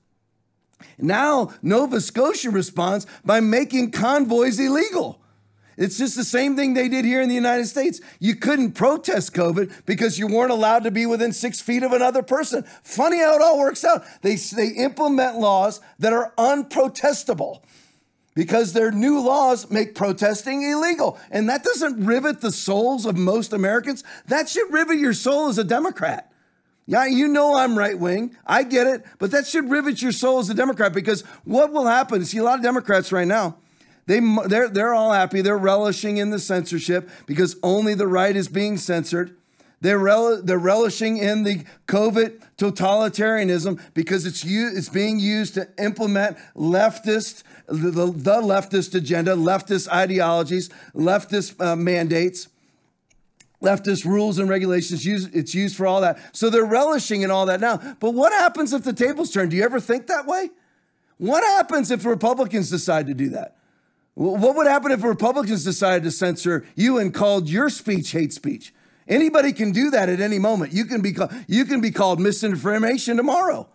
now, 0.98 1.52
Nova 1.62 2.00
Scotia 2.00 2.50
responds 2.50 3.06
by 3.24 3.40
making 3.40 3.90
convoys 3.90 4.58
illegal. 4.58 5.20
It's 5.76 5.98
just 5.98 6.16
the 6.16 6.24
same 6.24 6.56
thing 6.56 6.72
they 6.72 6.88
did 6.88 7.04
here 7.04 7.20
in 7.20 7.28
the 7.28 7.34
United 7.34 7.66
States. 7.66 8.00
You 8.18 8.34
couldn't 8.34 8.72
protest 8.72 9.34
COVID 9.34 9.84
because 9.84 10.18
you 10.18 10.26
weren't 10.26 10.50
allowed 10.50 10.84
to 10.84 10.90
be 10.90 11.04
within 11.04 11.34
six 11.34 11.60
feet 11.60 11.82
of 11.82 11.92
another 11.92 12.22
person. 12.22 12.64
Funny 12.82 13.18
how 13.18 13.34
it 13.34 13.42
all 13.42 13.58
works 13.58 13.84
out. 13.84 14.02
They, 14.22 14.36
they 14.36 14.68
implement 14.68 15.36
laws 15.36 15.82
that 15.98 16.14
are 16.14 16.32
unprotestable 16.38 17.60
because 18.34 18.72
their 18.72 18.90
new 18.90 19.20
laws 19.20 19.70
make 19.70 19.94
protesting 19.94 20.62
illegal. 20.62 21.18
And 21.30 21.48
that 21.50 21.62
doesn't 21.62 22.06
rivet 22.06 22.40
the 22.40 22.52
souls 22.52 23.04
of 23.04 23.18
most 23.18 23.52
Americans. 23.52 24.02
That 24.28 24.48
should 24.48 24.72
rivet 24.72 24.98
your 24.98 25.14
soul 25.14 25.48
as 25.48 25.58
a 25.58 25.64
Democrat. 25.64 26.32
Yeah, 26.86 27.06
you 27.06 27.26
know 27.28 27.56
I'm 27.56 27.76
right 27.76 27.98
wing. 27.98 28.36
I 28.46 28.62
get 28.62 28.86
it. 28.86 29.04
But 29.18 29.32
that 29.32 29.46
should 29.46 29.68
rivet 29.70 30.00
your 30.02 30.12
soul 30.12 30.38
as 30.38 30.48
a 30.48 30.54
Democrat 30.54 30.92
because 30.92 31.22
what 31.44 31.72
will 31.72 31.86
happen? 31.86 32.24
See, 32.24 32.38
a 32.38 32.44
lot 32.44 32.58
of 32.58 32.62
Democrats 32.62 33.10
right 33.10 33.26
now, 33.26 33.56
They, 34.06 34.20
they're, 34.46 34.68
they're 34.68 34.94
all 34.94 35.12
happy. 35.12 35.40
They're 35.42 35.58
relishing 35.58 36.18
in 36.18 36.30
the 36.30 36.38
censorship 36.38 37.10
because 37.26 37.56
only 37.62 37.94
the 37.94 38.06
right 38.06 38.36
is 38.36 38.46
being 38.46 38.76
censored. 38.76 39.36
They're, 39.80 39.98
rel- 39.98 40.40
they're 40.42 40.58
relishing 40.58 41.18
in 41.18 41.42
the 41.42 41.64
COVID 41.88 42.40
totalitarianism 42.56 43.80
because 43.92 44.24
it's, 44.26 44.44
u- 44.44 44.70
it's 44.74 44.88
being 44.88 45.18
used 45.18 45.54
to 45.54 45.68
implement 45.78 46.38
leftist, 46.54 47.42
the, 47.66 47.90
the, 47.90 48.06
the 48.06 48.40
leftist 48.40 48.94
agenda, 48.94 49.32
leftist 49.34 49.88
ideologies, 49.88 50.70
leftist 50.94 51.60
uh, 51.60 51.76
mandates, 51.76 52.48
leftist 53.62 54.04
rules 54.04 54.38
and 54.38 54.48
regulations. 54.48 55.04
Use, 55.04 55.26
it's 55.32 55.54
used 55.54 55.76
for 55.76 55.86
all 55.86 56.00
that. 56.02 56.18
So 56.36 56.50
they're 56.50 56.64
relishing 56.64 57.22
in 57.22 57.30
all 57.30 57.46
that 57.46 57.60
now. 57.60 57.76
But 58.00 58.12
what 58.12 58.32
happens 58.32 58.72
if 58.72 58.84
the 58.84 58.92
tables 58.92 59.30
turn? 59.30 59.48
Do 59.48 59.56
you 59.56 59.64
ever 59.64 59.80
think 59.80 60.06
that 60.06 60.26
way? 60.26 60.50
What 61.18 61.42
happens 61.42 61.90
if 61.90 62.04
Republicans 62.04 62.70
decide 62.70 63.06
to 63.06 63.14
do 63.14 63.30
that? 63.30 63.56
What 64.14 64.56
would 64.56 64.66
happen 64.66 64.92
if 64.92 65.02
Republicans 65.02 65.62
decided 65.62 66.02
to 66.04 66.10
censor 66.10 66.66
you 66.74 66.98
and 66.98 67.12
called 67.12 67.50
your 67.50 67.68
speech 67.68 68.12
hate 68.12 68.32
speech? 68.32 68.72
Anybody 69.08 69.52
can 69.52 69.72
do 69.72 69.90
that 69.90 70.08
at 70.08 70.20
any 70.20 70.38
moment. 70.38 70.72
You 70.72 70.86
can 70.86 71.00
be 71.00 71.12
called, 71.12 71.32
you 71.46 71.64
can 71.64 71.80
be 71.80 71.90
called 71.90 72.18
misinformation 72.18 73.16
tomorrow. 73.16 73.68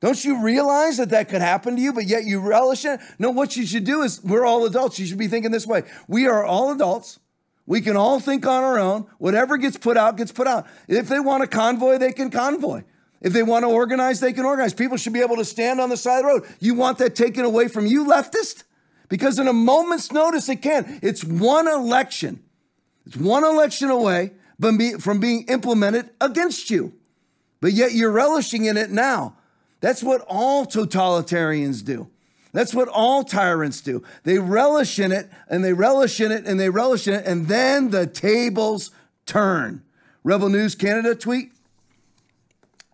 Don't 0.00 0.24
you 0.24 0.42
realize 0.42 0.96
that 0.96 1.10
that 1.10 1.28
could 1.28 1.42
happen 1.42 1.76
to 1.76 1.82
you, 1.82 1.92
but 1.92 2.06
yet 2.06 2.24
you 2.24 2.40
relish 2.40 2.84
it? 2.84 3.00
No, 3.18 3.30
what 3.30 3.56
you 3.56 3.66
should 3.66 3.84
do 3.84 4.02
is 4.02 4.22
we're 4.24 4.46
all 4.46 4.64
adults. 4.64 4.98
You 4.98 5.06
should 5.06 5.18
be 5.18 5.28
thinking 5.28 5.50
this 5.50 5.66
way. 5.66 5.82
We 6.08 6.26
are 6.26 6.44
all 6.44 6.72
adults. 6.72 7.18
We 7.70 7.80
can 7.80 7.96
all 7.96 8.18
think 8.18 8.44
on 8.48 8.64
our 8.64 8.80
own. 8.80 9.06
Whatever 9.18 9.56
gets 9.56 9.76
put 9.76 9.96
out, 9.96 10.16
gets 10.16 10.32
put 10.32 10.48
out. 10.48 10.66
If 10.88 11.06
they 11.06 11.20
want 11.20 11.44
a 11.44 11.46
convoy, 11.46 11.98
they 11.98 12.10
can 12.10 12.28
convoy. 12.28 12.82
If 13.20 13.32
they 13.32 13.44
want 13.44 13.62
to 13.62 13.68
organize, 13.68 14.18
they 14.18 14.32
can 14.32 14.44
organize. 14.44 14.74
People 14.74 14.96
should 14.96 15.12
be 15.12 15.20
able 15.20 15.36
to 15.36 15.44
stand 15.44 15.80
on 15.80 15.88
the 15.88 15.96
side 15.96 16.18
of 16.18 16.24
the 16.24 16.28
road. 16.32 16.56
You 16.58 16.74
want 16.74 16.98
that 16.98 17.14
taken 17.14 17.44
away 17.44 17.68
from 17.68 17.86
you, 17.86 18.06
leftist? 18.06 18.64
Because 19.08 19.38
in 19.38 19.46
a 19.46 19.52
moment's 19.52 20.10
notice, 20.10 20.48
it 20.48 20.62
can. 20.62 20.98
It's 21.00 21.22
one 21.22 21.68
election. 21.68 22.42
It's 23.06 23.16
one 23.16 23.44
election 23.44 23.88
away 23.88 24.32
from 24.58 25.20
being 25.20 25.44
implemented 25.46 26.10
against 26.20 26.70
you. 26.70 26.92
But 27.60 27.72
yet 27.72 27.92
you're 27.92 28.10
relishing 28.10 28.64
in 28.64 28.78
it 28.78 28.90
now. 28.90 29.36
That's 29.78 30.02
what 30.02 30.24
all 30.26 30.66
totalitarians 30.66 31.84
do. 31.84 32.08
That's 32.52 32.74
what 32.74 32.88
all 32.88 33.22
tyrants 33.22 33.80
do. 33.80 34.02
They 34.24 34.38
relish 34.38 34.98
in 34.98 35.12
it 35.12 35.30
and 35.48 35.64
they 35.64 35.72
relish 35.72 36.20
in 36.20 36.32
it 36.32 36.44
and 36.46 36.58
they 36.58 36.68
relish 36.68 37.06
in 37.06 37.14
it, 37.14 37.24
and 37.26 37.46
then 37.46 37.90
the 37.90 38.06
tables 38.06 38.90
turn. 39.26 39.82
Rebel 40.24 40.48
News 40.48 40.74
Canada 40.74 41.14
tweet. 41.14 41.52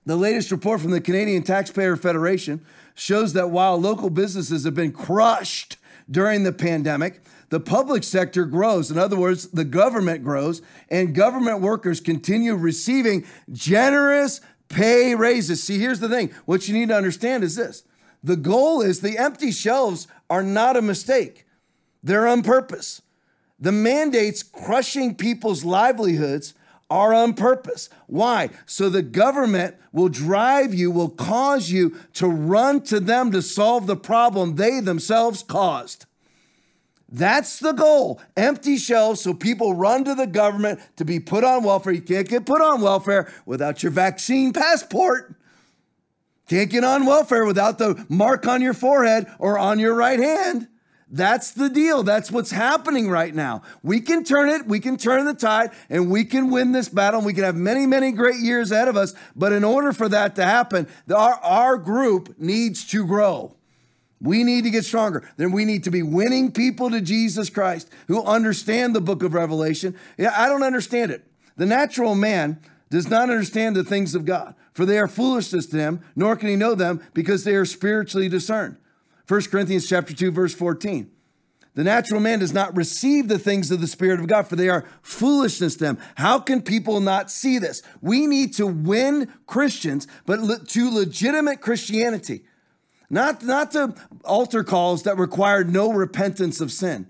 The 0.04 0.16
latest 0.16 0.50
report 0.52 0.80
from 0.80 0.92
the 0.92 1.00
Canadian 1.00 1.42
Taxpayer 1.42 1.96
Federation 1.96 2.64
shows 2.94 3.32
that 3.32 3.50
while 3.50 3.80
local 3.80 4.10
businesses 4.10 4.64
have 4.64 4.74
been 4.74 4.92
crushed 4.92 5.76
during 6.08 6.44
the 6.44 6.52
pandemic, 6.52 7.20
the 7.48 7.60
public 7.60 8.04
sector 8.04 8.44
grows. 8.44 8.90
In 8.90 8.98
other 8.98 9.16
words, 9.16 9.48
the 9.48 9.64
government 9.64 10.22
grows, 10.22 10.62
and 10.88 11.14
government 11.14 11.60
workers 11.60 12.00
continue 12.00 12.54
receiving 12.54 13.26
generous 13.52 14.40
pay 14.68 15.14
raises. 15.14 15.62
See, 15.62 15.78
here's 15.78 16.00
the 16.00 16.08
thing 16.08 16.32
what 16.44 16.68
you 16.68 16.74
need 16.74 16.88
to 16.88 16.96
understand 16.96 17.44
is 17.44 17.56
this 17.56 17.82
the 18.26 18.36
goal 18.36 18.80
is 18.80 19.00
the 19.00 19.18
empty 19.18 19.52
shelves 19.52 20.08
are 20.28 20.42
not 20.42 20.76
a 20.76 20.82
mistake, 20.82 21.46
they're 22.02 22.26
on 22.26 22.42
purpose. 22.42 23.02
The 23.58 23.72
mandates 23.72 24.42
crushing 24.42 25.14
people's 25.14 25.64
livelihoods 25.64 26.52
are 26.90 27.14
on 27.14 27.34
purpose. 27.34 27.88
Why? 28.06 28.50
So 28.66 28.90
the 28.90 29.02
government 29.02 29.76
will 29.92 30.08
drive 30.08 30.74
you, 30.74 30.90
will 30.90 31.08
cause 31.08 31.70
you 31.70 31.96
to 32.14 32.26
run 32.26 32.82
to 32.82 33.00
them 33.00 33.30
to 33.30 33.40
solve 33.40 33.86
the 33.86 33.96
problem 33.96 34.56
they 34.56 34.80
themselves 34.80 35.42
caused. 35.42 36.04
That's 37.08 37.60
the 37.60 37.72
goal. 37.72 38.20
Empty 38.36 38.76
shelves 38.76 39.20
so 39.20 39.32
people 39.34 39.74
run 39.74 40.04
to 40.04 40.14
the 40.14 40.26
government 40.26 40.80
to 40.96 41.04
be 41.04 41.20
put 41.20 41.44
on 41.44 41.62
welfare. 41.62 41.92
You 41.92 42.02
can't 42.02 42.28
get 42.28 42.44
put 42.44 42.60
on 42.60 42.80
welfare 42.80 43.32
without 43.46 43.82
your 43.82 43.92
vaccine 43.92 44.52
passport. 44.52 45.34
Can't 46.48 46.70
get 46.70 46.84
on 46.84 47.06
welfare 47.06 47.44
without 47.44 47.78
the 47.78 48.04
mark 48.08 48.46
on 48.46 48.62
your 48.62 48.74
forehead 48.74 49.26
or 49.38 49.58
on 49.58 49.78
your 49.78 49.94
right 49.94 50.18
hand. 50.18 50.68
That's 51.08 51.52
the 51.52 51.68
deal. 51.68 52.02
That's 52.02 52.32
what's 52.32 52.50
happening 52.50 53.08
right 53.08 53.34
now. 53.34 53.62
We 53.82 54.00
can 54.00 54.24
turn 54.24 54.48
it, 54.48 54.66
we 54.66 54.80
can 54.80 54.96
turn 54.96 55.24
the 55.24 55.34
tide, 55.34 55.70
and 55.88 56.10
we 56.10 56.24
can 56.24 56.50
win 56.50 56.72
this 56.72 56.88
battle. 56.88 57.20
We 57.20 57.32
can 57.32 57.44
have 57.44 57.54
many, 57.54 57.86
many 57.86 58.10
great 58.10 58.40
years 58.40 58.72
ahead 58.72 58.88
of 58.88 58.96
us. 58.96 59.14
But 59.36 59.52
in 59.52 59.62
order 59.62 59.92
for 59.92 60.08
that 60.08 60.34
to 60.36 60.44
happen, 60.44 60.88
our, 61.14 61.34
our 61.34 61.78
group 61.78 62.38
needs 62.38 62.84
to 62.88 63.06
grow. 63.06 63.56
We 64.20 64.42
need 64.42 64.64
to 64.64 64.70
get 64.70 64.84
stronger. 64.84 65.28
Then 65.36 65.52
we 65.52 65.64
need 65.64 65.84
to 65.84 65.90
be 65.90 66.02
winning 66.02 66.50
people 66.50 66.90
to 66.90 67.00
Jesus 67.00 67.50
Christ 67.50 67.88
who 68.08 68.22
understand 68.24 68.94
the 68.94 69.00
book 69.00 69.22
of 69.22 69.34
Revelation. 69.34 69.96
Yeah, 70.16 70.34
I 70.36 70.48
don't 70.48 70.62
understand 70.62 71.10
it. 71.10 71.24
The 71.56 71.66
natural 71.66 72.14
man 72.14 72.60
does 72.90 73.08
not 73.08 73.30
understand 73.30 73.76
the 73.76 73.84
things 73.84 74.14
of 74.14 74.24
God, 74.24 74.54
for 74.76 74.84
they 74.84 74.98
are 74.98 75.08
foolishness 75.08 75.64
to 75.64 75.78
him, 75.78 76.00
nor 76.14 76.36
can 76.36 76.50
he 76.50 76.54
know 76.54 76.74
them 76.74 77.00
because 77.14 77.44
they 77.44 77.54
are 77.54 77.64
spiritually 77.64 78.28
discerned. 78.28 78.76
1 79.26 79.44
Corinthians 79.44 79.88
chapter 79.88 80.12
2 80.12 80.30
verse 80.30 80.52
14. 80.52 81.10
The 81.72 81.82
natural 81.82 82.20
man 82.20 82.40
does 82.40 82.52
not 82.52 82.76
receive 82.76 83.28
the 83.28 83.38
things 83.38 83.70
of 83.70 83.80
the 83.80 83.86
Spirit 83.86 84.20
of 84.20 84.26
God, 84.26 84.46
for 84.46 84.54
they 84.54 84.68
are 84.68 84.84
foolishness 85.00 85.76
to 85.76 85.84
them. 85.84 85.98
How 86.16 86.38
can 86.38 86.60
people 86.60 87.00
not 87.00 87.30
see 87.30 87.58
this? 87.58 87.82
We 88.02 88.26
need 88.26 88.52
to 88.56 88.66
win 88.66 89.32
Christians, 89.46 90.06
but 90.26 90.68
to 90.68 90.90
legitimate 90.90 91.62
Christianity. 91.62 92.44
Not, 93.08 93.42
not 93.42 93.70
to 93.70 93.94
altar 94.26 94.62
calls 94.62 95.04
that 95.04 95.16
require 95.16 95.64
no 95.64 95.90
repentance 95.90 96.60
of 96.60 96.70
sin. 96.70 97.08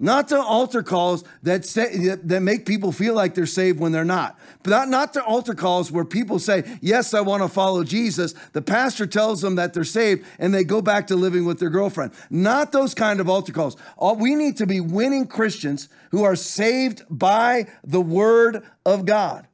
Not 0.00 0.28
to 0.28 0.40
altar 0.40 0.84
calls 0.84 1.24
that 1.42 1.64
say 1.64 2.14
that 2.14 2.40
make 2.40 2.66
people 2.66 2.92
feel 2.92 3.14
like 3.14 3.34
they're 3.34 3.46
saved 3.46 3.80
when 3.80 3.90
they're 3.90 4.04
not. 4.04 4.38
But 4.62 4.70
not, 4.70 4.88
not 4.88 5.12
to 5.14 5.24
altar 5.24 5.54
calls 5.54 5.90
where 5.90 6.04
people 6.04 6.38
say, 6.38 6.78
Yes, 6.80 7.14
I 7.14 7.20
want 7.20 7.42
to 7.42 7.48
follow 7.48 7.82
Jesus. 7.82 8.32
The 8.52 8.62
pastor 8.62 9.06
tells 9.06 9.40
them 9.40 9.56
that 9.56 9.74
they're 9.74 9.82
saved 9.82 10.24
and 10.38 10.54
they 10.54 10.62
go 10.62 10.80
back 10.80 11.08
to 11.08 11.16
living 11.16 11.44
with 11.44 11.58
their 11.58 11.70
girlfriend. 11.70 12.12
Not 12.30 12.70
those 12.70 12.94
kind 12.94 13.18
of 13.18 13.28
altar 13.28 13.52
calls. 13.52 13.76
All, 13.96 14.14
we 14.14 14.36
need 14.36 14.56
to 14.58 14.66
be 14.66 14.80
winning 14.80 15.26
Christians 15.26 15.88
who 16.12 16.22
are 16.22 16.36
saved 16.36 17.02
by 17.10 17.66
the 17.82 18.00
word 18.00 18.62
of 18.86 19.04
God. 19.04 19.48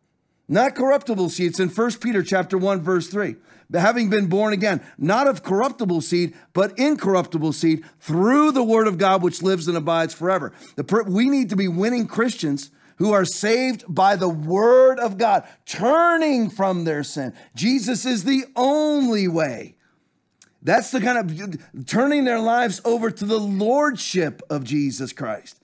Not 0.47 0.75
corruptible 0.75 1.31
seed. 1.31 1.53
It's 1.53 1.61
in 1.61 1.71
1 1.71 1.93
Peter 2.01 2.23
chapter 2.23 2.59
1, 2.59 2.83
verse 2.83 3.09
3 3.09 3.37
having 3.81 4.11
been 4.11 4.27
born 4.27 4.53
again, 4.53 4.83
not 4.99 5.27
of 5.27 5.43
corruptible 5.43 6.01
seed, 6.01 6.35
but 6.53 6.79
incorruptible 6.79 7.53
seed 7.53 7.85
through 8.01 8.53
the 8.53 8.65
word 8.65 8.87
of 8.87 8.99
God, 8.99 9.23
which 9.23 9.43
lives 9.43 9.69
and 9.69 9.77
abides 9.77 10.15
forever. 10.15 10.53
The, 10.77 11.05
we 11.09 11.29
need 11.29 11.51
to 11.51 11.57
be 11.57 11.69
winning 11.69 12.07
Christians 12.07 12.71
who 12.97 13.13
are 13.13 13.25
saved 13.25 13.85
by 13.89 14.17
the 14.17 14.29
word 14.29 14.99
of 14.99 15.19
God, 15.19 15.45
turning 15.67 16.51
from 16.51 16.85
their 16.85 17.03
sin. 17.03 17.33
Jesus 17.55 18.05
is 18.05 18.25
the 18.25 18.45
only 18.55 19.27
way. 19.29 19.75
That's 20.63 20.91
the 20.91 21.01
kind 21.01 21.19
of 21.19 21.87
turning 21.87 22.25
their 22.25 22.41
lives 22.41 22.81
over 22.85 23.11
to 23.11 23.25
the 23.25 23.39
lordship 23.39 24.43
of 24.49 24.65
Jesus 24.65 25.13
Christ, 25.13 25.61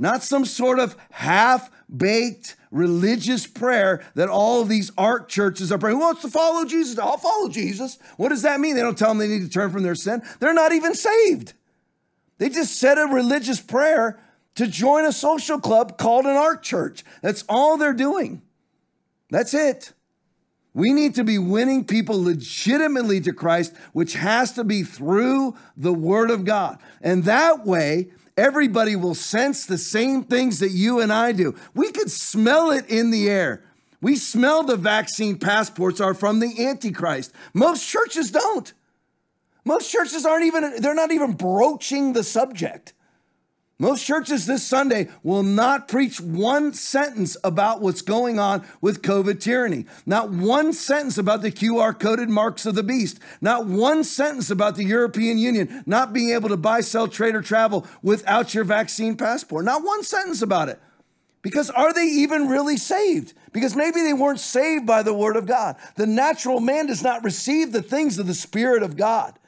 not 0.00 0.22
some 0.22 0.44
sort 0.44 0.78
of 0.78 0.96
half 1.10 1.70
baked 1.94 2.56
religious 2.70 3.46
prayer 3.46 4.02
that 4.14 4.28
all 4.28 4.64
these 4.64 4.90
art 4.96 5.28
churches 5.28 5.70
are 5.70 5.78
praying. 5.78 5.96
Who 5.96 6.02
wants 6.02 6.22
to 6.22 6.28
follow 6.28 6.64
Jesus? 6.64 6.98
I'll 6.98 7.18
follow 7.18 7.48
Jesus. 7.48 7.98
What 8.16 8.30
does 8.30 8.42
that 8.42 8.60
mean? 8.60 8.74
They 8.74 8.80
don't 8.80 8.96
tell 8.96 9.10
them 9.10 9.18
they 9.18 9.28
need 9.28 9.42
to 9.42 9.50
turn 9.50 9.70
from 9.70 9.82
their 9.82 9.94
sin. 9.94 10.22
They're 10.38 10.54
not 10.54 10.72
even 10.72 10.94
saved. 10.94 11.52
They 12.38 12.48
just 12.48 12.76
said 12.76 12.96
a 12.96 13.02
religious 13.02 13.60
prayer 13.60 14.18
to 14.54 14.66
join 14.66 15.04
a 15.04 15.12
social 15.12 15.60
club 15.60 15.98
called 15.98 16.24
an 16.24 16.36
art 16.36 16.62
church. 16.62 17.04
That's 17.22 17.44
all 17.48 17.76
they're 17.76 17.92
doing. 17.92 18.42
That's 19.28 19.52
it. 19.52 19.92
We 20.72 20.92
need 20.92 21.16
to 21.16 21.24
be 21.24 21.38
winning 21.38 21.84
people 21.84 22.22
legitimately 22.22 23.20
to 23.22 23.32
Christ, 23.32 23.74
which 23.92 24.14
has 24.14 24.52
to 24.52 24.64
be 24.64 24.84
through 24.84 25.56
the 25.76 25.92
Word 25.92 26.30
of 26.30 26.44
God. 26.44 26.78
And 27.02 27.24
that 27.24 27.66
way, 27.66 28.10
everybody 28.40 28.96
will 28.96 29.14
sense 29.14 29.66
the 29.66 29.78
same 29.78 30.24
things 30.24 30.60
that 30.60 30.70
you 30.70 31.00
and 31.00 31.12
I 31.12 31.32
do. 31.32 31.54
We 31.74 31.92
could 31.92 32.10
smell 32.10 32.70
it 32.70 32.88
in 32.88 33.10
the 33.10 33.28
air. 33.28 33.62
We 34.00 34.16
smell 34.16 34.62
the 34.62 34.76
vaccine 34.76 35.38
passports 35.38 36.00
are 36.00 36.14
from 36.14 36.40
the 36.40 36.66
Antichrist. 36.66 37.32
Most 37.52 37.86
churches 37.86 38.30
don't. 38.30 38.72
Most 39.64 39.90
churches 39.90 40.24
aren't 40.24 40.46
even, 40.46 40.80
they're 40.80 40.94
not 40.94 41.12
even 41.12 41.32
broaching 41.34 42.14
the 42.14 42.24
subject. 42.24 42.94
Most 43.80 44.04
churches 44.04 44.44
this 44.44 44.62
Sunday 44.62 45.08
will 45.22 45.42
not 45.42 45.88
preach 45.88 46.20
one 46.20 46.74
sentence 46.74 47.34
about 47.42 47.80
what's 47.80 48.02
going 48.02 48.38
on 48.38 48.62
with 48.82 49.00
COVID 49.00 49.40
tyranny. 49.40 49.86
Not 50.04 50.30
one 50.30 50.74
sentence 50.74 51.16
about 51.16 51.40
the 51.40 51.50
QR 51.50 51.98
coded 51.98 52.28
marks 52.28 52.66
of 52.66 52.74
the 52.74 52.82
beast. 52.82 53.20
Not 53.40 53.64
one 53.64 54.04
sentence 54.04 54.50
about 54.50 54.76
the 54.76 54.84
European 54.84 55.38
Union 55.38 55.82
not 55.86 56.12
being 56.12 56.28
able 56.28 56.50
to 56.50 56.58
buy, 56.58 56.82
sell, 56.82 57.08
trade, 57.08 57.34
or 57.34 57.40
travel 57.40 57.86
without 58.02 58.52
your 58.52 58.64
vaccine 58.64 59.16
passport. 59.16 59.64
Not 59.64 59.82
one 59.82 60.04
sentence 60.04 60.42
about 60.42 60.68
it. 60.68 60.78
Because 61.40 61.70
are 61.70 61.94
they 61.94 62.04
even 62.04 62.48
really 62.48 62.76
saved? 62.76 63.32
Because 63.50 63.74
maybe 63.74 64.02
they 64.02 64.12
weren't 64.12 64.40
saved 64.40 64.86
by 64.86 65.02
the 65.02 65.14
word 65.14 65.36
of 65.36 65.46
God. 65.46 65.76
The 65.96 66.06
natural 66.06 66.60
man 66.60 66.86
does 66.86 67.02
not 67.02 67.24
receive 67.24 67.72
the 67.72 67.80
things 67.80 68.18
of 68.18 68.26
the 68.26 68.34
Spirit 68.34 68.82
of 68.82 68.98
God. 68.98 69.38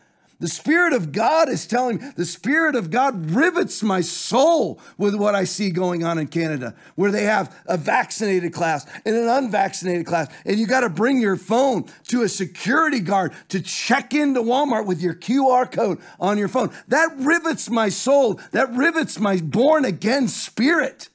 The 0.42 0.48
Spirit 0.48 0.92
of 0.92 1.12
God 1.12 1.48
is 1.48 1.68
telling 1.68 1.98
me, 1.98 2.08
the 2.16 2.24
Spirit 2.24 2.74
of 2.74 2.90
God 2.90 3.30
rivets 3.30 3.80
my 3.80 4.00
soul 4.00 4.80
with 4.98 5.14
what 5.14 5.36
I 5.36 5.44
see 5.44 5.70
going 5.70 6.02
on 6.02 6.18
in 6.18 6.26
Canada, 6.26 6.74
where 6.96 7.12
they 7.12 7.22
have 7.22 7.56
a 7.66 7.76
vaccinated 7.76 8.52
class 8.52 8.84
and 9.04 9.14
an 9.14 9.28
unvaccinated 9.28 10.04
class. 10.04 10.26
And 10.44 10.58
you 10.58 10.66
got 10.66 10.80
to 10.80 10.88
bring 10.88 11.20
your 11.20 11.36
phone 11.36 11.84
to 12.08 12.22
a 12.22 12.28
security 12.28 12.98
guard 12.98 13.34
to 13.50 13.60
check 13.60 14.14
into 14.14 14.40
Walmart 14.40 14.84
with 14.84 15.00
your 15.00 15.14
QR 15.14 15.70
code 15.70 16.00
on 16.18 16.38
your 16.38 16.48
phone. 16.48 16.72
That 16.88 17.10
rivets 17.18 17.70
my 17.70 17.88
soul. 17.88 18.40
That 18.50 18.74
rivets 18.74 19.20
my 19.20 19.36
born 19.36 19.84
again 19.84 20.26
spirit. 20.26 21.08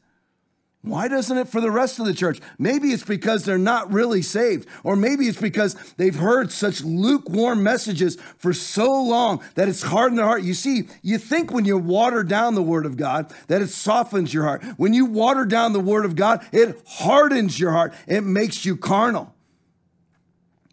Why 0.90 1.08
doesn't 1.08 1.38
it 1.38 1.48
for 1.48 1.62
the 1.62 1.72
rest 1.72 2.00
of 2.00 2.06
the 2.06 2.14
church? 2.14 2.40
Maybe 2.58 2.90
it's 2.90 3.04
because 3.04 3.46
they're 3.46 3.58
not 3.58 3.92
really 3.92 4.22
saved, 4.22 4.68
or 4.84 4.96
maybe 4.96 5.28
it's 5.28 5.40
because 5.40 5.76
they've 5.98 6.16
heard 6.16 6.52
such 6.52 6.82
lukewarm 6.82 7.64
messages 7.64 8.18
for 8.38 8.54
so 8.54 9.02
long 9.04 9.42
that 9.56 9.68
it's 9.68 9.84
hardened 9.84 10.18
their 10.18 10.26
heart. 10.26 10.44
You 10.44 10.54
see, 10.54 10.88
you 11.02 11.18
think 11.18 11.52
when 11.52 11.66
you 11.66 11.78
water 11.78 12.24
down 12.24 12.56
the 12.56 12.64
word 12.64 12.86
of 12.86 12.98
God 12.98 13.34
that 13.48 13.62
it 13.62 13.70
softens 13.70 14.34
your 14.34 14.44
heart. 14.44 14.64
When 14.78 14.94
you 14.94 15.06
water 15.06 15.46
down 15.46 15.74
the 15.74 15.80
word 15.80 16.06
of 16.06 16.16
God, 16.16 16.46
it 16.52 16.82
hardens 16.88 17.60
your 17.60 17.72
heart, 17.72 17.94
it 18.08 18.22
makes 18.22 18.66
you 18.66 18.76
carnal. 18.78 19.37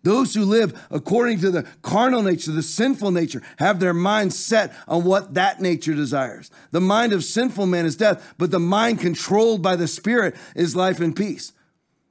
Those 0.04 0.34
who 0.34 0.44
live 0.44 0.86
according 0.90 1.40
to 1.40 1.50
the 1.50 1.66
carnal 1.82 2.22
nature, 2.22 2.52
the 2.52 2.62
sinful 2.62 3.10
nature, 3.10 3.42
have 3.58 3.80
their 3.80 3.94
mind 3.94 4.32
set 4.32 4.74
on 4.86 5.02
what 5.02 5.34
that 5.34 5.60
nature 5.60 5.94
desires. 5.94 6.50
The 6.70 6.80
mind 6.80 7.12
of 7.12 7.24
sinful 7.24 7.66
man 7.66 7.86
is 7.86 7.96
death, 7.96 8.34
but 8.38 8.50
the 8.50 8.60
mind 8.60 9.00
controlled 9.00 9.62
by 9.62 9.76
the 9.76 9.88
Spirit 9.88 10.36
is 10.54 10.76
life 10.76 11.00
and 11.00 11.16
peace. 11.16 11.52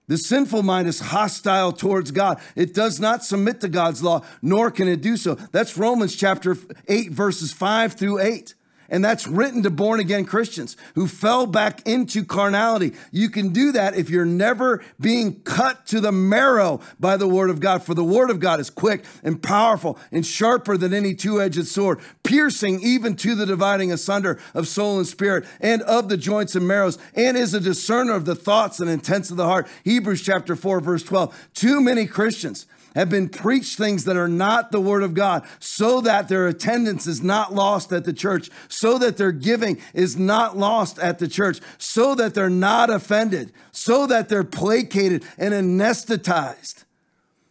The 0.07 0.17
sinful 0.17 0.63
mind 0.63 0.87
is 0.87 0.99
hostile 0.99 1.71
towards 1.71 2.11
God. 2.11 2.41
It 2.55 2.73
does 2.73 2.99
not 2.99 3.23
submit 3.23 3.61
to 3.61 3.69
God's 3.69 4.03
law, 4.03 4.25
nor 4.41 4.69
can 4.71 4.87
it 4.87 5.01
do 5.01 5.15
so. 5.15 5.35
That's 5.35 5.77
Romans 5.77 6.15
chapter 6.15 6.57
8, 6.87 7.11
verses 7.11 7.53
5 7.53 7.93
through 7.93 8.19
8. 8.19 8.55
And 8.93 9.03
that's 9.03 9.25
written 9.25 9.63
to 9.63 9.71
born 9.71 9.99
again 9.99 10.23
Christians 10.23 10.77
who 10.93 11.07
fell 11.07 11.47
back 11.47 11.81
into 11.87 12.23
carnality. 12.23 12.93
You 13.11 13.27
can 13.27 13.49
do 13.51 13.71
that 13.71 13.95
if 13.95 14.07
you're 14.07 14.23
never 14.23 14.83
being 15.01 15.41
cut 15.41 15.87
to 15.87 15.99
the 15.99 16.11
marrow 16.11 16.79
by 16.99 17.17
the 17.17 17.27
word 17.27 17.49
of 17.49 17.59
God. 17.59 17.83
For 17.83 17.95
the 17.95 18.03
word 18.03 18.29
of 18.29 18.39
God 18.39 18.59
is 18.59 18.69
quick 18.69 19.03
and 19.23 19.41
powerful 19.41 19.97
and 20.11 20.23
sharper 20.23 20.77
than 20.77 20.93
any 20.93 21.15
two 21.15 21.41
edged 21.41 21.65
sword, 21.65 22.01
piercing 22.21 22.81
even 22.83 23.15
to 23.15 23.33
the 23.33 23.47
dividing 23.47 23.91
asunder 23.91 24.39
of 24.53 24.67
soul 24.67 24.99
and 24.99 25.07
spirit 25.07 25.45
and 25.59 25.81
of 25.81 26.07
the 26.07 26.15
joints 26.15 26.55
and 26.55 26.67
marrows, 26.67 26.99
and 27.15 27.35
is 27.35 27.55
a 27.55 27.59
discerner 27.59 28.13
of 28.13 28.25
the 28.25 28.35
thoughts 28.35 28.79
and 28.79 28.91
intents 28.91 29.31
of 29.31 29.37
the 29.37 29.47
heart. 29.47 29.67
Hebrews 29.83 30.21
chapter 30.21 30.55
4, 30.55 30.81
verse 30.81 31.01
12. 31.01 31.49
Too 31.55 31.81
many 31.81 32.05
Christians 32.05 32.67
have 32.95 33.09
been 33.09 33.29
preached 33.29 33.77
things 33.77 34.05
that 34.05 34.17
are 34.17 34.27
not 34.27 34.71
the 34.71 34.81
word 34.81 35.03
of 35.03 35.13
God 35.13 35.45
so 35.59 36.01
that 36.01 36.27
their 36.27 36.47
attendance 36.47 37.07
is 37.07 37.21
not 37.21 37.53
lost 37.53 37.91
at 37.91 38.03
the 38.03 38.13
church, 38.13 38.49
so 38.67 38.97
that 38.97 39.17
their 39.17 39.31
giving 39.31 39.79
is 39.93 40.17
not 40.17 40.57
lost 40.57 40.99
at 40.99 41.19
the 41.19 41.27
church, 41.27 41.59
so 41.77 42.15
that 42.15 42.33
they're 42.33 42.49
not 42.49 42.89
offended, 42.89 43.51
so 43.71 44.05
that 44.07 44.29
they're 44.29 44.43
placated 44.43 45.23
and 45.37 45.53
anesthetized. 45.53 46.83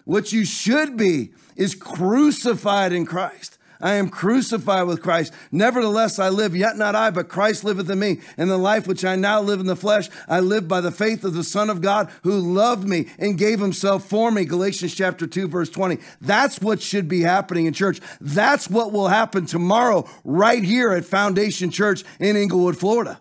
What 0.04 0.32
you 0.32 0.44
should 0.44 0.96
be 0.96 1.32
is 1.56 1.74
crucified 1.74 2.92
in 2.92 3.06
Christ. 3.06 3.51
I 3.82 3.94
am 3.94 4.08
crucified 4.08 4.86
with 4.86 5.02
Christ. 5.02 5.32
Nevertheless, 5.50 6.18
I 6.18 6.28
live, 6.28 6.56
yet 6.56 6.78
not 6.78 6.94
I, 6.94 7.10
but 7.10 7.28
Christ 7.28 7.64
liveth 7.64 7.90
in 7.90 7.98
me. 7.98 8.20
And 8.36 8.48
the 8.48 8.56
life 8.56 8.86
which 8.86 9.04
I 9.04 9.16
now 9.16 9.40
live 9.40 9.60
in 9.60 9.66
the 9.66 9.76
flesh, 9.76 10.08
I 10.28 10.40
live 10.40 10.68
by 10.68 10.80
the 10.80 10.92
faith 10.92 11.24
of 11.24 11.34
the 11.34 11.44
Son 11.44 11.68
of 11.68 11.80
God 11.80 12.10
who 12.22 12.38
loved 12.38 12.88
me 12.88 13.08
and 13.18 13.36
gave 13.36 13.60
himself 13.60 14.08
for 14.08 14.30
me. 14.30 14.44
Galatians 14.44 14.94
chapter 14.94 15.26
2, 15.26 15.48
verse 15.48 15.68
20. 15.68 15.98
That's 16.20 16.60
what 16.60 16.80
should 16.80 17.08
be 17.08 17.22
happening 17.22 17.66
in 17.66 17.72
church. 17.72 18.00
That's 18.20 18.70
what 18.70 18.92
will 18.92 19.08
happen 19.08 19.46
tomorrow, 19.46 20.08
right 20.24 20.62
here 20.62 20.92
at 20.92 21.04
Foundation 21.04 21.70
Church 21.70 22.04
in 22.20 22.36
Englewood, 22.36 22.78
Florida. 22.78 23.20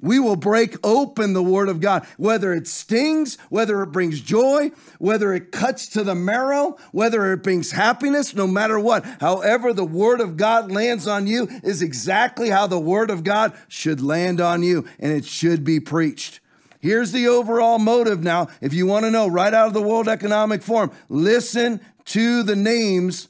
We 0.00 0.20
will 0.20 0.36
break 0.36 0.76
open 0.84 1.32
the 1.32 1.42
Word 1.42 1.68
of 1.68 1.80
God, 1.80 2.06
whether 2.16 2.52
it 2.52 2.68
stings, 2.68 3.36
whether 3.48 3.82
it 3.82 3.92
brings 3.92 4.20
joy, 4.20 4.70
whether 4.98 5.32
it 5.32 5.50
cuts 5.50 5.88
to 5.88 6.04
the 6.04 6.14
marrow, 6.14 6.76
whether 6.92 7.32
it 7.32 7.42
brings 7.42 7.72
happiness, 7.72 8.34
no 8.34 8.46
matter 8.46 8.78
what. 8.78 9.04
However, 9.20 9.72
the 9.72 9.84
Word 9.84 10.20
of 10.20 10.36
God 10.36 10.70
lands 10.70 11.06
on 11.08 11.26
you 11.26 11.48
is 11.64 11.82
exactly 11.82 12.50
how 12.50 12.66
the 12.66 12.78
Word 12.78 13.10
of 13.10 13.24
God 13.24 13.52
should 13.66 14.00
land 14.00 14.40
on 14.40 14.62
you, 14.62 14.86
and 15.00 15.12
it 15.12 15.24
should 15.24 15.64
be 15.64 15.80
preached. 15.80 16.40
Here's 16.80 17.10
the 17.10 17.26
overall 17.26 17.80
motive 17.80 18.22
now. 18.22 18.48
If 18.60 18.72
you 18.72 18.86
want 18.86 19.04
to 19.04 19.10
know 19.10 19.26
right 19.26 19.52
out 19.52 19.66
of 19.66 19.74
the 19.74 19.82
World 19.82 20.06
Economic 20.06 20.62
Forum, 20.62 20.92
listen 21.08 21.80
to 22.06 22.44
the 22.44 22.54
names 22.54 23.28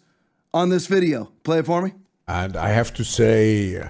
on 0.53 0.69
this 0.69 0.87
video. 0.87 1.33
Play 1.45 1.61
it 1.61 1.67
for 1.67 1.81
me. 1.81 1.93
And 2.27 2.57
I 2.59 2.69
have 2.69 2.93
to 2.95 3.05
say, 3.05 3.89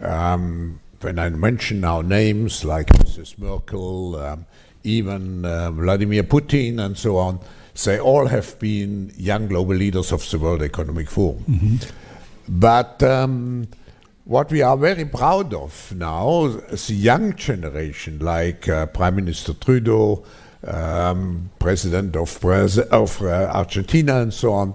um, 0.00 0.78
when 1.00 1.18
I 1.18 1.28
mention 1.30 1.80
now 1.80 2.02
names 2.02 2.64
like 2.64 2.88
Mrs. 2.88 3.38
Merkel, 3.38 4.16
um, 4.16 4.46
even 4.84 5.44
uh, 5.44 5.70
Vladimir 5.70 6.22
Putin, 6.24 6.84
and 6.84 6.96
so 6.96 7.16
on, 7.16 7.40
they 7.84 7.98
all 7.98 8.26
have 8.26 8.58
been 8.58 9.12
young 9.16 9.48
global 9.48 9.74
leaders 9.74 10.12
of 10.12 10.28
the 10.30 10.38
World 10.38 10.62
Economic 10.62 11.08
Forum. 11.08 11.44
Mm-hmm. 11.48 11.76
But 12.48 13.02
um, 13.02 13.68
what 14.24 14.50
we 14.50 14.62
are 14.62 14.76
very 14.76 15.04
proud 15.04 15.54
of 15.54 15.92
now, 15.96 16.44
is 16.44 16.88
the 16.88 16.94
young 16.94 17.34
generation, 17.36 18.18
like 18.18 18.68
uh, 18.68 18.86
Prime 18.86 19.16
Minister 19.16 19.54
Trudeau, 19.54 20.24
um, 20.66 21.50
President 21.58 22.16
of, 22.16 22.28
Braz- 22.40 22.78
of 22.88 23.22
uh, 23.22 23.50
Argentina, 23.54 24.20
and 24.20 24.34
so 24.34 24.52
on, 24.52 24.74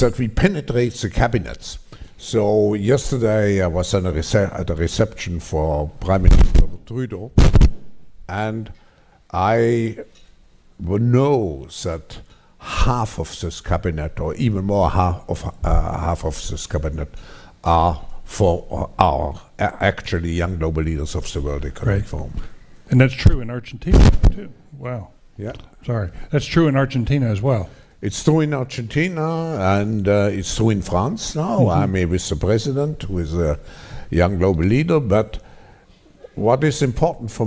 that 0.00 0.18
we 0.18 0.28
penetrate 0.28 0.94
the 0.94 1.10
cabinets. 1.10 1.78
So 2.22 2.74
yesterday 2.74 3.60
I 3.60 3.66
was 3.66 3.92
at 3.94 4.04
a, 4.04 4.50
at 4.54 4.70
a 4.70 4.74
reception 4.76 5.40
for 5.40 5.88
Prime 5.98 6.22
Minister 6.22 6.68
Trudeau, 6.86 7.32
and 8.28 8.72
I 9.32 10.04
know 10.78 11.66
that 11.82 12.20
half 12.60 13.18
of 13.18 13.40
this 13.40 13.60
cabinet, 13.60 14.20
or 14.20 14.36
even 14.36 14.66
more 14.66 14.90
half 14.90 15.28
of 15.28 15.52
uh, 15.64 15.98
half 15.98 16.24
of 16.24 16.34
this 16.48 16.64
cabinet, 16.68 17.08
are 17.64 18.00
for 18.22 18.88
are 19.00 19.40
actually 19.58 20.30
young 20.30 20.58
global 20.58 20.84
leaders 20.84 21.16
of 21.16 21.30
the 21.32 21.40
World 21.40 21.64
Economic 21.64 22.02
Right. 22.02 22.08
Forum. 22.08 22.34
And 22.88 23.00
that's 23.00 23.14
true 23.14 23.40
in 23.40 23.50
Argentina 23.50 23.98
too. 24.30 24.52
Wow. 24.78 25.10
Yeah. 25.36 25.54
Sorry. 25.84 26.10
That's 26.30 26.46
true 26.46 26.68
in 26.68 26.76
Argentina 26.76 27.26
as 27.26 27.42
well. 27.42 27.68
It's 28.02 28.24
true 28.24 28.40
in 28.40 28.52
Argentina 28.52 29.56
and 29.80 30.08
uh, 30.08 30.28
it's 30.32 30.56
true 30.56 30.70
in 30.70 30.82
France 30.82 31.36
now. 31.36 31.60
Mhm. 31.60 31.76
I'm 31.76 31.94
here 31.94 32.08
with 32.08 32.28
the 32.28 32.34
president, 32.34 33.04
who 33.04 33.18
is 33.18 33.32
a 33.32 33.60
young 34.10 34.38
global 34.38 34.64
leader. 34.64 34.98
But 34.98 35.38
what 36.34 36.64
is 36.64 36.82
important 36.82 37.30
for 37.30 37.46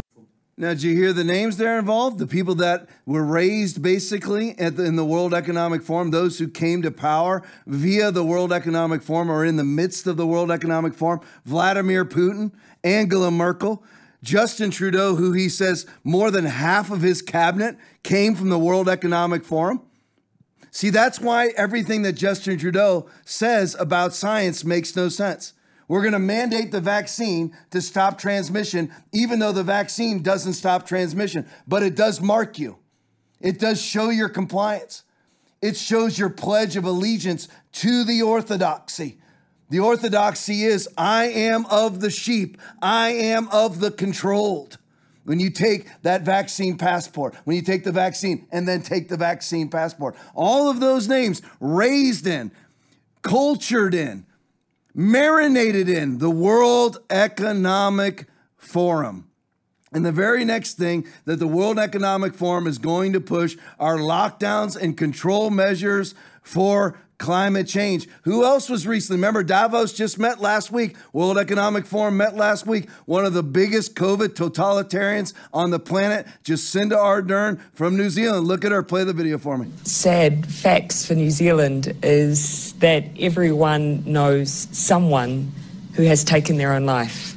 Now, 0.57 0.69
did 0.69 0.83
you 0.83 0.95
hear 0.95 1.11
the 1.11 1.25
names 1.25 1.57
there 1.57 1.77
involved? 1.77 2.19
The 2.19 2.25
people 2.27 2.55
that 2.55 2.87
were 3.05 3.25
raised 3.25 3.81
basically 3.81 4.57
at 4.57 4.77
the, 4.77 4.85
in 4.85 4.95
the 4.95 5.03
World 5.03 5.33
Economic 5.33 5.83
Forum, 5.83 6.11
those 6.11 6.39
who 6.39 6.47
came 6.47 6.81
to 6.83 6.91
power 6.91 7.43
via 7.67 8.09
the 8.09 8.23
World 8.23 8.53
Economic 8.53 9.03
Forum 9.03 9.29
or 9.29 9.43
in 9.43 9.57
the 9.57 9.65
midst 9.65 10.07
of 10.07 10.15
the 10.15 10.25
World 10.25 10.51
Economic 10.51 10.93
Forum 10.93 11.19
Vladimir 11.43 12.05
Putin, 12.05 12.53
Angela 12.85 13.29
Merkel, 13.29 13.83
Justin 14.23 14.71
Trudeau, 14.71 15.15
who 15.15 15.33
he 15.33 15.49
says 15.49 15.85
more 16.05 16.31
than 16.31 16.45
half 16.45 16.89
of 16.89 17.01
his 17.01 17.21
cabinet 17.21 17.75
came 18.03 18.35
from 18.35 18.47
the 18.47 18.57
World 18.57 18.87
Economic 18.87 19.43
Forum. 19.43 19.81
See, 20.75 20.89
that's 20.89 21.21
why 21.21 21.53
everything 21.55 22.01
that 22.01 22.17
Justin 22.17 22.59
Trudeau 22.59 23.07
says 23.23 23.77
about 23.79 24.13
science 24.13 24.65
makes 24.65 24.93
no 24.93 25.07
sense. 25.07 25.53
We're 25.87 26.01
going 26.01 26.11
to 26.11 26.19
mandate 26.19 26.73
the 26.73 26.81
vaccine 26.81 27.55
to 27.71 27.79
stop 27.79 28.17
transmission, 28.17 28.91
even 29.13 29.39
though 29.39 29.53
the 29.53 29.63
vaccine 29.63 30.21
doesn't 30.21 30.51
stop 30.51 30.85
transmission, 30.85 31.47
but 31.65 31.81
it 31.81 31.95
does 31.95 32.19
mark 32.19 32.59
you. 32.59 32.77
It 33.39 33.57
does 33.57 33.81
show 33.81 34.09
your 34.09 34.27
compliance. 34.27 35.05
It 35.61 35.77
shows 35.77 36.19
your 36.19 36.29
pledge 36.29 36.75
of 36.75 36.83
allegiance 36.83 37.47
to 37.75 38.03
the 38.03 38.21
orthodoxy. 38.21 39.21
The 39.69 39.79
orthodoxy 39.79 40.65
is 40.65 40.89
I 40.97 41.27
am 41.27 41.65
of 41.67 42.01
the 42.01 42.09
sheep, 42.09 42.57
I 42.81 43.11
am 43.11 43.47
of 43.47 43.79
the 43.79 43.91
controlled. 43.91 44.77
When 45.25 45.39
you 45.39 45.49
take 45.49 45.87
that 46.03 46.21
vaccine 46.21 46.77
passport, 46.77 47.35
when 47.45 47.55
you 47.55 47.63
take 47.63 47.83
the 47.83 47.91
vaccine 47.91 48.47
and 48.51 48.67
then 48.67 48.81
take 48.81 49.09
the 49.09 49.17
vaccine 49.17 49.69
passport, 49.69 50.15
all 50.35 50.69
of 50.69 50.79
those 50.79 51.07
names 51.07 51.41
raised 51.59 52.27
in, 52.27 52.51
cultured 53.23 53.95
in, 53.95 54.27
marinated 54.93 55.89
in 55.89 56.19
the 56.19 56.29
World 56.29 56.99
Economic 57.09 58.27
Forum. 58.55 59.27
And 59.91 60.05
the 60.05 60.11
very 60.11 60.45
next 60.45 60.73
thing 60.73 61.07
that 61.25 61.39
the 61.39 61.47
World 61.47 61.79
Economic 61.79 62.35
Forum 62.35 62.67
is 62.67 62.77
going 62.77 63.13
to 63.13 63.21
push 63.21 63.57
are 63.79 63.97
lockdowns 63.97 64.79
and 64.79 64.95
control 64.95 65.49
measures 65.49 66.13
for 66.43 66.99
climate 67.17 67.67
change. 67.67 68.07
Who 68.23 68.43
else 68.43 68.69
was 68.69 68.85
recently? 68.85 69.17
Remember, 69.17 69.43
Davos 69.43 69.93
just 69.93 70.19
met 70.19 70.41
last 70.41 70.71
week. 70.71 70.95
World 71.13 71.37
Economic 71.37 71.85
Forum 71.85 72.17
met 72.17 72.35
last 72.35 72.67
week. 72.67 72.89
One 73.05 73.25
of 73.25 73.33
the 73.33 73.43
biggest 73.43 73.95
COVID 73.95 74.29
totalitarians 74.29 75.33
on 75.53 75.71
the 75.71 75.79
planet, 75.79 76.27
Jacinda 76.43 76.97
Ardern 76.97 77.59
from 77.73 77.97
New 77.97 78.09
Zealand. 78.09 78.47
Look 78.47 78.65
at 78.65 78.71
her. 78.71 78.83
Play 78.83 79.03
the 79.03 79.13
video 79.13 79.37
for 79.37 79.57
me. 79.57 79.71
Sad 79.83 80.45
facts 80.45 81.05
for 81.05 81.15
New 81.15 81.31
Zealand 81.31 81.95
is 82.03 82.73
that 82.73 83.05
everyone 83.19 84.03
knows 84.05 84.67
someone 84.71 85.51
who 85.93 86.03
has 86.03 86.23
taken 86.23 86.57
their 86.57 86.73
own 86.73 86.85
life. 86.85 87.35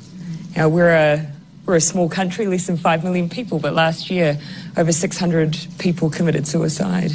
Now, 0.56 0.68
we're 0.68 0.94
a 0.94 1.26
we're 1.68 1.76
a 1.76 1.80
small 1.82 2.08
country, 2.08 2.46
less 2.46 2.66
than 2.66 2.78
5 2.78 3.04
million 3.04 3.28
people, 3.28 3.58
but 3.58 3.74
last 3.74 4.08
year 4.10 4.40
over 4.78 4.90
600 4.90 5.66
people 5.78 6.08
committed 6.08 6.46
suicide. 6.48 7.12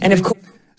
And 0.00 0.12
of 0.12 0.24
course, 0.24 0.31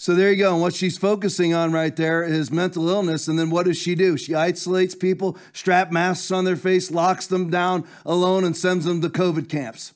so 0.03 0.15
there 0.15 0.31
you 0.31 0.37
go. 0.37 0.53
And 0.53 0.63
what 0.63 0.75
she's 0.75 0.97
focusing 0.97 1.55
on 1.55 1.73
right 1.73 1.95
there 1.95 2.23
is 2.23 2.53
mental 2.53 2.89
illness. 2.89 3.27
And 3.27 3.37
then 3.37 3.51
what 3.51 3.67
does 3.67 3.77
she 3.77 3.97
do? 3.97 4.17
She 4.17 4.33
isolates 4.33 4.95
people, 4.95 5.37
strap 5.53 5.91
masks 5.91 6.31
on 6.31 6.45
their 6.45 6.57
face, 6.57 6.93
locks 6.93 7.27
them 7.27 7.51
down 7.51 7.85
alone, 8.07 8.45
and 8.45 8.57
sends 8.57 8.85
them 8.85 9.01
to 9.01 9.09
COVID 9.09 9.49
camps. 9.49 9.93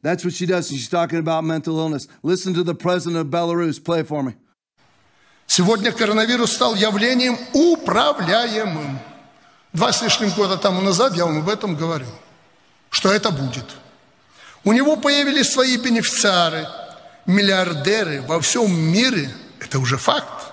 That's 0.00 0.24
what 0.24 0.32
she 0.32 0.46
does. 0.46 0.70
She's 0.70 0.88
talking 0.88 1.18
about 1.18 1.44
mental 1.44 1.78
illness. 1.78 2.08
Listen 2.22 2.54
to 2.54 2.62
the 2.62 2.74
president 2.74 3.20
of 3.20 3.26
Belarus. 3.26 3.82
Play 3.84 4.02
for 4.02 4.22
me. 4.22 4.34
Сегодня 5.46 5.92
коронавирус 5.92 6.52
стал 6.52 6.74
явлением 6.74 7.36
управляемым. 7.52 8.98
Два 9.74 9.92
с 9.92 10.00
лишним 10.00 10.30
года 10.30 10.56
тому 10.56 10.80
назад 10.80 11.14
я 11.16 11.26
вам 11.26 11.38
об 11.38 11.48
этом 11.48 11.76
говорил, 11.76 12.08
что 12.90 13.12
это 13.12 13.30
будет. 13.30 13.64
У 14.64 14.72
него 14.72 14.96
появились 14.96 15.50
свои 15.50 15.76
бенефициары, 15.76 16.66
миллиардеры 17.25 18.21
во 18.21 18.39
всем 18.41 18.73
мире, 18.73 19.29
это 19.59 19.79
уже 19.79 19.97
факт. 19.97 20.51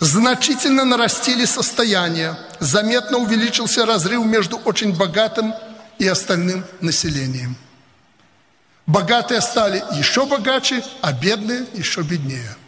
Значительно 0.00 0.84
нарастили 0.84 1.44
состояние, 1.44 2.36
заметно 2.60 3.18
увеличился 3.18 3.86
разрыв 3.86 4.24
между 4.24 4.56
очень 4.58 4.94
богатым 4.96 5.54
и 5.98 6.06
остальным 6.06 6.64
населением. 6.80 7.56
Богатые 8.86 9.40
стали 9.40 9.82
еще 9.96 10.26
богаче, 10.26 10.84
а 11.00 11.12
бедные 11.12 11.66
еще 11.74 12.02
беднее– 12.02 12.56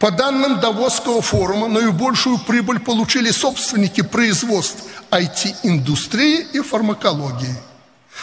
по 0.00 0.10
данным 0.10 0.60
Давосского 0.60 1.20
форума, 1.20 1.68
наибольшую 1.68 2.38
прибыль 2.38 2.80
получили 2.80 3.30
собственники 3.30 4.00
производств 4.00 4.84
IT-индустрии 5.10 6.40
и 6.54 6.60
фармакологии. 6.62 7.54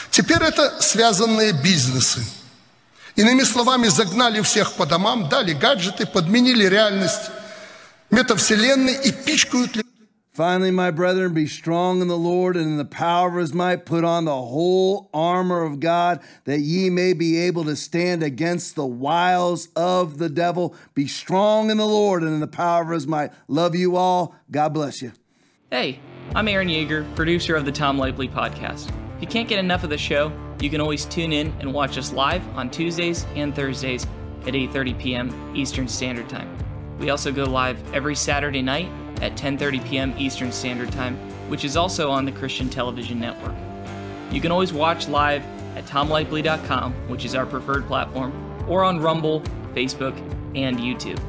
Теперь 0.10 0.42
это 0.42 0.82
связанные 0.82 1.52
бизнесы. 1.52 2.26
Иными 3.17 3.43
словами, 3.43 3.89
загнали 3.89 4.41
всех 4.41 4.73
по 4.75 4.87
домам, 4.87 5.29
дали 5.29 5.53
гаджеты, 5.53 6.07
подменили 6.07 6.67
реальность 6.67 7.31
метавселенной 8.11 8.95
и 8.95 9.13
пичкают 9.13 9.83
Finally, 10.35 10.71
my 10.71 10.91
brethren, 10.91 11.35
be 11.35 11.47
strong 11.47 12.01
in 12.01 12.09
the 12.09 12.17
Lord 12.17 12.57
and 12.57 12.65
in 12.65 12.77
the 12.79 12.87
power 12.87 13.29
of 13.29 13.35
his 13.35 13.53
might. 13.53 13.85
Put 13.85 14.03
on 14.03 14.25
the 14.25 14.35
whole 14.35 15.11
armor 15.13 15.63
of 15.63 15.79
God 15.79 16.21
that 16.45 16.61
ye 16.61 16.89
may 16.89 17.13
be 17.13 17.37
able 17.37 17.65
to 17.65 17.77
stand 17.77 18.23
against 18.23 18.75
the 18.75 18.87
wiles 18.87 19.69
of 19.77 20.17
the 20.17 20.31
devil. 20.31 20.75
Be 20.95 21.07
strong 21.07 21.71
in 21.71 21.77
the 21.77 21.87
Lord 21.87 22.23
and 22.23 22.33
in 22.33 22.41
the 22.41 22.47
power 22.47 22.83
of 22.83 22.89
his 22.93 23.07
might. 23.07 23.31
Love 23.47 23.77
you 23.77 23.97
all. 23.97 24.35
God 24.51 24.71
bless 24.73 25.03
you. 25.03 25.13
Hey, 25.71 26.01
I'm 26.35 26.49
Aaron 26.49 26.69
Yeager, 26.69 27.15
producer 27.15 27.55
of 27.55 27.67
the 27.67 27.73
Tom 27.73 27.99
Lively 27.99 28.29
podcast. 28.29 28.91
If 29.17 29.21
you 29.21 29.27
can't 29.27 29.51
get 29.51 29.59
enough 29.59 29.85
of 29.85 29.91
the 29.91 29.99
show, 29.99 30.33
you 30.60 30.70
can 30.70 30.82
always 30.82 31.06
tune 31.06 31.32
in 31.32 31.54
and 31.60 31.74
watch 31.74 31.98
us 31.98 32.12
live 32.12 32.44
on 32.58 32.70
Tuesdays 32.70 33.26
and 33.36 33.56
Thursdays 33.56 34.06
at 34.42 34.54
8:30 34.54 35.00
p.m. 35.00 35.56
Eastern 35.56 35.88
Standard 35.88 36.30
Time. 36.30 36.50
We 37.00 37.10
also 37.10 37.32
go 37.32 37.44
live 37.44 37.78
every 37.94 38.16
Saturday 38.16 38.62
night 38.62 38.90
at 39.22 39.36
10:30 39.38 39.88
p.m. 39.88 40.14
Eastern 40.18 40.52
Standard 40.52 40.92
Time, 40.92 41.16
which 41.50 41.64
is 41.64 41.78
also 41.78 42.10
on 42.10 42.26
the 42.26 42.32
Christian 42.32 42.70
Television 42.70 43.20
Network. 43.20 43.56
You 44.32 44.42
can 44.42 44.52
always 44.52 44.74
watch 44.74 45.08
live 45.08 45.44
at 45.76 45.86
tomlively.com, 45.86 46.94
which 47.08 47.24
is 47.24 47.36
our 47.36 47.46
preferred 47.46 47.86
platform, 47.88 48.34
or 48.68 48.84
on 48.84 49.00
Rumble, 49.00 49.42
Facebook, 49.74 50.18
and 50.56 50.80
YouTube. 50.80 51.20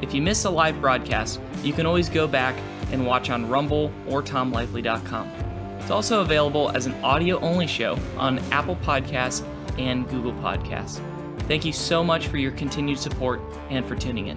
If 0.00 0.14
you 0.14 0.22
miss 0.22 0.44
a 0.46 0.50
live 0.50 0.80
broadcast, 0.80 1.40
you 1.62 1.74
can 1.74 1.84
always 1.84 2.08
go 2.08 2.26
back 2.26 2.56
and 2.92 3.06
watch 3.06 3.28
on 3.28 3.48
Rumble 3.48 3.92
or 4.08 4.22
tomlively.com. 4.22 5.49
It's 5.90 5.96
also 5.96 6.20
available 6.20 6.70
as 6.70 6.86
an 6.86 6.94
audio-only 7.02 7.66
show 7.66 7.98
on 8.16 8.38
Apple 8.52 8.76
Podcasts 8.76 9.44
and 9.76 10.08
Google 10.08 10.32
Podcasts. 10.34 11.00
Thank 11.48 11.64
you 11.64 11.72
so 11.72 12.04
much 12.04 12.28
for 12.28 12.36
your 12.36 12.52
continued 12.52 13.00
support 13.00 13.40
and 13.70 13.84
for 13.84 13.96
tuning 13.96 14.28
in. 14.28 14.36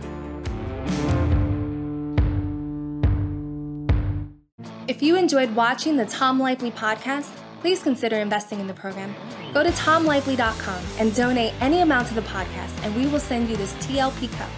If 4.87 5.03
you 5.03 5.15
enjoyed 5.15 5.55
watching 5.55 5.95
the 5.95 6.07
Tom 6.07 6.39
Lively 6.39 6.71
podcast, 6.71 7.29
please 7.61 7.83
consider 7.83 8.15
investing 8.15 8.59
in 8.59 8.65
the 8.65 8.73
program. 8.73 9.13
Go 9.53 9.61
to 9.61 9.69
tomlively.com 9.69 10.83
and 10.97 11.13
donate 11.13 11.53
any 11.61 11.81
amount 11.81 12.07
to 12.07 12.15
the 12.15 12.21
podcast, 12.21 12.83
and 12.83 12.95
we 12.95 13.05
will 13.05 13.19
send 13.19 13.47
you 13.47 13.57
this 13.57 13.73
TLP 13.73 14.35
cup. 14.39 14.49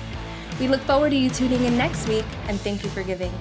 We 0.61 0.69
look 0.69 0.79
forward 0.83 1.09
to 1.09 1.17
you 1.17 1.29
tuning 1.29 1.65
in 1.65 1.77
next 1.77 2.07
week, 2.07 2.23
and 2.47 2.57
thank 2.57 2.85
you 2.85 2.89
for 2.89 3.03
giving. 3.03 3.33